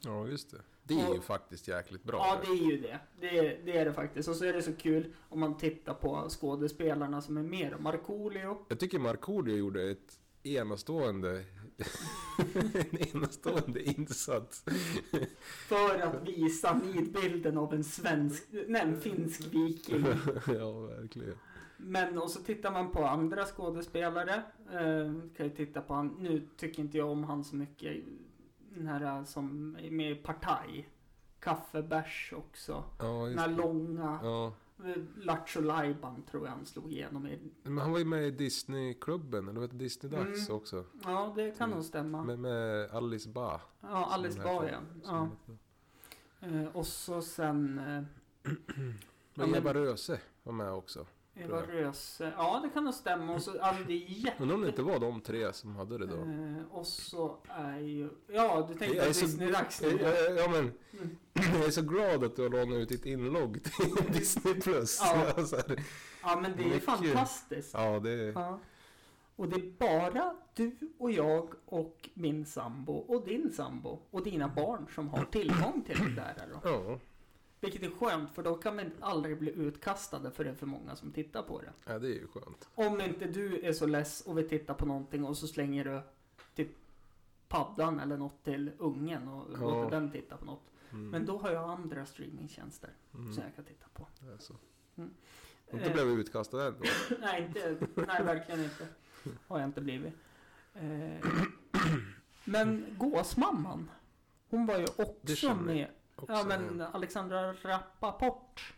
Ja, 0.01 0.27
just 0.27 0.51
det. 0.51 0.61
Det 0.83 0.95
är 1.01 1.13
ju 1.13 1.19
Och- 1.19 1.25
faktiskt 1.25 1.69
jäkligt 1.69 2.05
bra. 2.05 2.19
Ja, 2.19 2.41
det 2.45 2.51
är 2.59 2.71
ju 2.71 2.81
det. 2.81 3.01
det. 3.21 3.61
Det 3.65 3.79
är 3.79 3.85
det 3.85 3.93
faktiskt. 3.93 4.29
Och 4.29 4.37
så 4.37 4.45
är 4.45 4.53
det 4.53 4.63
så 4.63 4.73
kul 4.77 5.15
om 5.29 5.41
man 5.41 5.57
tittar 5.59 5.95
på 5.95 6.29
skådespelarna 6.29 7.21
som 7.23 7.37
är 7.37 7.43
med. 7.43 7.81
Markoolio. 7.81 8.65
Jag 8.69 8.81
tycker 8.81 8.99
Markoolio 8.99 9.57
gjorde 9.57 9.91
ett 9.91 10.21
enastående, 10.43 11.31
en 12.91 13.17
enastående 13.17 13.83
insats. 13.83 14.65
För 15.69 16.01
att 16.01 16.29
visa 16.29 16.75
nidbilden 16.75 17.59
av 17.59 17.75
en 17.75 17.85
svensk, 17.85 18.47
nej 18.69 18.83
en 18.83 19.01
finsk 19.01 19.55
viking. 19.55 20.07
ja, 20.47 20.73
verkligen. 20.73 21.35
Men 21.77 22.19
och 22.19 22.31
så 22.31 22.41
tittar 22.41 22.73
man 22.73 22.93
på 22.93 23.05
andra 23.05 23.45
skådespelare. 23.45 24.43
Eh, 24.73 25.15
kan 25.37 25.47
ju 25.47 25.51
titta 25.51 25.81
på 25.81 25.95
han, 25.95 26.17
nu 26.19 26.49
tycker 26.57 26.83
inte 26.83 26.99
jag 26.99 27.11
om 27.11 27.25
han 27.25 27.45
så 27.45 27.57
mycket. 27.57 27.97
Den 28.75 28.87
här 28.87 29.25
som 29.25 29.77
är 29.83 29.91
med 29.91 30.13
i 30.13 30.15
Partaj. 30.15 30.89
Kaffebärs 31.41 32.33
också. 32.37 32.85
Ja, 32.99 33.27
Den 33.27 33.39
här 33.39 33.49
långa. 33.49 34.21
Ja. 34.23 34.53
Lattjo 35.17 35.61
Lajban 35.61 36.23
tror 36.23 36.47
jag 36.47 36.53
han 36.53 36.67
slog 36.67 36.93
igenom 36.93 37.27
i. 37.27 37.39
Men 37.63 37.79
han 37.79 37.93
var 37.93 37.99
ju 37.99 38.05
med 38.05 38.27
i 38.27 38.31
Disneyklubben, 38.31 39.49
eller 39.49 39.61
vad 39.61 39.75
Disney-dags 39.75 40.49
Mm. 40.49 40.57
också. 40.57 40.85
Ja, 41.05 41.33
det 41.37 41.59
kan 41.59 41.71
nog 41.71 41.85
stämma. 41.85 42.25
Med, 42.25 42.39
med 42.39 42.91
Alice 42.91 43.29
Ba. 43.29 43.61
Ja, 43.81 44.05
Alice 44.11 44.41
Bah 44.43 44.69
ja. 44.69 44.79
ja. 45.05 45.29
Eh, 46.41 46.65
och 46.77 46.87
så 46.87 47.23
sen 47.23 47.79
eh, 47.79 48.03
men- 49.35 49.55
Eva 49.55 49.75
Röse 49.75 50.21
var 50.43 50.53
med 50.53 50.73
också. 50.73 51.07
Eva. 51.45 51.63
Röse. 51.63 52.33
Ja, 52.37 52.61
det 52.65 52.71
kan 52.71 52.85
nog 52.85 52.95
stämma. 52.95 53.35
Och 53.35 53.43
så, 53.43 53.61
alltså, 53.61 53.85
det 53.85 53.93
är 53.93 54.07
jätte... 54.09 54.43
Undrar 54.43 54.55
om 54.57 54.63
det 54.63 54.69
inte 54.69 54.83
var 54.83 54.99
de 54.99 55.21
tre 55.21 55.53
som 55.53 55.77
hade 55.77 55.99
det 55.99 56.07
då. 56.07 56.17
Eh, 56.17 56.65
och 56.77 56.87
så 56.87 57.37
är 57.49 57.79
ju... 57.79 58.11
Ja, 58.33 58.67
du 58.73 58.75
tänkte 58.79 59.09
att 59.09 59.17
så- 59.17 59.27
Disney-dags 59.27 59.83
Ja, 60.39 60.49
men 60.51 60.73
Mm. 60.93 61.17
jag 61.55 61.65
är 61.67 61.71
så 61.71 61.83
glad 61.83 62.25
att 62.25 62.37
du 62.37 62.43
har 62.43 62.49
lånat 62.51 62.77
ut 62.79 62.89
ditt 62.89 63.07
inlogg 63.07 63.63
till 63.65 64.13
Disney+. 64.13 64.55
Plus. 64.61 65.01
Ja. 65.05 65.45
Så 65.47 65.57
här. 65.57 65.85
Ja, 66.23 66.39
men 66.43 66.53
det 66.57 66.63
är 66.63 66.67
Mycket. 66.67 66.85
fantastiskt. 66.85 67.75
ja, 67.75 67.99
det 68.01 68.11
är... 68.11 68.33
Ja. 68.33 68.59
Och 69.37 69.49
det 69.49 69.57
är 69.57 69.73
bara 69.79 70.35
du 70.55 70.77
och 70.99 71.11
jag 71.11 71.49
och 71.67 72.09
min 72.15 72.47
sambo 72.47 72.93
och 72.93 73.25
din 73.25 73.53
sambo 73.53 73.99
och 74.11 74.23
dina 74.25 74.49
barn 74.49 74.87
som 74.95 75.09
har 75.09 75.25
tillgång 75.25 75.83
till 75.87 75.99
det 76.15 76.21
där. 76.37 76.49
Då. 76.53 76.61
Ja, 76.71 76.99
Vilket 77.61 77.83
är 77.83 77.91
skönt 77.91 78.31
för 78.31 78.43
då 78.43 78.55
kan 78.55 78.77
vi 78.77 78.91
aldrig 79.01 79.39
bli 79.39 79.53
utkastade 79.53 80.31
för 80.31 80.45
det 80.45 80.51
är 80.51 80.55
för 80.55 80.67
många 80.67 80.97
som 80.97 81.13
tittar 81.13 81.43
på 81.43 81.61
det. 81.61 81.73
ja, 81.85 81.99
det 81.99 82.07
är 82.07 82.15
ju 82.15 82.27
skönt. 82.27 82.69
Om 82.75 83.01
inte 83.01 83.25
du 83.25 83.61
är 83.61 83.73
så 83.73 83.87
less 83.87 84.21
och 84.21 84.39
vill 84.39 84.49
titta 84.49 84.75
på 84.75 84.87
någonting 84.87 85.25
och 85.25 85.37
så 85.37 85.47
slänger 85.47 85.85
du 85.85 86.01
typ 86.55 86.69
paddan 87.49 88.01
eller 88.01 88.17
något 88.17 88.45
till 88.45 88.71
ungen 88.79 89.29
och 89.29 89.49
Ja. 89.53 89.59
låter 89.61 89.91
den 89.91 90.11
titta 90.11 90.37
på 90.37 90.45
något. 90.45 90.71
Mm. 90.93 91.09
Men 91.11 91.27
då 91.27 91.39
har 91.39 91.51
jag 91.51 91.71
andra 91.71 92.07
streamingtjänster 92.07 92.91
mm. 93.15 93.33
som 93.33 93.43
jag 93.43 93.55
kan 93.57 93.65
titta 93.65 93.87
på. 93.95 94.07
det 94.21 94.33
är 94.33 94.39
så. 94.39 94.55
Mm. 94.97 95.11
Inte 95.73 95.87
Eh, 95.87 95.93
blev 95.93 96.07
vi 96.07 96.13
utkastade 96.13 96.67
än 96.67 96.75
då. 96.79 97.17
nej, 97.21 97.43
inte, 97.47 97.77
nej, 97.95 98.25
verkligen 98.25 98.65
inte. 98.65 98.87
Har 99.47 99.59
jag 99.59 99.69
inte 99.69 99.81
blivit. 99.81 100.15
Eh, 100.75 101.27
men 102.45 102.87
Gåsmamman, 102.99 103.91
hon 104.49 104.67
var 104.67 104.79
ju 104.79 104.87
också 104.97 105.55
med. 105.55 105.89
Också. 106.23 106.33
Ja 106.33 106.45
men 106.45 106.81
Alexandra 106.81 107.53
Rappaport. 107.53 108.75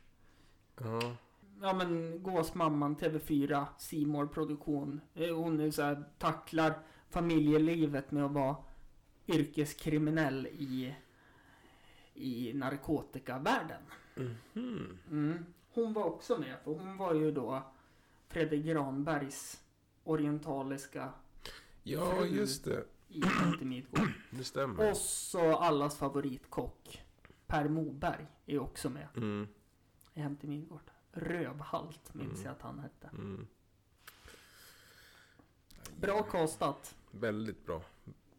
Ja. 0.80 1.16
Ja 1.60 1.72
men 1.74 2.22
Gåsmamman, 2.22 2.96
TV4, 2.96 3.66
Simor 3.78 4.26
produktion. 4.26 5.00
Eh, 5.14 5.34
Hon 5.36 5.60
är 5.60 5.70
så 5.70 5.82
här, 5.82 6.04
tacklar 6.18 6.74
familjelivet 7.10 8.10
med 8.10 8.24
att 8.24 8.32
vara 8.32 8.56
yrkeskriminell 9.26 10.46
i, 10.46 10.94
i 12.14 12.52
narkotikavärlden. 12.54 13.82
Mhm. 14.14 14.98
Mm. 15.10 15.44
Hon 15.74 15.92
var 15.92 16.04
också 16.04 16.38
med, 16.38 16.56
för 16.64 16.70
hon 16.70 16.96
var 16.96 17.14
ju 17.14 17.30
då 17.32 17.62
Fredrik 18.28 18.64
Granbergs 18.64 19.60
orientaliska 20.04 21.12
Ja, 21.82 22.24
just 22.24 22.64
det. 22.64 22.84
i 23.60 23.64
Midgård. 23.64 24.08
Det 24.30 24.44
stämmer. 24.44 24.90
Och 24.90 24.96
så 24.96 25.56
allas 25.56 25.96
favoritkock 25.98 27.02
Per 27.52 27.68
Moberg 27.68 28.26
är 28.46 28.58
också 28.58 28.90
med 28.90 29.08
Mm. 29.16 29.48
Hem 30.14 30.36
till 30.36 30.48
Midgård. 30.48 30.90
Rövhalt 31.12 32.14
minns 32.14 32.32
Mm. 32.32 32.44
jag 32.44 32.52
att 32.52 32.62
han 32.62 32.78
hette. 32.78 33.08
Mm. 33.12 33.46
Bra 36.00 36.22
kastat. 36.22 36.94
Väldigt 37.10 37.66
bra. 37.66 37.82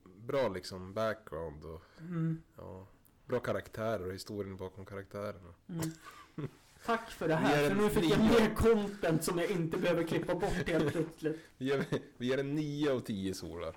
Bra 0.04 0.48
liksom 0.50 0.94
background 0.94 1.66
och 1.66 1.84
Mm. 2.00 2.42
ja, 2.58 2.88
bra 3.26 3.40
karaktärer 3.40 4.08
och 4.08 4.14
historien 4.14 4.58
bakom 4.58 4.86
karaktärerna. 4.86 5.54
Mm. 5.70 5.92
Tack 6.86 7.12
för 7.12 7.28
det 7.28 7.36
här, 7.36 7.70
för 7.70 7.76
nu 7.76 7.90
fick 7.90 8.12
jag 8.12 8.20
mer 8.20 8.56
content 8.56 9.24
som 9.24 9.38
jag 9.38 9.52
inte 9.52 9.78
behöver 9.78 10.04
klippa 10.04 10.36
bort 10.36 10.68
helt 10.68 10.92
plötsligt. 10.94 11.40
Vi 11.58 11.66
ger, 11.66 11.86
vi 12.18 12.26
ger 12.28 12.38
en 12.38 12.56
9 12.56 12.92
av 12.92 13.00
10 13.00 13.34
solar. 13.34 13.76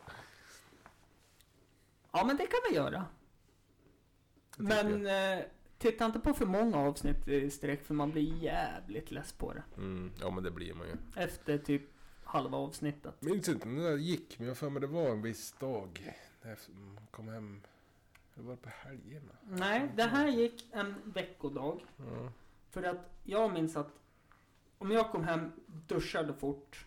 Ja, 2.12 2.24
men 2.24 2.36
det 2.36 2.46
kan 2.46 2.60
vi 2.70 2.76
göra. 2.76 3.04
Men 4.56 5.06
eh, 5.06 5.44
titta 5.78 6.04
inte 6.06 6.18
på 6.20 6.34
för 6.34 6.46
många 6.46 6.76
avsnitt 6.78 7.28
i 7.28 7.50
sträck 7.50 7.84
för 7.84 7.94
man 7.94 8.10
blir 8.10 8.42
jävligt 8.42 9.10
less 9.10 9.32
på 9.32 9.52
det. 9.52 9.62
Mm, 9.76 10.12
ja 10.20 10.30
men 10.30 10.44
det 10.44 10.50
blir 10.50 10.74
man 10.74 10.86
ju. 10.86 10.94
Efter 11.22 11.58
typ 11.58 11.82
halva 12.24 12.58
avsnittet. 12.58 13.22
Minns 13.22 13.48
inte 13.48 13.68
när 13.68 13.90
det 13.90 14.00
gick, 14.02 14.38
men 14.38 14.48
jag 14.48 14.56
för 14.58 14.70
mig 14.70 14.80
det 14.80 14.86
var 14.86 15.08
en 15.10 15.22
viss 15.22 15.52
dag. 15.52 16.14
När 16.42 16.50
jag 16.50 16.58
kom 17.10 17.28
hem. 17.28 17.62
Det 18.34 18.42
var 18.42 18.56
på 18.56 18.68
helgerna. 18.68 19.32
Nej, 19.50 19.88
det 19.96 20.02
här 20.02 20.28
gick 20.28 20.68
en 20.72 20.94
veckodag. 21.04 21.80
Ja. 21.96 22.32
För 22.70 22.82
att 22.82 23.10
jag 23.24 23.52
minns 23.52 23.76
att 23.76 23.92
om 24.78 24.90
jag 24.90 25.10
kom 25.10 25.24
hem, 25.24 25.52
duschade 25.66 26.34
fort, 26.34 26.86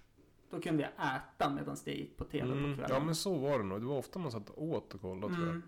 då 0.49 0.61
kunde 0.61 0.83
jag 0.83 0.91
äta 1.15 1.49
medan 1.49 1.77
det 1.85 1.91
gick 1.91 2.17
på 2.17 2.23
TV 2.25 2.47
på 2.47 2.53
Mm, 2.53 2.73
kvällen. 2.75 2.91
ja 2.95 2.99
men 3.03 3.15
så 3.15 3.35
var 3.37 3.59
det 3.59 3.65
nog. 3.65 3.81
Det 3.81 3.85
var 3.85 3.97
ofta 3.97 4.19
man 4.19 4.31
satt 4.31 4.49
åt 4.49 4.93
och 4.93 5.01
kollade 5.01 5.33
tror 5.35 5.47
jag. 5.47 5.61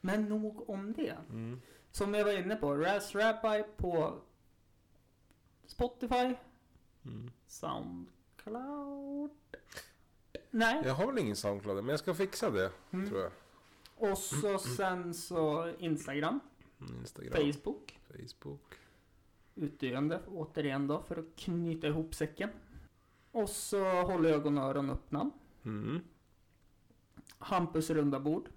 Men 0.00 0.24
nog 0.24 0.70
om 0.70 0.92
det. 0.92 1.16
Mm. 1.30 1.60
Som 1.90 2.14
jag 2.14 2.24
var 2.24 2.32
inne 2.38 2.56
på, 2.56 2.76
Raz 2.76 3.14
Rabbi 3.14 3.64
på 3.76 4.18
Spotify, 5.66 6.34
Mm. 7.04 7.30
Soundcloud. 7.46 9.30
Nej. 10.50 10.82
Jag 10.84 10.94
har 10.94 11.06
väl 11.06 11.18
ingen 11.18 11.36
Soundcloud, 11.36 11.76
men 11.76 11.88
jag 11.88 11.98
ska 11.98 12.14
fixa 12.14 12.50
det 12.50 12.72
Mm. 12.90 13.08
tror 13.08 13.20
jag. 13.20 13.32
Och 14.10 14.18
så 14.18 14.58
sen 14.58 15.14
så 15.14 15.72
Instagram, 15.78 16.40
Mm, 16.80 16.96
Instagram, 17.00 17.32
Facebook, 17.52 17.98
Facebook. 18.08 18.74
utdöende 19.54 20.20
återigen 20.28 20.86
då 20.86 21.02
för 21.02 21.16
att 21.16 21.36
knyta 21.36 21.86
ihop 21.86 22.14
säcken. 22.14 22.50
Och 23.32 23.48
så 23.50 24.02
håller 24.02 24.30
ögon 24.32 24.58
och 24.58 24.64
öron 24.64 24.90
öppna. 24.90 25.30
Mm. 25.64 26.00
Hampus 27.38 27.90
runda 27.90 28.20
bord. 28.20 28.48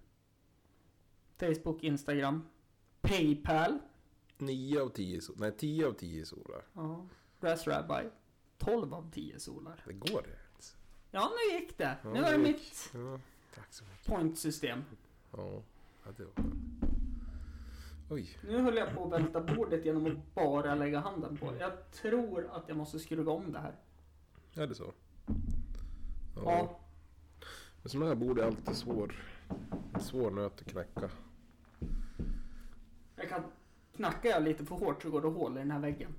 Facebook, 1.47 1.83
Instagram. 1.83 2.43
Paypal. 3.01 3.79
9 4.37 4.81
av 4.81 4.89
10 4.89 5.21
solar. 5.21 5.39
Nej, 5.39 5.51
10 5.57 5.87
av 5.87 5.93
10 5.93 6.25
solar. 6.25 6.65
Ja. 6.73 7.05
Raz 7.39 7.67
Rabbi. 7.67 8.09
12 8.57 8.93
av 8.93 9.11
10 9.11 9.39
solar. 9.39 9.83
Det 9.87 9.93
går 9.93 10.21
det. 10.21 10.37
Ja, 11.11 11.31
nu 11.31 11.59
gick 11.59 11.77
det. 11.77 11.97
Ja, 12.03 12.09
nu 12.13 12.21
var 12.21 12.31
det 12.31 12.37
mitt 12.37 12.91
Ja, 12.93 13.19
tack 13.55 13.73
så 13.73 13.83
mycket. 13.83 14.05
pointsystem. 14.05 14.83
Ja, 15.31 15.61
ja 16.05 16.11
det 16.17 16.23
var 16.23 16.33
Oj. 18.09 18.37
Nu 18.43 18.59
höll 18.61 18.75
jag 18.75 18.95
på 18.95 19.05
att 19.05 19.11
välta 19.11 19.41
bordet 19.41 19.85
genom 19.85 20.05
att 20.05 20.35
bara 20.35 20.75
lägga 20.75 20.99
handen 20.99 21.37
på. 21.37 21.55
Jag 21.59 21.91
tror 21.91 22.49
att 22.51 22.63
jag 22.67 22.77
måste 22.77 22.99
skruva 22.99 23.31
om 23.31 23.51
det 23.51 23.59
här. 23.59 23.75
Är 24.53 24.67
det 24.67 24.75
så? 24.75 24.93
Ja. 26.35 26.79
Men 27.81 27.89
sådana 27.89 28.07
här 28.07 28.15
bord 28.15 28.39
är 28.39 28.43
alltid 28.43 28.75
svår. 28.75 29.15
En 29.93 30.01
svår 30.01 30.31
nöt 30.31 30.61
att 30.61 30.67
knäcka. 30.67 31.09
Jag 33.23 33.29
kan 33.29 33.43
knacka 33.95 34.27
jag 34.27 34.43
lite 34.43 34.65
för 34.65 34.75
hårt 34.75 35.01
så 35.01 35.09
går 35.09 35.21
det 35.21 35.27
hål 35.27 35.57
i 35.57 35.59
den 35.59 35.71
här 35.71 35.79
väggen. 35.79 36.15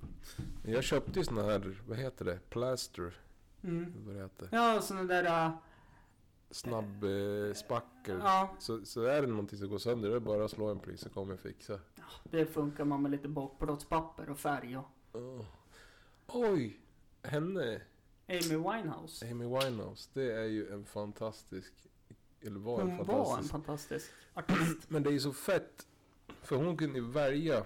Jag 0.62 0.84
köpte 0.84 1.18
ju 1.18 1.24
såna 1.24 1.42
här, 1.42 1.82
vad 1.88 1.98
heter 1.98 2.24
det? 2.24 2.38
Plaster. 2.50 3.14
Mm. 3.62 3.92
Vad 4.06 4.14
det 4.14 4.22
heter. 4.22 4.48
Ja, 4.52 4.80
sådana 4.80 5.04
där... 5.04 5.46
äh, 5.46 5.52
Snabb 6.50 7.04
eh, 7.04 7.54
spackel. 7.54 8.18
ja, 8.22 8.56
Så, 8.58 8.84
så 8.84 9.02
är 9.04 9.22
det 9.22 9.28
någonting 9.28 9.58
som 9.58 9.68
går 9.68 9.78
sönder, 9.78 10.10
det 10.10 10.16
är 10.16 10.20
bara 10.20 10.44
att 10.44 10.50
slå 10.50 10.66
en 10.68 10.78
pling 10.78 10.98
så 10.98 11.08
kommer 11.08 11.32
jag 11.32 11.40
fixa. 11.40 11.80
det 12.24 12.46
funkar 12.46 12.84
man 12.84 13.02
med 13.02 13.10
lite 13.10 13.28
bakplåtspapper 13.28 14.30
och 14.30 14.38
färg 14.38 14.76
och... 14.78 14.86
Oh. 15.12 15.44
Oj! 16.26 16.80
Henne, 17.22 17.80
Amy 18.28 18.56
Winehouse. 18.56 19.30
Amy 19.30 19.44
Winehouse, 19.44 20.10
det 20.12 20.32
är 20.32 20.44
ju 20.44 20.72
en 20.72 20.84
fantastisk... 20.84 21.72
Eller 22.40 22.58
var 22.58 22.80
en 22.80 22.90
Hon 22.90 23.06
var 23.06 23.38
en 23.38 23.44
fantastisk... 23.44 23.50
fantastisk 23.50 24.12
artist. 24.34 24.90
Men 24.90 25.02
det 25.02 25.10
är 25.10 25.12
ju 25.12 25.20
så 25.20 25.32
fett. 25.32 25.86
För 26.44 26.56
hon 26.56 26.76
kunde 26.76 26.98
ju 26.98 27.04
välja 27.10 27.64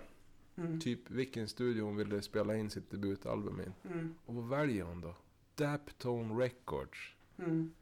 Mm. 0.56 0.80
typ 0.80 1.10
vilken 1.10 1.48
studio 1.48 1.82
hon 1.84 1.96
ville 1.96 2.22
spela 2.22 2.56
in 2.56 2.70
sitt 2.70 2.90
debutalbum 2.90 3.60
i. 3.60 3.88
Mm. 3.88 4.14
Och 4.26 4.34
vad 4.34 4.48
väljer 4.48 4.84
hon 4.84 5.00
då? 5.00 5.14
Daptone 5.54 6.44
Records. 6.44 6.98
Mm. 7.38 7.72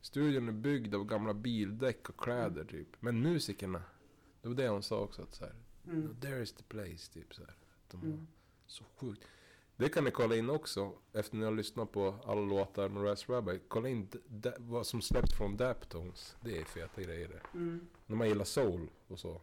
Studion 0.00 0.48
är 0.48 0.52
byggd 0.52 0.94
av 0.94 1.04
gamla 1.04 1.34
bildäck 1.34 2.08
och 2.08 2.16
kläder 2.20 2.64
typ. 2.64 2.88
Men 3.00 3.20
musikerna, 3.22 3.82
det 4.42 4.48
var 4.48 4.54
det 4.54 4.68
hon 4.68 4.82
sa 4.82 5.00
också 5.00 5.22
att 5.22 5.34
så 5.34 5.44
här, 5.44 5.54
Mm. 5.86 6.16
There 6.20 6.42
is 6.42 6.52
the 6.52 6.62
place, 6.62 7.12
typ 7.12 7.34
så 7.34 7.42
här. 7.44 7.54
De 7.90 8.02
Mm. 8.02 8.26
så 8.66 8.84
sjukt. 8.96 9.22
Det 9.76 9.88
kan 9.88 10.04
ni 10.04 10.10
kolla 10.10 10.36
in 10.36 10.50
också, 10.50 10.92
efter 11.12 11.36
ni 11.36 11.44
har 11.44 11.52
lyssnat 11.52 11.92
på 11.92 12.14
alla 12.24 12.40
låtar 12.40 12.88
med 12.88 13.04
Raz 13.04 13.28
Rabbi. 13.28 13.60
Kolla 13.68 13.88
in 13.88 14.08
vad 14.58 14.86
som 14.86 15.02
släppts 15.02 15.34
från 15.36 15.56
Daptones. 15.56 16.36
Det 16.40 16.58
är 16.58 16.64
feta 16.64 17.02
grejer 17.02 17.28
det. 17.28 17.58
Mm. 17.58 17.86
När 18.06 18.16
man 18.16 18.28
gillar 18.28 18.44
soul 18.44 18.88
och 19.08 19.18
så. 19.18 19.40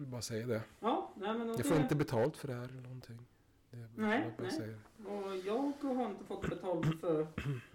Vill 0.00 0.08
bara 0.08 0.22
säga 0.22 0.46
det. 0.46 0.62
Ja, 0.80 1.10
nej 1.16 1.38
men... 1.38 1.48
Jag 1.48 1.66
får 1.66 1.76
inte 1.76 1.94
betalt 1.96 2.36
för 2.36 2.48
det 2.48 2.54
här 2.54 2.64
eller 2.64 2.82
någonting. 2.82 3.18
Det 3.70 3.76
är 3.76 3.88
Nej, 3.94 4.34
nej. 4.38 4.50
säger. 4.50 4.78
Och 5.06 5.36
jag 5.36 5.72
har 5.94 6.06
inte 6.10 6.24
fått 6.24 6.50
betalt 6.50 7.00
för 7.00 7.26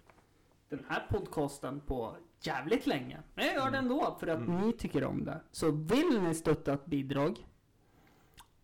den 0.68 0.84
här 0.88 1.06
podcasten 1.10 1.80
på 1.80 2.16
jävligt 2.40 2.86
länge. 2.86 3.22
Men 3.34 3.46
jag 3.46 3.54
gör 3.54 3.70
det 3.70 3.78
ändå 3.78 4.16
för 4.20 4.26
att 4.26 4.38
Mm. 4.38 4.60
ni 4.60 4.72
tycker 4.72 5.04
om 5.04 5.24
det. 5.24 5.40
Så 5.52 5.70
vill 5.70 6.22
ni 6.22 6.34
stötta 6.34 6.72
ett 6.72 6.86
bidrag 6.86 7.46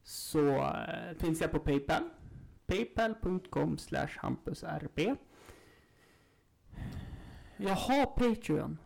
så 0.03 0.49
eh, 0.49 1.17
finns 1.19 1.41
jag 1.41 1.51
på 1.51 1.59
Paypal. 1.59 2.03
Paypal.com 2.67 3.79
slash 3.79 4.09
hampusrb. 4.19 5.17
Jag 7.57 7.75
har 7.75 8.07
Patreon. 8.07 8.79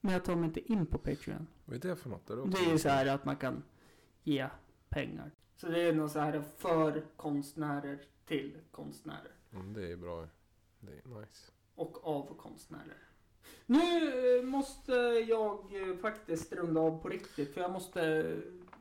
Men 0.00 0.12
jag 0.12 0.24
tar 0.24 0.36
mig 0.36 0.44
inte 0.44 0.72
in 0.72 0.86
på 0.86 0.98
Patreon. 0.98 1.46
Vad 1.64 1.84
är 1.84 1.88
det 1.88 1.96
för 1.96 2.10
något? 2.10 2.30
Är 2.30 2.36
Det 2.36 2.58
är 2.58 2.72
ju 2.72 2.78
så 2.78 2.88
här 2.88 3.06
att 3.06 3.24
man 3.24 3.36
kan 3.36 3.62
ge 4.24 4.48
pengar. 4.88 5.30
Så 5.56 5.66
det 5.68 5.80
är 5.82 5.92
nog 5.92 6.10
så 6.10 6.18
här 6.18 6.42
för 6.56 7.02
konstnärer 7.16 7.98
till 8.26 8.58
konstnärer. 8.70 9.32
Mm, 9.52 9.72
det 9.72 9.92
är 9.92 9.96
bra. 9.96 10.28
Det 10.80 10.92
är 10.92 11.20
nice. 11.20 11.50
och 11.74 12.06
av 12.06 12.36
konstnärer. 12.38 12.98
Nu 13.66 14.36
eh, 14.38 14.44
måste 14.44 14.92
jag 15.28 15.90
eh, 15.90 15.96
faktiskt 15.96 16.52
runda 16.52 16.80
av 16.80 17.02
på 17.02 17.08
riktigt 17.08 17.54
för 17.54 17.60
jag 17.60 17.70
måste 17.70 18.32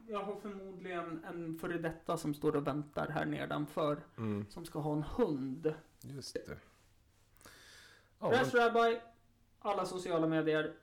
jag 0.08 0.24
har 0.24 0.36
förmodligen 0.36 1.24
en 1.26 1.60
före 1.60 1.78
detta 1.78 2.18
som 2.18 2.34
står 2.34 2.56
och 2.56 2.68
väntar 2.68 3.08
här 3.08 3.26
nedanför 3.26 3.98
Mm, 4.18 4.46
som 4.50 4.66
ska 4.66 4.80
ha 4.80 4.94
en 4.94 5.04
hund. 5.04 5.74
just 6.02 6.34
det. 6.34 6.58
Ja, 8.20 8.28
Rash 8.32 8.56
Rabbi, 8.56 9.00
alla 9.60 9.86
sociala 9.86 10.28
medier, 10.28 10.74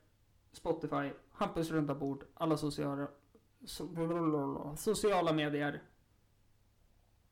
Spotify, 0.53 1.11
Hampus 1.33 1.71
runda 1.71 1.95
bord, 1.95 2.25
alla 2.35 2.57
sociala, 2.57 3.09
so, 3.65 4.75
sociala 4.77 5.33
medier. 5.33 5.83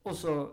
Och 0.02 0.16
så 0.16 0.50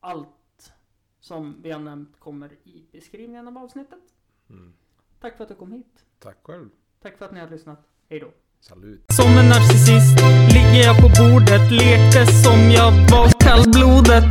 allt 0.00 0.72
som 1.20 1.56
vi 1.62 1.70
har 1.70 1.80
nämnt 1.80 2.20
kommer 2.20 2.52
i 2.52 2.84
beskrivningen 2.92 3.48
av 3.48 3.58
avsnittet. 3.58 4.02
mm. 4.50 4.72
Tack 5.20 5.36
för 5.36 5.42
att 5.44 5.48
du 5.48 5.54
kom 5.54 5.72
hit. 5.72 6.04
Tack 6.18 6.36
själv. 6.42 6.68
Tack 7.02 7.18
för 7.18 7.24
att 7.24 7.32
ni 7.32 7.40
har 7.40 7.48
lyssnat. 7.48 7.78
Hej 8.08 8.20
då. 8.20 8.30
Salut. 8.60 9.04
Som 9.12 9.26
en 9.26 9.48
narcissist 9.48 10.18
ligger 10.54 10.84
jag 10.84 10.96
på 10.96 11.08
bordet, 11.22 11.70
lekte 11.72 12.26
som 12.26 12.70
jag 12.70 12.92
var 13.10 13.28
kallblodet. 13.40 14.24